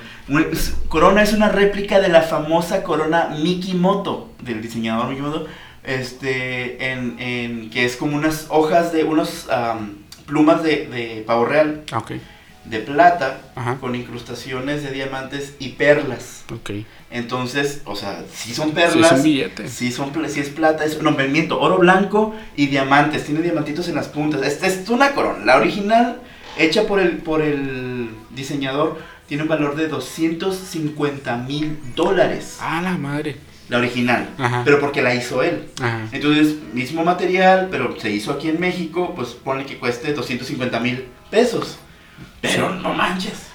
Corona 0.88 1.22
es 1.22 1.32
una 1.32 1.48
réplica 1.50 2.00
de 2.00 2.08
la 2.08 2.22
famosa 2.22 2.82
corona 2.82 3.28
Mikimoto, 3.42 4.30
del 4.42 4.62
diseñador 4.62 5.08
Mikimoto, 5.08 5.46
este, 5.84 6.92
en, 6.92 7.16
en- 7.18 7.70
que 7.70 7.84
es 7.84 7.96
como 7.96 8.16
unas 8.16 8.46
hojas 8.48 8.92
de, 8.92 9.04
unos 9.04 9.48
am, 9.50 9.96
plumas 10.26 10.62
de, 10.62 10.86
de 10.86 11.24
pavo 11.26 11.44
real, 11.44 11.82
Ah, 11.92 11.98
ok. 11.98 12.12
de 12.64 12.78
plata, 12.80 13.40
Ajá. 13.54 13.76
con 13.80 13.94
incrustaciones 13.94 14.82
de 14.82 14.90
diamantes 14.90 15.54
y 15.58 15.70
perlas. 15.70 16.44
Ok. 16.52 16.70
Entonces, 17.10 17.80
o 17.86 17.96
sea, 17.96 18.22
sí 18.32 18.54
son 18.54 18.72
perlas. 18.72 19.22
Sí, 19.68 19.90
son, 19.92 20.10
pla- 20.10 20.28
sí 20.28 20.40
es 20.40 20.50
plata, 20.50 20.84
es, 20.84 21.00
no, 21.02 21.10
me 21.12 21.26
miento, 21.28 21.58
oro 21.60 21.78
blanco 21.78 22.34
y 22.56 22.66
diamantes, 22.66 23.24
tiene 23.24 23.40
diamantitos 23.42 23.88
en 23.88 23.94
las 23.94 24.08
puntas. 24.08 24.42
Esta 24.42 24.66
es 24.66 24.88
una 24.90 25.12
corona, 25.12 25.44
la 25.44 25.56
original, 25.56 26.20
hecha 26.58 26.86
por 26.86 27.00
el, 27.00 27.18
por 27.18 27.40
el 27.42 28.10
diseñador, 28.30 28.98
tiene 29.26 29.42
un 29.42 29.48
valor 29.48 29.76
de 29.76 29.88
250 29.88 31.36
mil 31.38 31.78
dólares. 31.94 32.58
Ah, 32.60 32.80
la 32.82 32.96
madre. 32.96 33.36
La 33.68 33.76
original, 33.78 34.30
Ajá. 34.38 34.62
pero 34.64 34.80
porque 34.80 35.02
la 35.02 35.14
hizo 35.14 35.42
él. 35.42 35.66
Ajá. 35.80 36.06
Entonces, 36.12 36.56
mismo 36.72 37.04
material, 37.04 37.68
pero 37.70 37.94
se 38.00 38.10
hizo 38.10 38.32
aquí 38.32 38.48
en 38.48 38.58
México, 38.58 39.12
pues 39.14 39.28
pone 39.30 39.66
que 39.66 39.76
cueste 39.78 40.14
250 40.14 40.80
mil 40.80 41.04
pesos. 41.30 41.78
Pero 42.40 42.74
no 42.74 42.94
manches. 42.94 43.47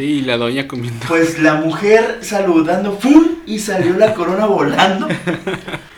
Sí, 0.00 0.06
y 0.06 0.20
la 0.22 0.38
doña 0.38 0.66
comiendo. 0.66 1.04
Pues 1.06 1.38
la 1.40 1.56
mujer 1.56 2.20
saludando, 2.22 2.96
¡fum! 2.98 3.22
Y 3.44 3.58
salió 3.58 3.92
la 3.98 4.14
corona 4.14 4.46
volando. 4.46 5.06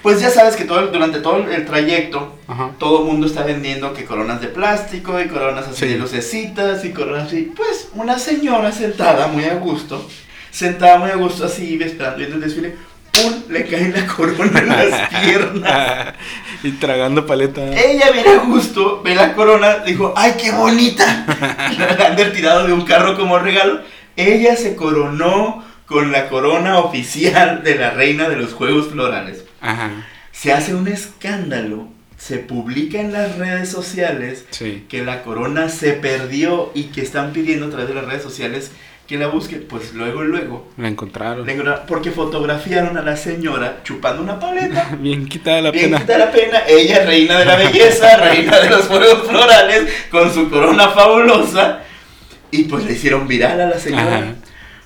Pues 0.03 0.21
ya 0.21 0.29
sabes 0.29 0.57
que 0.57 0.65
todo 0.65 0.81
el- 0.81 0.91
durante 0.91 1.21
todo 1.21 1.37
el 1.37 1.65
trayecto, 1.65 2.37
Ajá. 2.49 2.71
todo 2.81 3.03
el 3.03 3.05
mundo 3.13 3.29
está 3.29 3.45
vendiendo 3.45 3.95
que 3.95 4.05
coronas 4.05 4.41
de 4.41 4.49
plástico 4.49 5.21
y 5.21 5.29
coronas 5.29 5.69
así 5.69 5.77
Sí. 5.87 5.87
de 5.93 5.99
lucecitas 5.99 6.85
y 6.85 6.91
coronas 6.91 7.29
así. 7.29 7.53
Pues 7.57 7.91
una 7.95 8.19
señora 8.19 8.73
sentada 8.73 9.29
muy 9.29 9.45
a 9.45 9.55
gusto, 9.55 10.05
sentada 10.51 10.99
muy 10.99 11.11
a 11.11 11.15
gusto 11.15 11.45
así, 11.45 11.79
esperando 11.81 12.19
viendo 12.19 12.35
el 12.37 12.43
desfile, 12.43 12.75
¡pum! 13.13 13.35
Le 13.51 13.67
cae 13.69 13.89
la 13.91 14.05
corona 14.07 14.59
en 14.59 14.69
las 14.69 15.09
piernas. 15.23 16.15
y 16.65 16.71
tragando 16.73 17.25
paleta. 17.27 17.61
Ella 17.73 18.11
bien 18.11 18.27
a 18.27 18.37
gusto, 18.45 19.01
ve 19.05 19.15
la 19.15 19.33
corona, 19.35 19.79
dijo, 19.87 20.13
¡ay, 20.17 20.33
qué 20.41 20.51
bonita! 20.51 21.25
La 21.99 22.07
han 22.07 22.33
tirado 22.33 22.67
de 22.67 22.73
un 22.73 22.83
carro 22.83 23.17
como 23.17 23.39
regalo. 23.39 23.92
Ella 24.17 24.57
se 24.57 24.77
coronó 24.77 25.65
con 25.87 26.13
la 26.13 26.29
corona 26.29 26.79
oficial 26.79 27.63
de 27.63 27.75
la 27.77 27.91
reina 27.91 28.29
de 28.29 28.37
los 28.37 28.53
Juegos 28.55 28.89
Florales. 28.89 29.45
Ajá. 29.61 29.91
Se 30.33 30.53
hace 30.53 30.75
un 30.75 30.89
escándalo, 30.89 31.89
se 32.17 32.39
publica 32.39 33.01
en 33.01 33.13
las 33.13 33.37
redes 33.37 33.69
sociales 33.69 34.45
Sí. 34.51 34.85
que 34.89 35.05
la 35.05 35.23
corona 35.23 35.69
se 35.69 35.93
perdió 35.93 36.71
y 36.75 36.85
que 36.85 37.03
están 37.03 37.33
pidiendo 37.33 37.67
a 37.67 37.71
través 37.71 37.89
de 37.89 37.95
las 37.95 38.05
redes 38.07 38.23
sociales 38.23 38.71
que 39.07 39.19
la 39.19 39.27
busquen. 39.27 39.67
Pues 39.69 39.93
luego, 39.93 40.23
luego, 40.23 40.69
La 40.79 40.89
encontraron. 40.89 41.45
la 41.45 41.53
encontraron 41.53 41.83
porque 41.87 42.11
fotografiaron 42.13 42.97
a 42.97 43.03
la 43.03 43.17
señora 43.17 43.81
chupando 43.85 44.23
una 44.23 44.39
paleta. 44.41 44.97
Bien 45.01 45.27
quitada 45.29 45.61
la 45.61 45.71
Bien 45.71 45.87
pena. 45.87 45.99
quita 46.01 46.19
la 46.19 46.31
pena, 46.33 46.63
ella 46.67 47.05
reina 47.05 47.39
de 47.39 47.45
la 47.45 47.57
belleza, 47.57 48.17
reina 48.17 48.59
de 48.61 48.71
los 48.71 48.87
juegos 48.87 49.29
florales, 49.29 49.93
con 50.11 50.33
su 50.33 50.49
corona 50.49 50.89
fabulosa. 50.91 51.81
Y 52.53 52.65
pues 52.65 52.85
le 52.85 52.93
hicieron 52.93 53.27
viral 53.27 53.61
a 53.61 53.67
la 53.67 53.79
señora. 53.81 54.17
Ajá. 54.19 54.27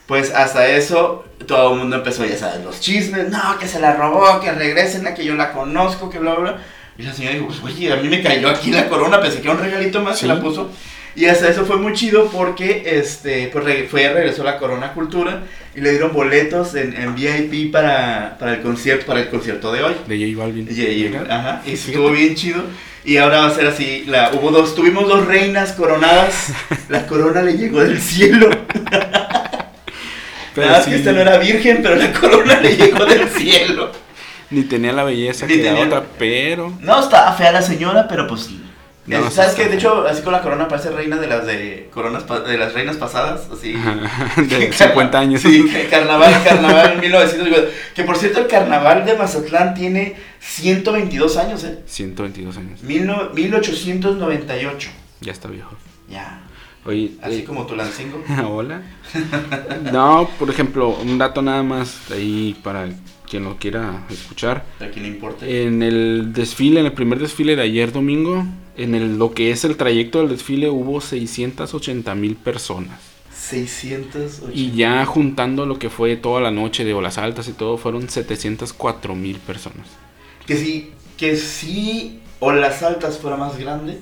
Pues 0.07 0.33
hasta 0.33 0.69
eso 0.69 1.25
todo 1.47 1.73
el 1.75 1.81
mundo 1.81 1.97
empezó, 1.97 2.25
ya 2.25 2.39
sabes, 2.39 2.65
los 2.65 2.81
chismes, 2.81 3.29
no, 3.29 3.59
que 3.59 3.67
se 3.69 3.81
la 3.81 3.95
robó, 3.95 4.41
que 4.41 4.51
regresen, 4.53 5.07
que 5.15 5.25
yo 5.25 5.35
la 5.35 5.53
conozco, 5.53 6.09
que 6.09 6.19
bla, 6.21 6.35
bla. 6.35 6.59
Y 6.97 7.03
la 7.03 7.13
señora 7.13 7.35
dijo, 7.35 7.49
pues 7.49 7.61
oye, 7.63 7.93
a 7.93 7.97
mí 7.97 8.09
me 8.09 8.23
cayó 8.23 8.49
aquí 8.49 8.71
la 8.71 8.89
corona, 8.89 9.21
pensé 9.21 9.41
que 9.43 9.49
era 9.49 9.57
un 9.57 9.63
regalito 9.63 10.01
más, 10.01 10.15
se 10.17 10.23
Sí. 10.23 10.27
la 10.29 10.41
puso. 10.41 10.71
Y 11.17 11.25
hasta 11.25 11.49
eso 11.49 11.65
fue 11.65 11.77
muy 11.79 11.95
chido 11.95 12.29
porque 12.31 12.83
este, 12.85 13.49
pues 13.53 13.65
fue, 13.91 14.09
regresó 14.13 14.45
la 14.45 14.59
Corona 14.59 14.93
Cultura 14.93 15.45
y 15.75 15.81
le 15.81 15.91
dieron 15.91 16.13
boletos 16.13 16.75
en, 16.75 16.95
en 16.95 17.15
VIP 17.15 17.73
para, 17.73 18.37
para, 18.39 18.53
el 18.55 18.61
concierto, 18.61 19.07
para 19.07 19.21
el 19.21 19.29
concierto 19.31 19.73
de 19.73 19.83
hoy. 19.83 19.95
De 20.07 20.19
J 20.19 20.39
Balvin. 20.39 20.69
Mira. 20.71 21.23
ajá, 21.35 21.63
y 21.65 21.71
Fíjate. 21.71 21.91
estuvo 21.93 22.11
bien 22.11 22.35
chido. 22.35 22.63
Y 23.05 23.17
ahora 23.19 23.41
va 23.43 23.47
a 23.47 23.51
ser 23.55 23.67
así, 23.67 24.05
la, 24.07 24.33
hubo 24.35 24.51
dos, 24.51 24.75
tuvimos 24.75 25.09
dos 25.09 25.25
reinas 25.27 25.73
coronadas, 25.73 26.53
la 26.91 27.07
corona 27.07 27.41
le 27.41 27.57
llegó 27.57 27.81
del 27.81 28.01
cielo. 28.01 28.51
Pero 30.55 30.67
Nada 30.67 30.79
más 30.79 30.85
sí, 30.85 30.91
que 30.91 30.97
esta 30.99 31.13
no 31.13 31.21
era 31.21 31.39
virgen, 31.39 31.81
pero 31.83 31.97
la 31.97 32.13
corona 32.13 32.61
le 32.61 32.77
llegó 32.77 33.05
del 33.07 33.29
cielo. 33.37 33.93
Ni 34.51 34.63
tenía 34.63 34.93
la 34.93 35.05
belleza 35.05 35.47
Ni 35.47 35.55
que 35.57 35.63
la 35.63 35.71
tenía- 35.71 35.85
otra, 35.87 36.03
pero... 36.19 36.73
No, 36.81 37.01
estaba 37.01 37.33
fea 37.33 37.53
la 37.53 37.63
señora, 37.63 38.07
pero 38.09 38.27
pues. 38.27 38.49
No, 39.07 39.19
eh, 39.19 39.31
¿Sabes 39.31 39.55
qué? 39.55 39.67
De 39.69 39.77
hecho, 39.77 40.07
así 40.07 40.23
con 40.23 40.33
la 40.33 40.43
corona 40.43 40.67
parece 40.67 40.91
reina 40.91 41.17
de 41.17 41.29
las 41.29 41.47
de 41.47 41.89
coronas 41.93 42.25
de 42.47 42.59
las 42.59 42.73
reinas 42.75 42.97
pasadas, 42.97 43.49
así. 43.53 43.73
de 44.37 44.73
50 44.73 45.19
años. 45.19 45.43
Sí, 45.43 45.65
carnaval, 45.91 46.35
carnaval 46.43 46.95
en 46.95 47.01
1950. 47.01 47.71
Que 47.95 48.03
por 48.05 48.17
cierto, 48.17 48.41
el 48.41 48.47
carnaval 48.49 49.05
de 49.07 49.17
Mazatlán 49.17 49.75
tiene 49.75 50.17
122 50.41 51.37
años, 51.37 51.63
¿eh? 51.65 51.79
122 51.87 52.57
años. 52.57 52.83
Mil 52.83 53.07
no- 53.07 53.31
1898. 53.33 54.91
Ya 55.21 55.33
está 55.33 55.49
viejo. 55.49 55.71
Ya. 56.11 56.41
Oye, 56.85 57.13
Así 57.23 57.39
eh, 57.41 57.45
como 57.45 57.67
Tulancingo. 57.67 58.23
Hola. 58.49 58.83
No, 59.93 60.29
por 60.39 60.51
ejemplo, 60.51 60.91
un 60.91 61.19
dato 61.19 61.43
nada 61.43 61.63
más 61.63 62.11
ahí 62.13 62.57
para 62.63 62.89
quien 63.29 63.45
lo 63.45 63.57
quiera 63.57 64.05
escuchar. 64.09 64.65
A 64.81 64.87
quien 64.87 65.03
le 65.05 65.09
importe. 65.09 65.65
En 65.65 65.83
el 65.83 66.33
desfile, 66.33 66.81
en 66.81 66.87
el 66.87 66.93
primer 66.93 67.19
desfile 67.19 67.57
de 67.57 67.63
ayer 67.63 67.91
domingo, 67.93 68.45
en 68.77 68.95
el, 68.95 69.19
lo 69.19 69.33
que 69.33 69.51
es 69.51 69.65
el 69.65 69.77
trayecto 69.77 70.19
del 70.19 70.29
desfile 70.29 70.69
hubo 70.71 71.01
680 71.01 72.15
mil 72.15 72.37
personas. 72.37 73.01
680. 73.35 74.53
Y 74.55 74.73
ya 74.73 75.05
juntando 75.05 75.67
lo 75.67 75.79
que 75.79 75.91
fue 75.91 76.17
toda 76.17 76.41
la 76.41 76.51
noche 76.51 76.85
de 76.85 76.95
olas 76.95 77.19
altas 77.19 77.49
y 77.49 77.53
todo, 77.53 77.77
fueron 77.77 78.09
704 78.09 79.15
mil 79.15 79.39
personas. 79.39 79.87
Que 80.47 80.57
sí, 80.57 80.93
que 81.17 81.37
sí, 81.37 82.21
o 82.41 82.53
las 82.53 82.83
altas 82.83 83.19
fuera 83.19 83.37
más 83.37 83.59
grande. 83.59 83.99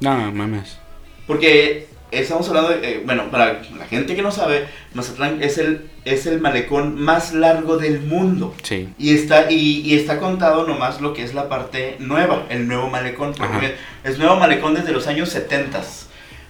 No, 0.00 0.32
mames. 0.32 0.78
Porque 1.26 1.86
estamos 2.20 2.48
hablando 2.48 2.70
de, 2.70 2.76
eh, 2.92 3.02
bueno, 3.04 3.30
para 3.30 3.62
la 3.78 3.86
gente 3.86 4.14
que 4.14 4.22
no 4.22 4.30
sabe, 4.30 4.66
Mazatlán 4.94 5.42
es 5.42 5.58
el, 5.58 5.90
es 6.04 6.26
el 6.26 6.40
malecón 6.40 7.00
más 7.00 7.32
largo 7.32 7.78
del 7.78 8.00
mundo. 8.00 8.54
Sí. 8.62 8.88
Y 8.98 9.14
está, 9.14 9.50
y, 9.50 9.80
y 9.80 9.94
está 9.94 10.18
contado 10.18 10.66
nomás 10.66 11.00
lo 11.00 11.12
que 11.14 11.22
es 11.24 11.34
la 11.34 11.48
parte 11.48 11.96
nueva, 11.98 12.46
el 12.50 12.68
nuevo 12.68 12.88
malecón. 12.88 13.34
Porque 13.36 13.74
es 14.04 14.18
nuevo 14.18 14.36
malecón 14.36 14.74
desde 14.74 14.92
los 14.92 15.06
años 15.06 15.28
70. 15.30 15.80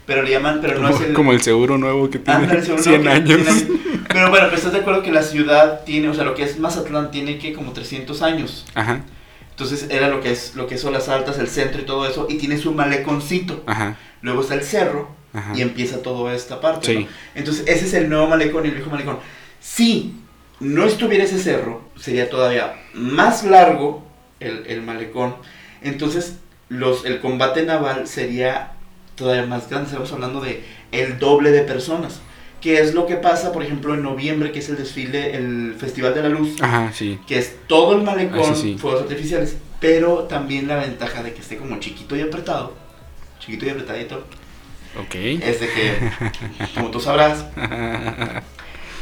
Pero 0.04 0.22
le 0.22 0.30
llaman, 0.32 0.58
pero 0.60 0.80
no 0.80 0.88
Como, 0.90 1.00
es 1.00 1.08
el... 1.08 1.14
como 1.14 1.32
el 1.32 1.42
seguro 1.42 1.78
nuevo 1.78 2.10
que 2.10 2.18
tiene 2.18 2.40
Ándale, 2.40 2.62
seguro 2.62 2.82
100 2.82 3.02
que 3.02 3.08
años. 3.08 3.24
tiene 3.44 3.80
Pero 4.08 4.28
bueno, 4.30 4.46
pero 4.46 4.56
estás 4.56 4.72
de 4.72 4.80
acuerdo 4.80 5.02
que 5.02 5.12
la 5.12 5.22
ciudad 5.22 5.84
tiene, 5.84 6.08
o 6.08 6.14
sea, 6.14 6.24
lo 6.24 6.34
que 6.34 6.42
es 6.42 6.58
Mazatlán 6.58 7.10
tiene 7.12 7.38
que 7.38 7.52
como 7.54 7.72
300 7.72 8.20
años. 8.20 8.66
Ajá, 8.74 9.04
Entonces 9.50 9.86
era 9.90 10.08
lo 10.08 10.20
que 10.20 10.32
es 10.32 10.54
lo 10.56 10.66
que 10.66 10.76
son 10.76 10.92
las 10.92 11.08
altas, 11.08 11.38
el 11.38 11.46
centro 11.48 11.80
y 11.80 11.84
todo 11.84 12.06
eso. 12.06 12.26
Y 12.28 12.34
tiene 12.36 12.58
su 12.58 12.72
maleconcito. 12.72 13.62
ajá, 13.66 13.96
Luego 14.20 14.42
está 14.42 14.54
el 14.54 14.64
cerro 14.64 15.08
ajá. 15.32 15.52
y 15.56 15.62
empieza 15.62 16.02
toda 16.02 16.34
esta 16.34 16.60
parte. 16.60 16.86
Sí. 16.86 16.98
¿no? 17.04 17.08
Entonces, 17.34 17.64
ese 17.66 17.86
es 17.86 17.94
el 17.94 18.08
nuevo 18.08 18.26
malecón 18.26 18.64
y 18.64 18.68
el 18.68 18.74
viejo 18.74 18.90
malecón. 18.90 19.18
Si 19.60 20.14
no 20.60 20.84
estuviera 20.84 21.24
ese 21.24 21.38
cerro, 21.38 21.82
sería 21.98 22.30
todavía 22.30 22.74
más 22.94 23.44
largo 23.44 24.04
el, 24.40 24.64
el 24.66 24.82
malecón. 24.82 25.34
Entonces, 25.82 26.36
los, 26.68 27.04
el 27.04 27.20
combate 27.20 27.64
naval 27.64 28.06
sería 28.06 28.72
todavía 29.16 29.46
más 29.46 29.68
grande. 29.68 29.88
Estamos 29.88 30.12
hablando 30.12 30.40
de 30.40 30.64
el 30.90 31.18
doble 31.18 31.50
de 31.50 31.62
personas. 31.62 32.20
Que 32.60 32.78
es 32.78 32.94
lo 32.94 33.06
que 33.06 33.16
pasa, 33.16 33.50
por 33.50 33.64
ejemplo, 33.64 33.92
en 33.92 34.04
noviembre, 34.04 34.52
que 34.52 34.60
es 34.60 34.68
el 34.68 34.76
desfile, 34.76 35.34
el 35.34 35.74
Festival 35.76 36.14
de 36.14 36.22
la 36.22 36.28
Luz, 36.28 36.62
Ajá, 36.62 36.92
sí. 36.94 37.18
que 37.26 37.36
es 37.36 37.56
todo 37.66 37.96
el 37.96 38.02
malecón, 38.02 38.54
sí. 38.54 38.76
fuegos 38.78 39.02
artificiales, 39.02 39.56
pero 39.80 40.24
también 40.28 40.68
la 40.68 40.76
ventaja 40.76 41.24
de 41.24 41.32
que 41.34 41.40
esté 41.40 41.56
como 41.56 41.80
chiquito 41.80 42.14
y 42.16 42.20
apretado, 42.20 42.74
chiquito 43.40 43.66
y 43.66 43.70
apretadito, 43.70 44.24
Ok. 45.00 45.14
es 45.14 45.60
de 45.60 45.68
que, 45.68 46.10
como 46.74 46.90
tú 46.90 47.00
sabrás, 47.00 47.44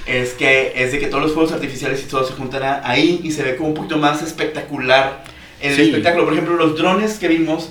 es 0.07 0.31
que 0.33 0.73
es 0.77 0.93
de 0.93 0.99
que 0.99 1.07
todos 1.07 1.23
los 1.23 1.33
fuegos 1.33 1.53
artificiales 1.53 2.03
y 2.03 2.09
todo 2.09 2.25
se 2.25 2.33
juntan 2.35 2.81
ahí 2.85 3.21
y 3.23 3.31
se 3.33 3.43
ve 3.43 3.57
como 3.57 3.71
un 3.71 3.75
poquito 3.75 3.99
más 3.99 4.23
espectacular 4.23 5.25
el 5.61 5.75
Sí. 5.77 5.83
espectáculo. 5.83 6.25
Por 6.25 6.33
ejemplo, 6.33 6.57
los 6.57 6.77
drones 6.77 7.19
que 7.19 7.29
vimos, 7.29 7.71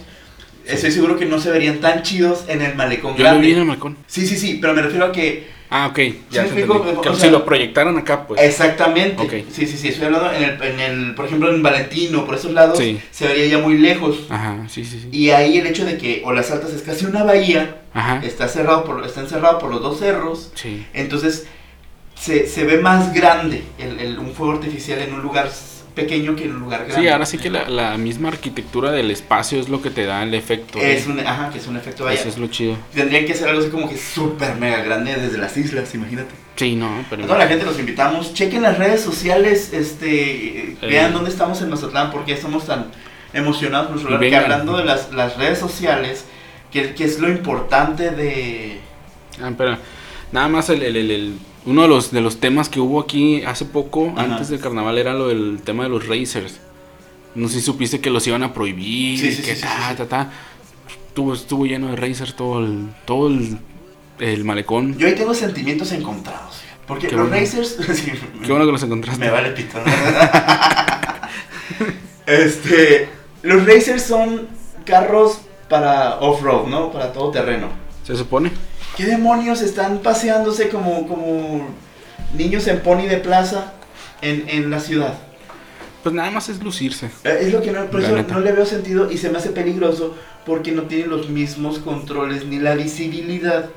estoy 0.66 0.92
seguro 0.92 1.18
que 1.18 1.26
no 1.26 1.40
se 1.40 1.50
verían 1.50 1.80
tan 1.80 2.04
chidos 2.04 2.46
en 2.48 2.62
el 2.62 2.76
malecón 2.76 3.14
Yo 3.16 3.24
lo 3.24 3.30
grande. 3.30 3.48
vi 3.48 3.54
en 3.54 3.60
el 3.60 3.68
balcón. 3.68 3.98
Sí, 4.08 4.28
sí, 4.28 4.38
sí, 4.38 4.60
pero 4.62 4.74
me 4.74 4.82
refiero 4.82 5.06
a 5.06 5.12
que 5.12 5.48
Ah, 5.72 5.88
ok. 5.88 6.00
Ya 6.32 6.44
explico? 6.46 6.84
O 6.98 7.04
sea- 7.04 7.14
si 7.16 7.30
lo 7.30 7.46
proyectaran 7.46 7.96
acá, 7.98 8.26
pues. 8.28 8.42
Exactamente. 8.42 9.22
Ok. 9.22 9.52
Sí, 9.52 9.68
sí, 9.68 9.78
sí. 9.78 9.90
Estoy 9.90 10.06
hablando 10.08 10.32
en 10.34 10.44
el, 10.44 10.62
en 10.64 10.80
el, 10.80 11.16
por 11.16 11.26
ejemplo, 11.26 11.54
en 11.54 11.62
Valentino, 11.62 12.26
por 12.26 12.36
esos 12.36 12.52
lados, 12.54 12.78
Sí. 12.80 13.00
se 13.12 13.28
vería 13.28 13.46
ya 13.46 13.58
muy 13.60 13.78
lejos. 13.78 14.18
Ajá, 14.30 14.58
sí, 14.68 14.84
sí, 14.84 15.00
sí. 15.00 15.10
Y 15.12 15.30
ahí 15.30 15.58
el 15.60 15.68
hecho 15.68 15.86
de 15.86 15.98
que 15.98 16.24
Olas 16.26 16.50
Altas 16.52 16.72
es 16.74 16.82
casi 16.82 17.06
una 17.06 17.24
bahía, 17.24 17.82
Ajá. 17.94 18.20
está 18.24 18.48
cerrado 18.48 18.84
por, 18.84 19.06
está 19.06 19.22
encerrado 19.22 19.60
por 19.60 19.70
los 19.70 19.82
dos 19.82 20.00
cerros, 20.00 20.52
Sí. 20.56 20.86
entonces 20.94 21.46
se, 22.16 22.48
se 22.48 22.64
ve 22.66 22.78
más 22.80 23.14
grande 23.14 23.64
el, 23.78 24.00
el- 24.00 24.20
un 24.20 24.34
fuego 24.34 24.54
artificial 24.54 25.00
en 25.00 25.14
un 25.14 25.22
lugar 25.22 25.50
pequeño 26.02 26.36
que 26.36 26.46
en 26.46 26.52
un 26.56 26.60
lugar 26.62 26.86
grande. 26.86 27.02
Sí, 27.02 27.08
ahora 27.08 27.26
sí 27.26 27.38
que 27.38 27.50
la, 27.50 27.70
la 27.70 27.98
misma 27.98 28.30
arquitectura 28.30 28.92
del 28.92 29.12
espacio 29.12 29.60
es 29.60 29.70
lo 29.70 29.82
que 29.82 29.90
te 29.90 30.06
da 30.06 30.24
el 30.24 30.34
efecto. 30.34 30.80
Es 30.80 31.08
¿eh? 31.08 31.12
un, 31.12 31.20
ajá, 31.20 31.50
que 31.52 31.58
es 31.60 31.68
un 31.68 31.78
efecto 31.78 32.06
vaya. 32.06 32.20
Eso 32.20 32.30
es 32.30 32.38
lo 32.38 32.48
chido. 32.48 32.78
Tendrían 32.94 33.26
que 33.26 33.34
hacer 33.34 33.48
algo 33.50 33.62
así 33.62 33.70
como 33.70 33.90
que 33.90 33.98
súper 33.98 34.56
mega 34.56 34.82
grande 34.84 35.16
desde 35.16 35.38
las 35.38 35.56
islas, 35.58 35.94
imagínate. 35.96 36.30
Sí, 36.56 36.76
no, 36.76 37.06
pero. 37.10 37.24
A 37.24 37.28
toda 37.28 37.40
la 37.40 37.48
gente 37.48 37.66
los 37.66 37.80
invitamos, 37.80 38.34
chequen 38.34 38.62
las 38.62 38.78
redes 38.78 39.02
sociales, 39.02 39.72
este, 39.74 40.72
Eh. 40.72 40.78
vean 40.82 41.14
dónde 41.14 41.30
estamos 41.30 41.62
en 41.62 41.70
Mazatlán, 41.70 42.12
porque 42.12 42.34
estamos 42.34 42.66
tan 42.66 42.88
emocionados 43.34 43.88
por 44.02 44.02
lugar, 44.12 44.20
que 44.20 44.36
hablando 44.36 44.76
de 44.78 44.86
las, 44.86 45.14
las 45.14 45.38
redes 45.38 45.60
sociales, 45.60 46.26
que, 46.72 46.94
que 46.94 47.04
es 47.06 47.20
lo 47.20 47.30
importante 47.30 48.10
de... 48.12 48.80
Ah, 49.42 49.52
pero 49.58 49.78
nada 50.32 50.48
más 50.50 50.70
el, 50.70 50.84
el- 50.84 50.96
el- 50.98 51.12
el- 51.12 51.34
uno 51.66 51.84
de 51.84 51.88
los, 51.88 52.12
de 52.12 52.22
los 52.22 52.40
temas 52.40 52.70
que 52.70 52.80
hubo 52.80 53.00
aquí 53.00 53.44
hace 53.44 53.66
poco, 53.66 54.12
Ajá. 54.16 54.24
antes 54.24 54.50
del 54.50 54.60
carnaval, 54.60 54.98
era 54.98 55.14
lo 55.14 55.28
del 55.28 55.62
tema 55.64 55.84
de 55.84 55.90
los 55.90 56.08
racers. 56.08 56.60
No 57.36 57.48
sé 57.48 57.56
si 57.56 57.62
supiste 57.62 58.00
que 58.02 58.10
los 58.10 58.26
iban 58.28 58.44
a 58.44 58.54
prohibir, 58.54 59.20
Sí, 59.20 59.32
sí, 59.32 59.42
que 59.44 59.56
sí, 59.56 59.62
sí, 59.62 59.68
ta, 59.68 59.96
ta, 59.96 60.08
ta. 60.08 60.32
Estuvo, 61.08 61.34
estuvo 61.34 61.66
lleno 61.66 61.90
de 61.90 61.96
racers 61.96 62.36
todo 62.36 62.60
el, 62.60 62.90
todo 63.06 63.28
el, 63.28 63.58
el 64.20 64.44
malecón. 64.46 64.98
Yo 64.98 65.08
ahí 65.08 65.16
tengo 65.16 65.34
sentimientos 65.34 65.92
encontrados, 65.92 66.62
porque 66.88 67.08
Qué 67.08 67.16
los 67.16 67.28
bueno. 67.30 67.42
racers... 67.42 67.76
Qué 68.46 68.52
bueno 68.52 68.66
que 68.66 68.72
los 68.72 68.84
encontraste. 68.84 69.24
Me 69.24 69.32
vale 69.32 69.52
pito. 69.52 69.78
este, 72.26 73.10
los 73.44 73.66
racers 73.66 74.04
son 74.04 74.48
carros 74.86 75.42
para 75.70 76.20
off-road, 76.20 76.68
¿no? 76.68 76.92
Para 76.92 77.14
todo 77.14 77.32
terreno. 77.32 77.68
Se 78.04 78.16
supone. 78.16 78.52
¿Qué 79.00 79.06
demonios 79.06 79.62
están 79.62 80.00
paseándose 80.00 80.68
como, 80.68 81.08
como 81.08 81.70
niños 82.34 82.68
en 82.68 82.82
pony 82.82 83.04
de 83.08 83.16
plaza 83.16 83.72
en, 84.22 84.44
en 84.50 84.70
la 84.70 84.82
ciudad? 84.82 85.14
Pues 86.04 86.14
nada 86.14 86.30
más 86.32 86.50
es 86.50 86.62
lucirse. 86.62 87.06
Eh, 87.24 87.38
Es 87.44 87.54
lo 87.54 87.62
que 87.62 87.72
no, 87.72 87.86
por 87.86 88.02
eso 88.02 88.14
no 88.24 88.42
le 88.42 88.52
veo 88.52 88.66
sentido 88.66 89.10
y 89.10 89.18
se 89.18 89.30
me 89.30 89.38
hace 89.38 89.52
peligroso 89.52 90.18
porque 90.46 90.74
no 90.74 90.82
tiene 90.82 91.08
los 91.08 91.30
mismos 91.30 91.80
controles 91.80 92.44
ni 92.44 92.60
la 92.60 92.76
visibilidad 92.76 93.70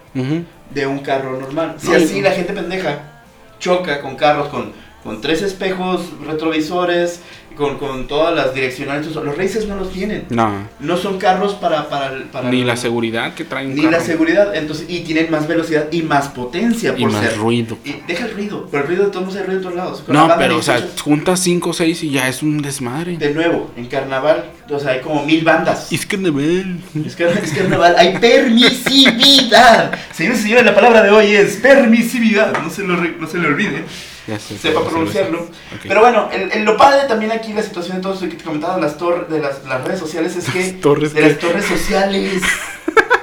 de 0.75 0.87
un 0.89 0.99
carro 0.99 1.39
normal. 1.39 1.77
Si 1.79 1.87
No, 1.87 1.95
así 1.95 2.21
la 2.21 2.33
gente 2.33 2.53
pendeja 2.53 3.23
choca 3.61 4.01
con 4.01 4.17
carros 4.17 4.49
con, 4.49 4.73
con 5.05 5.21
tres 5.21 5.41
espejos 5.43 6.01
retrovisores, 6.27 7.21
con, 7.57 7.79
con 7.79 8.07
todas 8.07 8.35
las 8.35 8.55
direccionales, 8.55 9.07
los 9.15 9.37
racers 9.37 9.67
no 9.67 9.77
los 9.77 9.93
tienen. 9.93 10.25
No. 10.31 10.69
No 10.81 10.97
son 10.97 11.19
carros 11.19 11.55
para... 11.55 11.89
para, 11.89 12.15
el- 12.15 12.23
para 12.25 12.51
Ni 12.51 12.61
el- 12.63 12.67
la 12.67 12.77
seguridad 12.77 13.35
que 13.35 13.45
trae 13.45 13.67
un 13.67 13.75
Ni 13.75 13.83
la 13.83 13.91
carro. 13.93 14.05
seguridad, 14.05 14.55
entonces, 14.55 14.87
y 14.89 15.01
tienen 15.01 15.31
más 15.31 15.47
velocidad 15.47 15.87
y 15.93 16.03
más 16.03 16.29
potencia 16.29 16.95
Y 16.97 17.03
por 17.03 17.13
más 17.13 17.25
ser. 17.25 17.37
ruido. 17.39 17.79
Y 17.85 17.95
deja 18.07 18.27
el 18.27 18.33
ruido, 18.35 18.69
pero 18.71 18.83
el 18.83 18.89
ruido 18.89 19.05
de 19.07 19.11
todos 19.11 19.35
hay 19.37 19.43
ruido 19.45 19.59
de 19.61 19.65
todos 19.65 19.77
lados. 19.77 20.01
Con 20.03 20.15
la 20.17 20.27
No, 20.27 20.35
pero, 20.39 20.57
o 20.59 20.63
sea, 20.63 20.85
juntas 21.03 21.41
5 21.41 21.71
o 21.71 21.73
6 21.73 22.03
y 22.05 22.11
ya 22.11 22.29
es 22.29 22.43
un 22.43 22.61
desmadre. 22.63 23.17
de 23.17 23.33
nuevo, 23.35 23.71
en 23.77 23.87
carnaval, 23.87 24.51
o 24.71 24.79
sea, 24.79 24.93
hay 24.93 25.01
como 25.01 25.25
mil 25.25 25.45
bandas. 25.45 25.93
Es 25.93 26.07
nivel. 26.19 26.79
Es, 27.07 27.17
que, 27.17 27.25
es 27.25 27.53
carnaval, 27.53 27.95
hay 27.99 28.19
permisividad. 28.19 29.93
Señores 30.13 30.41
y 30.41 30.43
señores, 30.45 30.65
la 30.65 30.75
palabra 30.75 31.03
de 31.03 31.11
hoy 31.11 31.27
es 31.33 31.57
permisividad. 31.57 32.53
No 32.63 32.71
se 32.71 32.83
lo, 32.83 32.97
no 32.97 33.27
se 33.27 33.39
le 33.39 33.47
olvide, 33.49 33.85
Sé, 34.27 34.57
sepa 34.59 34.85
pronunciarlo. 34.89 35.49
Pero 35.83 36.01
bueno, 36.01 36.29
el, 36.33 36.53
el- 36.53 36.65
lo 36.65 36.77
padre 36.77 37.09
también 37.09 37.33
aquí, 37.33 37.53
la 37.53 37.63
situación 37.63 37.97
de 37.97 38.03
todo 38.03 38.15
esto 38.15 38.29
que 38.29 38.37
te 38.37 38.45
comentaba 38.45 38.77
de 38.77 38.83
las, 38.83 38.97
tor- 38.99 39.27
de 39.29 39.41
las, 39.41 39.65
las 39.65 39.83
redes 39.85 39.99
sociales 40.01 40.37
es 40.37 40.49
que. 40.49 40.61
Las 40.61 40.81
torres 40.81 41.13
de 41.15 41.21
que- 41.21 41.29
las 41.29 41.39
torres 41.39 41.65
sociales. 41.65 42.43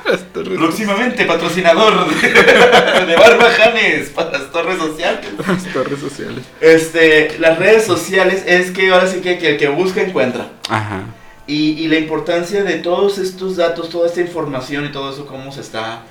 Las 0.10 0.22
torres- 0.34 0.58
Próximamente 0.58 1.24
patrocinador 1.26 2.10
de, 2.10 2.30
de 3.06 3.16
Barbajanes 3.16 4.10
para 4.10 4.32
las 4.40 4.52
torres 4.52 4.80
sociales. 4.80 5.20
Las 5.48 5.64
torres 5.72 6.00
sociales. 6.00 6.46
Este, 6.60 7.38
las 7.38 7.60
redes 7.60 7.86
sociales 7.86 8.44
es 8.48 8.72
que 8.72 8.92
ahora 8.92 9.06
sí 9.06 9.20
que, 9.22 9.38
que 9.38 9.52
el 9.52 9.58
que 9.58 9.68
busca 9.68 10.02
encuentra. 10.02 10.50
Ajá. 10.68 11.04
Y, 11.46 11.74
y 11.74 11.88
la 11.90 11.98
importancia 12.00 12.64
de 12.64 12.76
todos 12.80 13.20
estos 13.20 13.58
datos, 13.58 13.90
toda 13.92 14.08
esta 14.08 14.22
información 14.22 14.86
y 14.86 14.92
todo 14.92 15.14
eso, 15.14 15.28
cómo 15.28 15.52
se 15.52 15.62
está 15.62 16.02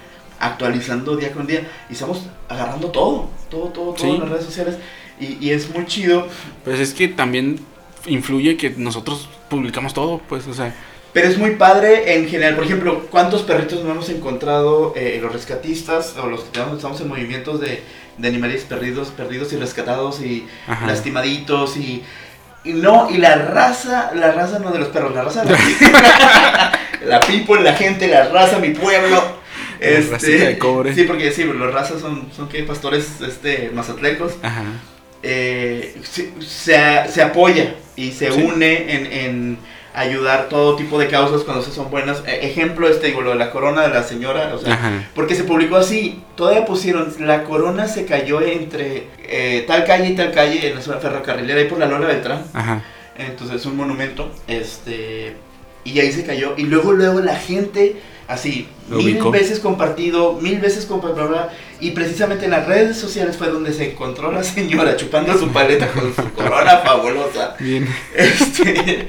actualizando 0.41 1.17
día 1.17 1.33
con 1.33 1.47
día 1.47 1.67
y 1.89 1.93
estamos 1.95 2.23
agarrando 2.49 2.89
todo, 2.91 3.29
todo, 3.51 3.69
todo, 3.69 3.93
todo 3.95 3.97
Sí. 3.97 4.09
en 4.11 4.21
las 4.21 4.29
redes 4.29 4.45
sociales 4.45 4.77
y, 5.21 5.37
y 5.45 5.51
es 5.51 5.69
muy 5.75 5.87
chido. 5.87 6.27
Pues 6.65 6.79
es 6.81 6.95
que 6.95 7.09
también 7.09 7.61
influye 8.07 8.57
que 8.57 8.71
nosotros 8.71 9.29
publicamos 9.51 9.95
todo, 9.95 10.21
pues, 10.29 10.47
o 10.47 10.55
sea, 10.55 10.75
Pero 11.13 11.27
es 11.29 11.39
muy 11.39 11.57
padre 11.57 12.15
en 12.17 12.29
general. 12.29 12.55
Por 12.55 12.65
ejemplo, 12.65 13.07
¿cuántos 13.11 13.43
perritos 13.43 13.83
no 13.83 13.91
hemos 13.93 14.09
encontrado 14.11 14.93
eh, 14.95 15.19
los 15.23 15.33
rescatistas 15.33 16.15
o 16.23 16.27
los 16.27 16.43
que 16.43 16.61
estamos 16.61 17.01
en 17.01 17.09
movimientos 17.09 17.61
de, 17.61 17.83
de 18.19 18.29
animales 18.29 18.63
perdidos, 18.65 19.09
perdidos 19.09 19.53
y 19.53 19.57
rescatados 19.57 20.21
y 20.21 20.47
Ajá. 20.69 20.87
lastimaditos 20.87 21.77
y, 21.79 22.05
y 22.65 22.73
no, 22.75 23.09
y 23.11 23.17
la 23.17 23.35
raza, 23.37 24.13
la 24.15 24.33
raza 24.33 24.59
no 24.59 24.71
de 24.71 24.79
los 24.79 24.89
perros, 24.89 25.15
la 25.15 25.23
raza 25.25 25.45
de 25.45 25.51
la, 25.53 25.59
la 27.07 27.21
people, 27.21 27.63
la 27.63 27.73
gente, 27.75 28.07
la 28.07 28.29
raza, 28.29 28.59
mi 28.59 28.71
pueblo. 28.71 29.38
Racita 29.81 30.45
de 30.47 30.59
cobre. 30.59 30.95
Sí, 30.95 31.05
porque 31.05 31.31
sí, 31.33 31.45
los 31.45 31.73
razas 31.73 32.01
son, 32.01 32.29
son 32.35 32.49
que 32.49 32.63
pastores 32.65 33.21
este, 33.27 33.71
mazatlecos 33.75 34.35
ajá. 34.43 34.65
eh, 35.23 35.97
se, 36.03 36.31
se- 36.41 37.09
se 37.09 37.23
apoya 37.23 37.75
y 37.97 38.13
se 38.13 38.31
Sí. 38.33 38.41
une 38.43 38.93
en, 38.95 39.13
en 39.13 39.59
ayudar 39.95 40.49
todo 40.49 40.77
tipo 40.77 40.99
de 40.99 41.09
causas 41.09 41.43
cuando 41.43 41.63
se 41.65 41.73
son 41.73 41.91
buenas. 41.91 42.23
E- 42.27 42.47
ejemplo, 42.47 42.89
este, 42.89 43.09
digo, 43.09 43.21
lo 43.23 43.31
de 43.31 43.37
la 43.37 43.51
corona 43.51 43.83
de 43.83 43.89
la 43.89 44.03
señora, 44.05 44.53
o 44.55 44.59
sea, 44.59 44.75
Ajá. 44.75 45.09
porque 45.15 45.35
se 45.35 45.43
publicó 45.45 45.77
así, 45.77 46.23
todavía 46.37 46.65
pusieron, 46.65 47.13
la 47.21 47.43
corona 47.45 47.89
se 47.89 48.05
cayó 48.05 48.41
entre 48.41 49.09
eh, 49.25 49.65
tal 49.67 49.85
calle 49.85 50.09
y 50.11 50.15
tal 50.15 50.31
calle 50.33 50.69
en 50.69 50.77
la 50.77 50.83
zona 50.83 50.99
ferrocarrilera, 50.99 51.61
ahí 51.61 51.67
por 51.67 51.79
la 51.79 51.87
Lola 51.87 52.07
Beltrán, 52.07 52.45
Ajá. 52.53 52.83
entonces 53.19 53.57
es 53.57 53.67
un 53.67 53.77
monumento, 53.77 54.31
este, 54.47 55.35
y 55.85 55.99
ahí 55.99 56.13
se 56.13 56.25
cayó, 56.25 56.55
y 56.57 56.63
luego, 56.65 56.93
luego 56.93 57.19
la 57.21 57.35
gente, 57.37 57.97
así, 58.29 58.69
Lo 58.89 58.99
mil 58.99 59.15
ubicó. 59.15 59.31
veces 59.33 59.59
compartido, 59.59 60.35
mil 60.41 60.61
veces 60.61 60.87
compartido, 60.87 61.49
y 61.81 61.91
precisamente 61.93 62.45
en 62.45 62.53
las 62.53 62.67
redes 62.67 62.97
sociales 62.97 63.37
fue 63.37 63.49
donde 63.49 63.73
se 63.73 63.91
encontró 63.93 64.31
la 64.31 64.45
señora 64.45 64.97
chupando 64.97 65.37
su 65.37 65.49
paleta 65.49 65.89
con 65.89 66.15
su 66.15 66.33
corona 66.35 66.79
fabulosa, 66.79 67.57
Bien. 67.59 67.89
este, 68.15 69.09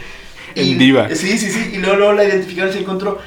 En 0.56 0.78
diva. 0.80 1.08
Sí, 1.14 1.38
sí, 1.38 1.52
sí, 1.52 1.72
y 1.74 1.78
luego, 1.78 1.98
luego 1.98 2.14
la 2.14 2.24
identificaron 2.24 2.70
y 2.72 2.74
se 2.74 2.80
encontró, 2.80 3.20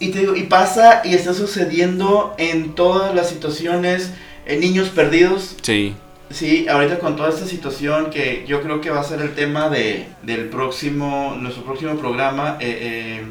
y 0.00 0.08
te 0.08 0.18
digo, 0.20 0.36
y 0.36 0.42
pasa 0.44 1.02
y 1.04 1.14
está 1.14 1.32
sucediendo 1.34 2.34
en 2.38 2.74
todas 2.74 3.14
las 3.14 3.28
situaciones, 3.30 4.10
en 4.46 4.60
niños 4.60 4.88
perdidos, 4.88 5.56
Sí. 5.62 5.94
Sí, 6.30 6.66
ahorita 6.68 6.98
con 6.98 7.16
toda 7.16 7.30
esta 7.30 7.46
situación 7.46 8.10
que 8.10 8.44
yo 8.46 8.60
creo 8.60 8.82
que 8.82 8.90
va 8.90 9.00
a 9.00 9.04
ser 9.04 9.22
el 9.22 9.34
tema 9.34 9.70
de, 9.70 10.08
del 10.22 10.50
próximo, 10.50 11.34
nuestro 11.40 11.64
próximo 11.64 11.96
programa, 11.96 12.58
eh, 12.60 12.78
eh, 12.82 13.22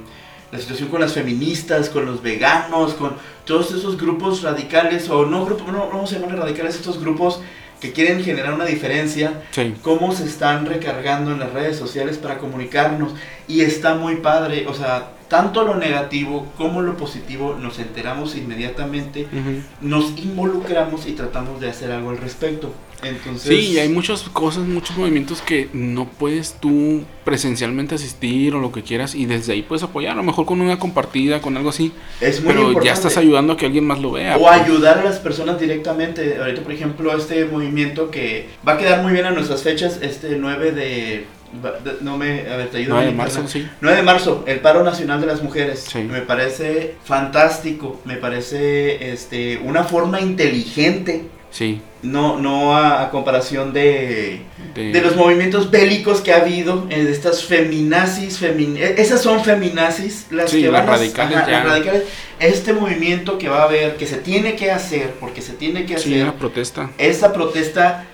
la 0.52 0.60
situación 0.60 0.90
con 0.90 1.02
las 1.02 1.14
feministas, 1.14 1.90
con 1.90 2.06
los 2.06 2.22
veganos, 2.22 2.94
con 2.94 3.14
todos 3.46 3.72
esos 3.72 3.98
grupos 3.98 4.42
radicales, 4.44 5.10
o 5.10 5.26
no 5.26 5.46
grupos, 5.46 5.68
no, 5.68 5.74
no 5.74 5.88
vamos 5.90 6.12
a 6.12 6.16
llamarle 6.16 6.38
radicales, 6.38 6.76
estos 6.76 7.00
grupos 7.02 7.42
que 7.82 7.92
quieren 7.92 8.24
generar 8.24 8.54
una 8.54 8.66
diferencia, 8.66 9.44
Sí. 9.52 9.76
cómo 9.84 10.12
se 10.14 10.24
están 10.26 10.66
recargando 10.66 11.32
en 11.32 11.40
las 11.40 11.54
redes 11.54 11.78
sociales 11.78 12.18
para 12.18 12.38
comunicarnos. 12.40 13.12
Y 13.48 13.62
está 13.62 13.94
muy 13.96 14.16
padre, 14.18 14.66
o 14.68 14.74
sea, 14.74 15.12
tanto 15.28 15.64
lo 15.64 15.76
negativo 15.76 16.48
como 16.58 16.82
lo 16.82 16.96
positivo 16.98 17.58
nos 17.60 17.80
enteramos 17.80 18.36
inmediatamente 18.36 19.28
nos 19.82 20.18
involucramos 20.18 21.08
y 21.08 21.14
tratamos 21.14 21.60
de 21.60 21.70
hacer 21.70 21.92
algo 21.92 22.10
al 22.12 22.18
respecto. 22.18 22.74
Entonces, 23.04 23.48
Sí, 23.48 23.74
y 23.74 23.80
hay 23.80 23.90
muchas 23.90 24.24
cosas, 24.24 24.64
muchos 24.66 24.98
movimientos 24.98 25.42
que 25.42 25.70
no 25.72 26.06
puedes 26.06 26.54
tú 26.54 27.04
presencialmente 27.24 27.94
asistir 27.94 28.56
o 28.56 28.60
lo 28.60 28.72
que 28.72 28.82
quieras 28.82 29.14
y 29.14 29.26
desde 29.28 29.54
ahí 29.54 29.62
puedes 29.62 29.84
apoyar, 29.84 30.14
a 30.14 30.16
lo 30.16 30.24
mejor 30.24 30.46
con 30.48 30.62
una 30.62 30.80
compartida, 30.80 31.40
con 31.40 31.58
algo 31.58 31.70
así, 31.70 31.92
es 32.22 32.40
muy 32.42 32.48
pero 32.48 32.62
importante. 32.62 32.88
ya 32.88 32.94
estás 32.94 33.18
ayudando 33.18 33.54
a 33.54 33.58
que 33.58 33.68
alguien 33.68 33.86
más 33.86 34.00
lo 34.00 34.12
vea. 34.12 34.38
O 34.38 34.40
pues. 34.40 34.62
ayudar 34.62 34.98
a 35.00 35.04
las 35.04 35.20
personas 35.20 35.60
directamente. 35.60 36.38
Ahorita, 36.40 36.64
por 36.64 36.72
ejemplo, 36.72 37.16
este 37.16 37.46
movimiento 37.46 38.10
que 38.10 38.50
va 38.68 38.74
a 38.74 38.78
quedar 38.78 39.04
muy 39.04 39.12
bien 39.12 39.26
a 39.26 39.32
nuestras 39.32 39.62
fechas, 39.62 40.00
este 40.02 40.38
9 40.38 40.72
de... 40.72 41.26
No 42.02 42.18
me... 42.18 42.42
A 42.50 42.58
ver, 42.58 42.70
te 42.70 42.78
ayudo. 42.78 42.96
9 42.96 43.08
de 43.08 43.14
marzo, 43.14 43.40
internet. 43.42 43.68
sí. 43.70 43.78
9 43.82 43.98
de 43.98 44.04
marzo, 44.04 44.44
el 44.48 44.60
paro 44.60 44.84
nacional 44.84 45.20
de 45.22 45.28
las 45.28 45.42
mujeres. 45.44 45.86
Sí. 45.92 46.00
Me 46.00 46.22
parece 46.22 46.96
fantástico, 47.04 48.00
me 48.06 48.16
parece 48.16 49.12
este 49.12 49.58
una 49.64 49.84
forma 49.84 50.20
inteligente, 50.22 51.26
Sí. 51.50 51.82
no 52.04 52.38
no 52.40 52.76
a, 52.76 53.04
a 53.04 53.10
comparación 53.10 53.72
de 53.74 54.42
de- 54.76 54.92
de 54.92 55.02
los 55.02 55.16
movimientos 55.16 55.72
bélicos 55.72 56.22
que 56.22 56.34
ha 56.34 56.42
habido, 56.42 56.82
de 56.88 57.10
estas 57.12 57.44
feminazis, 57.46 58.38
femin 58.38 58.76
eh, 58.78 58.96
esas 58.98 59.22
son 59.22 59.44
feminazis, 59.44 60.28
las 60.30 60.52
Sí, 60.52 60.62
que 60.62 60.70
las 60.72 60.82
van 60.86 60.90
a- 60.90 60.98
radicales 60.98 61.38
ajá, 61.38 61.48
ya. 61.50 61.58
las 61.64 61.68
radicales. 61.70 62.04
Este 62.40 62.74
movimiento 62.74 63.38
que 63.40 63.50
va 63.50 63.62
a 63.62 63.64
haber, 63.64 63.96
que 63.96 64.06
se 64.06 64.18
tiene 64.18 64.56
que 64.56 64.70
hacer, 64.72 65.12
porque 65.20 65.42
se 65.42 65.54
tiene 65.54 65.86
que 65.86 65.98
Sí, 65.98 66.12
hacer, 66.14 66.24
una 66.24 66.36
protesta. 66.36 66.90
esta 66.98 67.34
protesta 67.34 68.06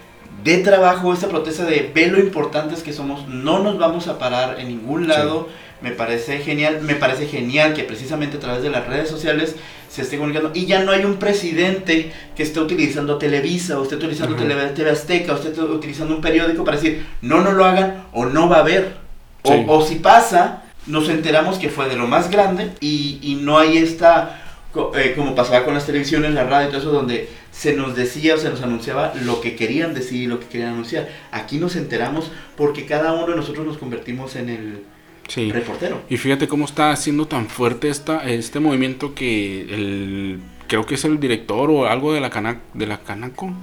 de 0.44 0.58
trabajo, 0.60 1.14
esta 1.14 1.28
protesta 1.30 1.64
de 1.66 1.92
ve 1.94 2.08
lo 2.08 2.20
importantes 2.20 2.84
que 2.84 2.94
somos, 2.94 3.28
no 3.28 3.60
nos 3.60 3.78
vamos 3.78 4.08
a 4.08 4.18
parar 4.20 4.60
en 4.60 4.68
ningún 4.68 5.08
lado. 5.08 5.48
Me 5.82 5.92
parece 5.92 6.38
genial, 6.40 6.80
me 6.82 6.96
parece 6.96 7.28
genial 7.28 7.74
que 7.74 7.84
precisamente 7.84 8.38
a 8.38 8.40
través 8.40 8.64
de 8.64 8.70
las 8.70 8.88
redes 8.88 9.10
sociales 9.10 9.56
se 9.90 10.02
esté 10.04 10.16
comunicando 10.18 10.52
y 10.54 10.66
ya 10.66 10.82
no 10.84 10.92
hay 10.94 11.04
un 11.04 11.18
presidente 11.18 12.12
que 12.38 12.44
esté 12.44 12.60
utilizando 12.62 13.18
Televisa 13.18 13.78
o 13.78 13.84
esté 13.84 13.96
utilizando. 13.96 14.36
Tele- 14.38 14.70
TV 14.74 14.90
Azteca 14.92 15.34
o 15.34 15.36
esté 15.36 15.60
utilizando 15.62 16.16
un 16.16 16.22
periódico 16.22 16.64
para 16.64 16.78
decir 16.78 17.06
no, 17.22 17.42
no 17.42 17.52
lo 17.52 17.66
hagan 17.66 18.06
o 18.14 18.26
no 18.26 18.48
va 18.48 18.58
a 18.58 18.60
haber. 18.62 18.94
O, 19.44 19.52
Sí. 19.52 19.66
o 19.68 19.86
si 19.86 19.96
pasa, 19.96 20.64
nos 20.88 21.10
enteramos 21.10 21.58
que 21.58 21.68
fue 21.70 21.90
de 21.90 21.98
lo 21.98 22.08
más 22.08 22.32
grande 22.32 22.72
y, 22.80 23.20
y 23.22 23.36
no 23.36 23.58
hay 23.60 23.78
esta, 23.78 24.42
eh, 24.96 25.14
como 25.18 25.36
pasaba 25.36 25.66
con 25.66 25.74
las 25.74 25.86
televisiones, 25.86 26.34
la 26.34 26.46
radio 26.46 26.70
y 26.70 26.72
todo 26.72 26.82
eso, 26.82 26.92
donde 26.92 27.28
se 27.54 27.74
nos 27.74 27.96
decía 27.96 28.36
o 28.36 28.38
se 28.38 28.50
nos 28.50 28.62
anunciaba 28.62 29.14
lo 29.24 29.40
que 29.40 29.56
querían 29.56 29.94
decir 29.94 30.24
y 30.24 30.28
lo 30.28 30.40
que 30.42 30.48
querían 30.48 30.74
anunciar. 30.74 31.08
Aquí 31.32 31.60
nos 31.60 31.76
enteramos 31.78 32.32
porque 32.58 32.86
cada 32.86 33.14
uno 33.14 33.28
de 33.28 33.36
nosotros 33.38 33.66
nos 33.66 33.78
convertimos 33.78 34.36
en 34.36 34.50
el 34.50 34.84
Sí. 35.30 35.52
reportero. 35.54 36.02
Y 36.10 36.18
fíjate 36.18 36.50
cómo 36.50 36.66
está 36.66 36.94
siendo 36.98 37.28
tan 37.28 37.48
fuerte 37.48 37.88
esta, 37.88 38.30
este 38.30 38.60
movimiento 38.60 39.14
que 39.16 39.62
el 39.62 40.40
creo 40.68 40.86
que 40.86 40.96
es 40.96 41.06
el 41.06 41.20
director 41.20 41.70
o 41.70 41.86
algo 41.86 42.14
de 42.14 42.20
la 42.20 42.30
cana, 42.30 42.60
de 42.74 42.88
la 42.88 43.00
Canaco. 43.02 43.54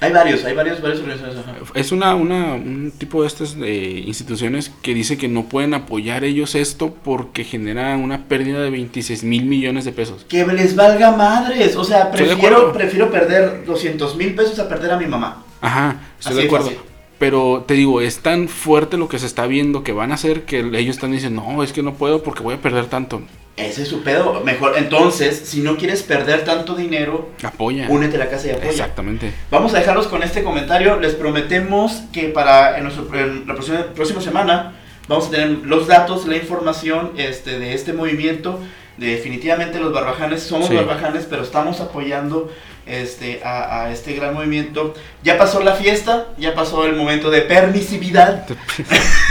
Hay 0.00 0.12
varios, 0.12 0.44
hay 0.44 0.54
varios, 0.54 0.80
varios 0.80 1.00
organizaciones. 1.00 1.44
ajá. 1.44 1.56
Es 1.74 1.90
una, 1.90 2.14
una 2.14 2.54
un 2.54 2.92
tipo 2.96 3.22
de 3.22 3.28
estas 3.28 3.56
eh, 3.60 4.04
instituciones 4.06 4.70
que 4.80 4.94
dice 4.94 5.18
que 5.18 5.26
no 5.26 5.44
pueden 5.48 5.74
apoyar 5.74 6.22
ellos 6.22 6.54
esto 6.54 6.94
porque 7.02 7.42
genera 7.42 7.96
una 7.96 8.28
pérdida 8.28 8.60
de 8.60 8.70
26 8.70 9.24
mil 9.24 9.44
millones 9.46 9.84
de 9.84 9.92
pesos. 9.92 10.24
Que 10.28 10.46
les 10.46 10.76
valga 10.76 11.10
madres. 11.16 11.74
O 11.74 11.82
sea, 11.82 12.04
de 12.06 12.16
prefiero, 12.16 12.72
prefiero 12.72 13.10
perder 13.10 13.64
200 13.66 14.16
mil 14.16 14.34
pesos 14.34 14.58
a 14.60 14.68
perder 14.68 14.92
a 14.92 14.96
mi 14.96 15.06
mamá. 15.06 15.44
Ajá, 15.60 16.00
estoy 16.18 16.30
Así 16.30 16.34
de 16.36 16.40
de 16.42 16.46
acuerdo. 16.46 16.66
fácil. 16.66 16.80
Pero 17.18 17.64
te 17.66 17.74
digo, 17.74 18.00
es 18.00 18.18
tan 18.20 18.48
fuerte 18.48 18.96
lo 18.96 19.08
que 19.08 19.18
se 19.18 19.26
está 19.26 19.46
viendo 19.46 19.82
que 19.82 19.92
van 19.92 20.12
a 20.12 20.14
hacer 20.14 20.42
que 20.42 20.60
ellos 20.60 20.96
están 20.96 21.10
diciendo, 21.12 21.42
no, 21.46 21.62
es 21.64 21.72
que 21.72 21.82
no 21.82 21.94
puedo 21.94 22.22
porque 22.22 22.42
voy 22.44 22.54
a 22.54 22.60
perder 22.60 22.86
tanto. 22.86 23.22
Ese 23.56 23.82
es 23.82 23.88
su 23.88 24.04
pedo. 24.04 24.40
Mejor, 24.44 24.74
entonces, 24.78 25.42
si 25.44 25.60
no 25.62 25.76
quieres 25.76 26.04
perder 26.04 26.44
tanto 26.44 26.76
dinero, 26.76 27.30
Apoya. 27.42 27.86
únete 27.88 28.14
a 28.14 28.20
la 28.20 28.28
casa 28.30 28.46
y 28.46 28.50
apoya. 28.50 28.70
Exactamente. 28.70 29.32
Vamos 29.50 29.74
a 29.74 29.78
dejarlos 29.80 30.06
con 30.06 30.22
este 30.22 30.44
comentario. 30.44 31.00
Les 31.00 31.14
prometemos 31.16 32.02
que 32.12 32.28
para 32.28 32.78
en 32.78 32.84
nuestro, 32.84 33.12
en 33.18 33.48
la 33.48 33.54
próxima, 33.54 33.82
próxima 33.96 34.20
semana 34.20 34.74
vamos 35.08 35.26
a 35.26 35.30
tener 35.30 35.48
los 35.64 35.88
datos, 35.88 36.24
la 36.28 36.36
información 36.36 37.10
este, 37.16 37.58
de 37.58 37.74
este 37.74 37.92
movimiento. 37.92 38.60
Definitivamente 38.96 39.80
los 39.80 39.92
barbajanes 39.92 40.42
somos 40.42 40.68
Sí. 40.68 40.74
barbajanes, 40.76 41.26
pero 41.28 41.42
estamos 41.42 41.80
apoyando 41.80 42.50
este, 42.88 43.40
a, 43.44 43.84
a 43.84 43.92
este 43.92 44.14
gran 44.14 44.34
movimiento. 44.34 44.94
Ya 45.22 45.38
pasó 45.38 45.62
la 45.62 45.74
fiesta, 45.74 46.28
ya 46.38 46.54
pasó 46.54 46.84
el 46.86 46.96
momento 46.96 47.30
de 47.30 47.42
permisividad. 47.42 48.46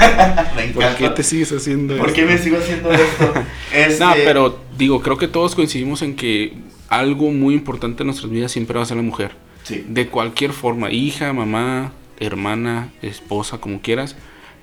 Me 0.56 0.68
¿Por 0.68 0.96
qué 0.96 1.10
te 1.10 1.24
sigues 1.24 1.52
haciendo 1.52 1.98
¿Por 1.98 2.10
esto? 2.10 2.16
qué 2.16 2.26
me 2.26 2.38
sigo 2.38 2.58
haciendo 2.58 2.92
esto? 2.92 3.34
Este, 3.74 4.04
No, 4.04 4.14
pero 4.14 4.60
digo, 4.78 5.02
creo 5.02 5.18
que 5.18 5.28
todos 5.28 5.56
coincidimos 5.56 6.02
en 6.02 6.16
que 6.16 6.54
algo 6.90 7.32
muy 7.32 7.54
importante 7.54 8.04
en 8.04 8.08
nuestras 8.08 8.32
vidas 8.32 8.52
siempre 8.52 8.78
va 8.78 8.84
a 8.84 8.86
ser 8.86 8.98
la 8.98 9.04
mujer. 9.04 9.32
Sí. 9.64 9.86
De 9.88 10.08
cualquier 10.08 10.54
forma, 10.54 10.92
hija, 10.92 11.34
mamá, 11.34 11.92
hermana, 12.20 12.92
esposa, 13.02 13.58
como 13.58 13.82
quieras, 13.82 14.16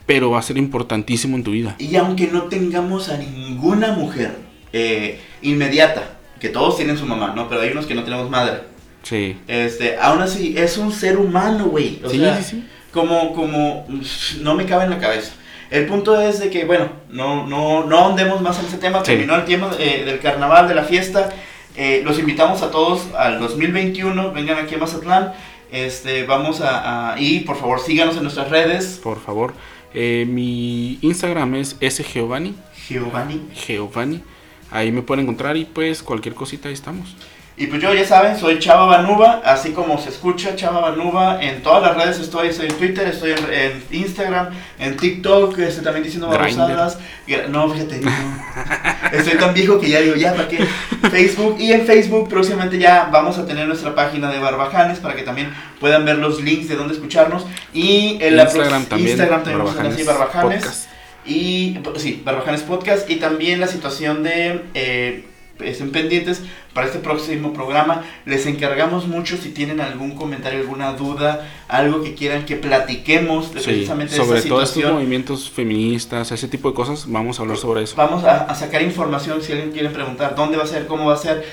pero 0.07 0.31
va 0.31 0.39
a 0.39 0.43
ser 0.43 0.57
importantísimo 0.57 1.37
en 1.37 1.45
tu 1.45 1.53
vida. 1.53 1.77
Y 1.79 1.97
aunque 1.97 2.29
no 2.29 2.45
tengamos 2.45 3.09
a 3.09 3.19
ninguna 3.19 3.93
mujer 3.93 4.37
eh, 4.73 5.21
inmediata, 5.43 6.19
que 6.41 6.49
todos 6.49 6.77
tienen 6.77 6.99
su 6.99 7.07
mamá, 7.07 7.33
¿no? 7.35 7.49
Pero 7.49 7.61
hay 7.63 7.71
unos 7.71 7.87
que 7.87 7.95
no 7.95 8.05
tenemos 8.05 8.29
madre. 8.31 8.74
Sí. 9.05 9.39
Este, 9.47 9.97
aún 9.99 10.21
así, 10.21 10.55
es 10.59 10.77
un 10.79 10.91
ser 10.93 11.17
humano, 11.19 11.67
güey. 11.67 12.01
O 12.05 12.11
Sí, 12.11 12.19
sea, 12.19 12.37
sí, 12.43 12.45
sí. 12.57 12.65
Como, 12.93 13.33
como, 13.35 13.87
no 14.41 14.55
me 14.55 14.67
cabe 14.67 14.85
en 14.85 14.91
la 14.91 14.99
cabeza. 14.99 15.33
El 15.71 15.87
punto 15.87 16.21
es 16.21 16.41
de 16.41 16.51
que, 16.51 16.65
bueno, 16.65 16.89
no, 17.11 17.47
no, 17.47 17.85
no 17.85 17.99
ahondemos 17.99 18.41
más 18.41 18.59
en 18.61 18.67
ese 18.67 18.79
tema. 18.79 18.99
Sí. 19.01 19.05
Terminó 19.13 19.35
el 19.37 19.45
tiempo 19.45 19.69
eh, 19.79 20.03
del 20.05 20.19
carnaval, 20.21 20.67
de 20.69 20.75
la 20.75 20.85
fiesta. 20.85 21.31
Eh, 21.77 22.03
los 22.05 22.19
invitamos 22.19 22.63
a 22.63 22.71
todos 22.71 23.09
al 23.17 23.39
2021. 23.41 24.33
Vengan 24.33 24.59
aquí 24.59 24.75
a 24.75 24.79
Mazatlán. 24.79 25.33
Este, 25.73 26.25
vamos 26.25 26.61
a, 26.61 27.13
a- 27.15 27.21
y 27.21 27.41
por 27.41 27.57
favor 27.57 27.81
síganos 27.81 28.17
en 28.17 28.23
nuestras 28.23 28.49
redes. 28.51 29.01
Por 29.03 29.21
favor. 29.21 29.55
Eh, 29.93 30.25
mi 30.29 30.99
Instagram 31.03 31.55
es 31.57 31.77
sgiovanni. 31.91 32.55
Giovanni. 32.89 33.41
Giovanni. 33.67 34.21
Ahí 34.71 34.93
me 34.93 35.03
pueden 35.03 35.25
encontrar 35.25 35.57
y 35.57 35.65
pues 35.65 36.03
cualquier 36.03 36.35
cosita 36.35 36.69
ahí 36.69 36.75
estamos. 36.75 37.17
Y 37.57 37.69
pues 37.69 37.81
yo 37.81 37.95
ya 37.95 38.05
saben, 38.05 38.37
soy 38.37 38.59
Chava 38.59 38.87
Banuba, 38.87 39.41
así 39.45 39.71
como 39.71 39.97
se 40.01 40.09
escucha 40.09 40.57
Chava 40.57 40.81
Banuba, 40.81 41.41
en 41.41 41.63
todas 41.63 41.83
las 41.83 41.97
redes 41.97 42.19
estoy, 42.19 42.49
estoy 42.49 42.67
en 42.67 42.75
Twitter, 42.75 43.07
estoy 43.07 43.31
en, 43.31 43.39
en 43.53 43.83
Instagram, 43.93 44.49
en 44.81 44.97
TikTok, 44.97 45.57
estoy 45.61 45.85
también 45.85 46.03
diciendo 46.03 46.27
babosadas. 46.27 46.99
No, 47.51 47.71
fíjate, 47.71 48.01
no. 48.01 48.11
estoy 49.13 49.39
tan 49.39 49.55
viejo 49.55 49.79
que 49.79 49.89
ya 49.89 50.01
digo, 50.01 50.17
ya, 50.17 50.35
¿para 50.35 50.49
qué? 50.49 50.67
Facebook, 51.13 51.57
y 51.61 51.73
en 51.73 51.87
Facebook 51.87 52.29
próximamente 52.29 52.77
ya 52.79 53.09
vamos 53.13 53.39
a 53.39 53.47
tener 53.47 53.69
nuestra 53.69 53.95
página 53.95 54.33
de 54.33 54.41
Barbajanes 54.41 54.99
para 54.99 55.15
que 55.15 55.23
también 55.23 55.55
puedan 55.79 56.05
ver 56.05 56.19
los 56.19 56.43
links 56.43 56.69
de 56.69 56.75
dónde 56.75 56.95
escucharnos. 56.95 57.47
Y 57.73 58.19
en 58.21 58.37
la 58.37 58.45
Instagram 58.45 58.81
pro- 58.83 58.89
también. 58.89 59.11
Instagram 59.11 59.43
también 59.45 59.59
vamos 59.59 59.75
a 59.75 59.77
tener 59.77 59.93
así, 59.93 60.03
Barbajanes. 60.03 60.61
Podcast. 60.65 60.89
Y 61.25 61.79
sí, 61.99 62.21
Barbajanes 62.25 62.63
Podcast 62.63 63.09
y 63.09 63.17
también 63.17 63.61
la 63.61 63.69
situación 63.69 64.25
de 64.25 64.61
eh, 64.75 65.25
estén 65.61 65.93
pendientes 65.93 66.43
para 66.73 66.87
este 66.87 66.99
próximo 66.99 67.53
programa. 67.53 68.03
Les 68.27 68.47
encargamos 68.47 69.07
mucho 69.07 69.37
si 69.37 69.51
tienen 69.51 69.81
algún 69.81 70.17
comentario, 70.17 70.61
alguna 70.61 70.93
duda, 70.95 71.49
algo 71.69 72.03
que 72.03 72.15
quieran 72.15 72.45
que 72.45 72.57
platiquemos 72.57 73.53
de 73.55 73.61
Sí, 73.61 73.67
precisamente 73.67 74.17
sobre 74.17 74.39
esta 74.39 74.49
todo 74.49 74.59
estos 74.63 74.75
situación. 74.75 74.95
movimientos 74.95 75.51
feministas, 75.51 76.33
ese 76.33 76.49
tipo 76.49 76.69
de 76.71 76.75
cosas, 76.75 77.05
vamos 77.09 77.39
a 77.39 77.43
hablar 77.43 77.57
sobre 77.57 77.83
eso. 77.83 77.95
Vamos 77.97 78.25
a, 78.25 78.45
a 78.45 78.55
sacar 78.55 78.83
información 78.83 79.41
si 79.43 79.53
alguien 79.53 79.71
quiere 79.73 79.91
preguntar 79.91 80.35
dónde 80.35 80.57
va 80.57 80.65
a 80.65 80.67
ser, 80.67 80.87
cómo 80.87 81.07
va 81.07 81.15
a 81.15 81.19
ser. 81.19 81.45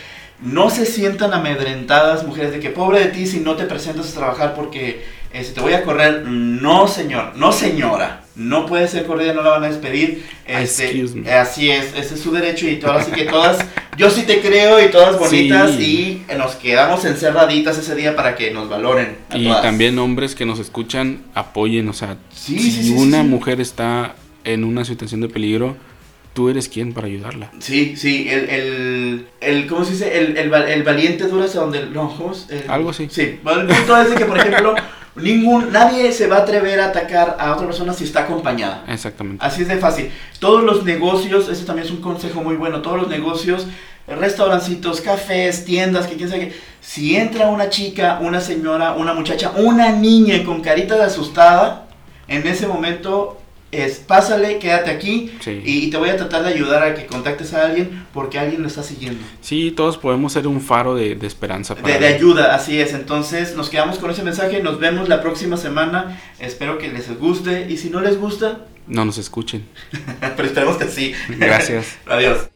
No 0.41 0.71
se 0.71 0.87
sientan 0.87 1.33
amedrentadas, 1.33 2.25
mujeres, 2.25 2.51
de 2.51 2.59
que 2.59 2.71
pobre 2.71 2.99
de 2.99 3.05
ti 3.07 3.27
si 3.27 3.41
no 3.41 3.55
te 3.55 3.65
presentas 3.65 4.11
a 4.11 4.19
trabajar 4.19 4.55
porque 4.55 5.05
eh, 5.33 5.43
si 5.43 5.53
te 5.53 5.61
voy 5.61 5.73
a 5.73 5.83
correr. 5.83 6.23
No, 6.27 6.87
señor, 6.87 7.33
no, 7.35 7.51
señora. 7.51 8.17
No 8.33 8.65
puede 8.65 8.87
ser 8.87 9.05
corrida, 9.05 9.33
no 9.33 9.41
la 9.43 9.49
van 9.51 9.63
a 9.65 9.67
despedir. 9.67 10.25
Este, 10.47 10.93
me. 11.15 11.29
eh, 11.29 11.33
así 11.33 11.69
es, 11.69 11.93
ese 11.97 12.15
es 12.15 12.21
su 12.21 12.31
derecho 12.31 12.67
y 12.67 12.77
todo. 12.77 12.93
Así 12.93 13.11
que 13.11 13.25
todas, 13.25 13.59
yo 13.97 14.09
sí 14.09 14.23
te 14.23 14.39
creo 14.39 14.83
y 14.83 14.89
todas 14.89 15.19
bonitas 15.19 15.71
Sí. 15.75 16.23
y 16.31 16.35
nos 16.37 16.55
quedamos 16.55 17.03
encerraditas 17.03 17.77
ese 17.77 17.93
día 17.95 18.15
para 18.15 18.35
que 18.35 18.51
nos 18.51 18.69
valoren. 18.69 19.17
a 19.29 19.37
Y 19.37 19.45
todas. 19.47 19.61
también 19.61 19.99
hombres 19.99 20.33
que 20.33 20.45
nos 20.45 20.59
escuchan, 20.59 21.23
apoyen, 21.35 21.89
o 21.89 21.93
sea, 21.93 22.17
Sí, 22.33 22.57
si 22.57 22.71
sí, 22.83 22.93
una 22.97 23.21
mujer 23.23 23.59
está 23.59 24.15
en 24.45 24.63
una 24.63 24.85
situación 24.85 25.19
de 25.21 25.27
peligro, 25.27 25.75
tú 26.33 26.47
eres 26.49 26.69
quien 26.69 26.93
para 26.93 27.07
ayudarla. 27.07 27.51
Sí, 27.59 27.95
sí, 27.97 28.27
el, 28.29 28.49
el, 28.49 29.27
el 29.41 29.67
¿cómo 29.67 29.83
se 29.83 29.91
dice? 29.91 30.17
El, 30.17 30.37
el, 30.37 30.53
el 30.53 30.83
valiente 30.83 31.25
dura 31.25 31.45
hasta 31.45 31.59
donde, 31.59 31.85
no, 31.87 32.15
¿cómo 32.15 32.31
es? 32.31 32.47
El- 32.49 32.71
Algo 32.71 32.91
así. 32.91 33.07
Sí, 33.11 33.39
bueno, 33.43 33.61
el 33.61 33.67
punto 33.67 34.01
es 34.01 34.09
de 34.09 34.15
que, 34.15 34.25
por 34.25 34.37
ejemplo, 34.37 34.73
ningún, 35.15 35.71
nadie 35.71 36.11
se 36.11 36.27
va 36.27 36.37
a 36.37 36.39
atrever 36.39 36.79
a 36.79 36.85
atacar 36.87 37.37
a 37.39 37.53
otra 37.53 37.65
persona 37.67 37.93
si 37.93 38.05
está 38.05 38.21
acompañada. 38.21 38.83
Exactamente. 38.87 39.45
Así 39.45 39.63
es 39.63 39.67
de 39.67 39.77
fácil. 39.77 40.11
Todos 40.39 40.63
los 40.63 40.83
negocios, 40.83 41.49
ese 41.49 41.65
también 41.65 41.87
es 41.87 41.91
un 41.91 42.01
consejo 42.01 42.41
muy 42.41 42.55
bueno, 42.55 42.81
todos 42.81 42.97
los 42.97 43.07
negocios, 43.09 43.67
restaurancitos, 44.07 45.01
cafés, 45.01 45.65
tiendas, 45.65 46.07
que 46.07 46.15
quién 46.15 46.29
sabe 46.29 46.49
qué, 46.49 46.55
si 46.81 47.15
entra 47.15 47.49
una 47.49 47.69
chica, 47.69 48.19
una 48.21 48.41
señora, 48.41 48.93
una 48.93 49.13
muchacha, 49.13 49.51
una 49.57 49.91
niña 49.91 50.43
con 50.43 50.61
carita 50.61 50.95
de 50.95 51.03
asustada, 51.03 51.87
en 52.27 52.47
ese 52.47 52.67
momento 52.67 53.40
es 53.71 53.99
pásale, 53.99 54.59
quédate 54.59 54.91
aquí 54.91 55.31
Sí. 55.39 55.61
y, 55.65 55.85
y 55.85 55.89
te 55.89 55.97
voy 55.97 56.09
a 56.09 56.17
tratar 56.17 56.43
de 56.43 56.49
ayudar 56.53 56.83
a 56.83 56.93
que 56.95 57.05
contactes 57.05 57.53
a 57.53 57.65
alguien 57.65 58.05
porque 58.13 58.37
alguien 58.39 58.61
lo 58.61 58.67
está 58.67 58.83
siguiendo. 58.83 59.19
Sí, 59.41 59.71
todos 59.71 59.97
podemos 59.97 60.33
ser 60.33 60.47
un 60.47 60.61
faro 60.61 60.95
de, 60.95 61.15
de 61.15 61.27
esperanza. 61.27 61.75
para 61.75 61.93
De, 61.93 61.99
de 61.99 62.07
ayuda, 62.07 62.53
así 62.55 62.79
es. 62.79 62.93
Entonces 62.93 63.55
nos 63.55 63.69
quedamos 63.69 63.97
con 63.97 64.11
ese 64.11 64.23
mensaje, 64.23 64.61
nos 64.61 64.79
vemos 64.79 65.07
la 65.09 65.21
próxima 65.21 65.57
semana. 65.57 66.19
Espero 66.39 66.77
que 66.77 66.89
les 66.89 67.17
guste 67.17 67.67
y 67.69 67.77
si 67.77 67.89
no 67.89 68.01
les 68.01 68.17
gusta, 68.19 68.65
No 68.87 69.05
nos 69.05 69.17
escuchen. 69.17 69.63
pero 70.35 70.47
esperemos 70.47 70.77
que 70.77 70.87
sí. 70.87 71.13
Gracias. 71.29 71.97
Adiós. 72.07 72.49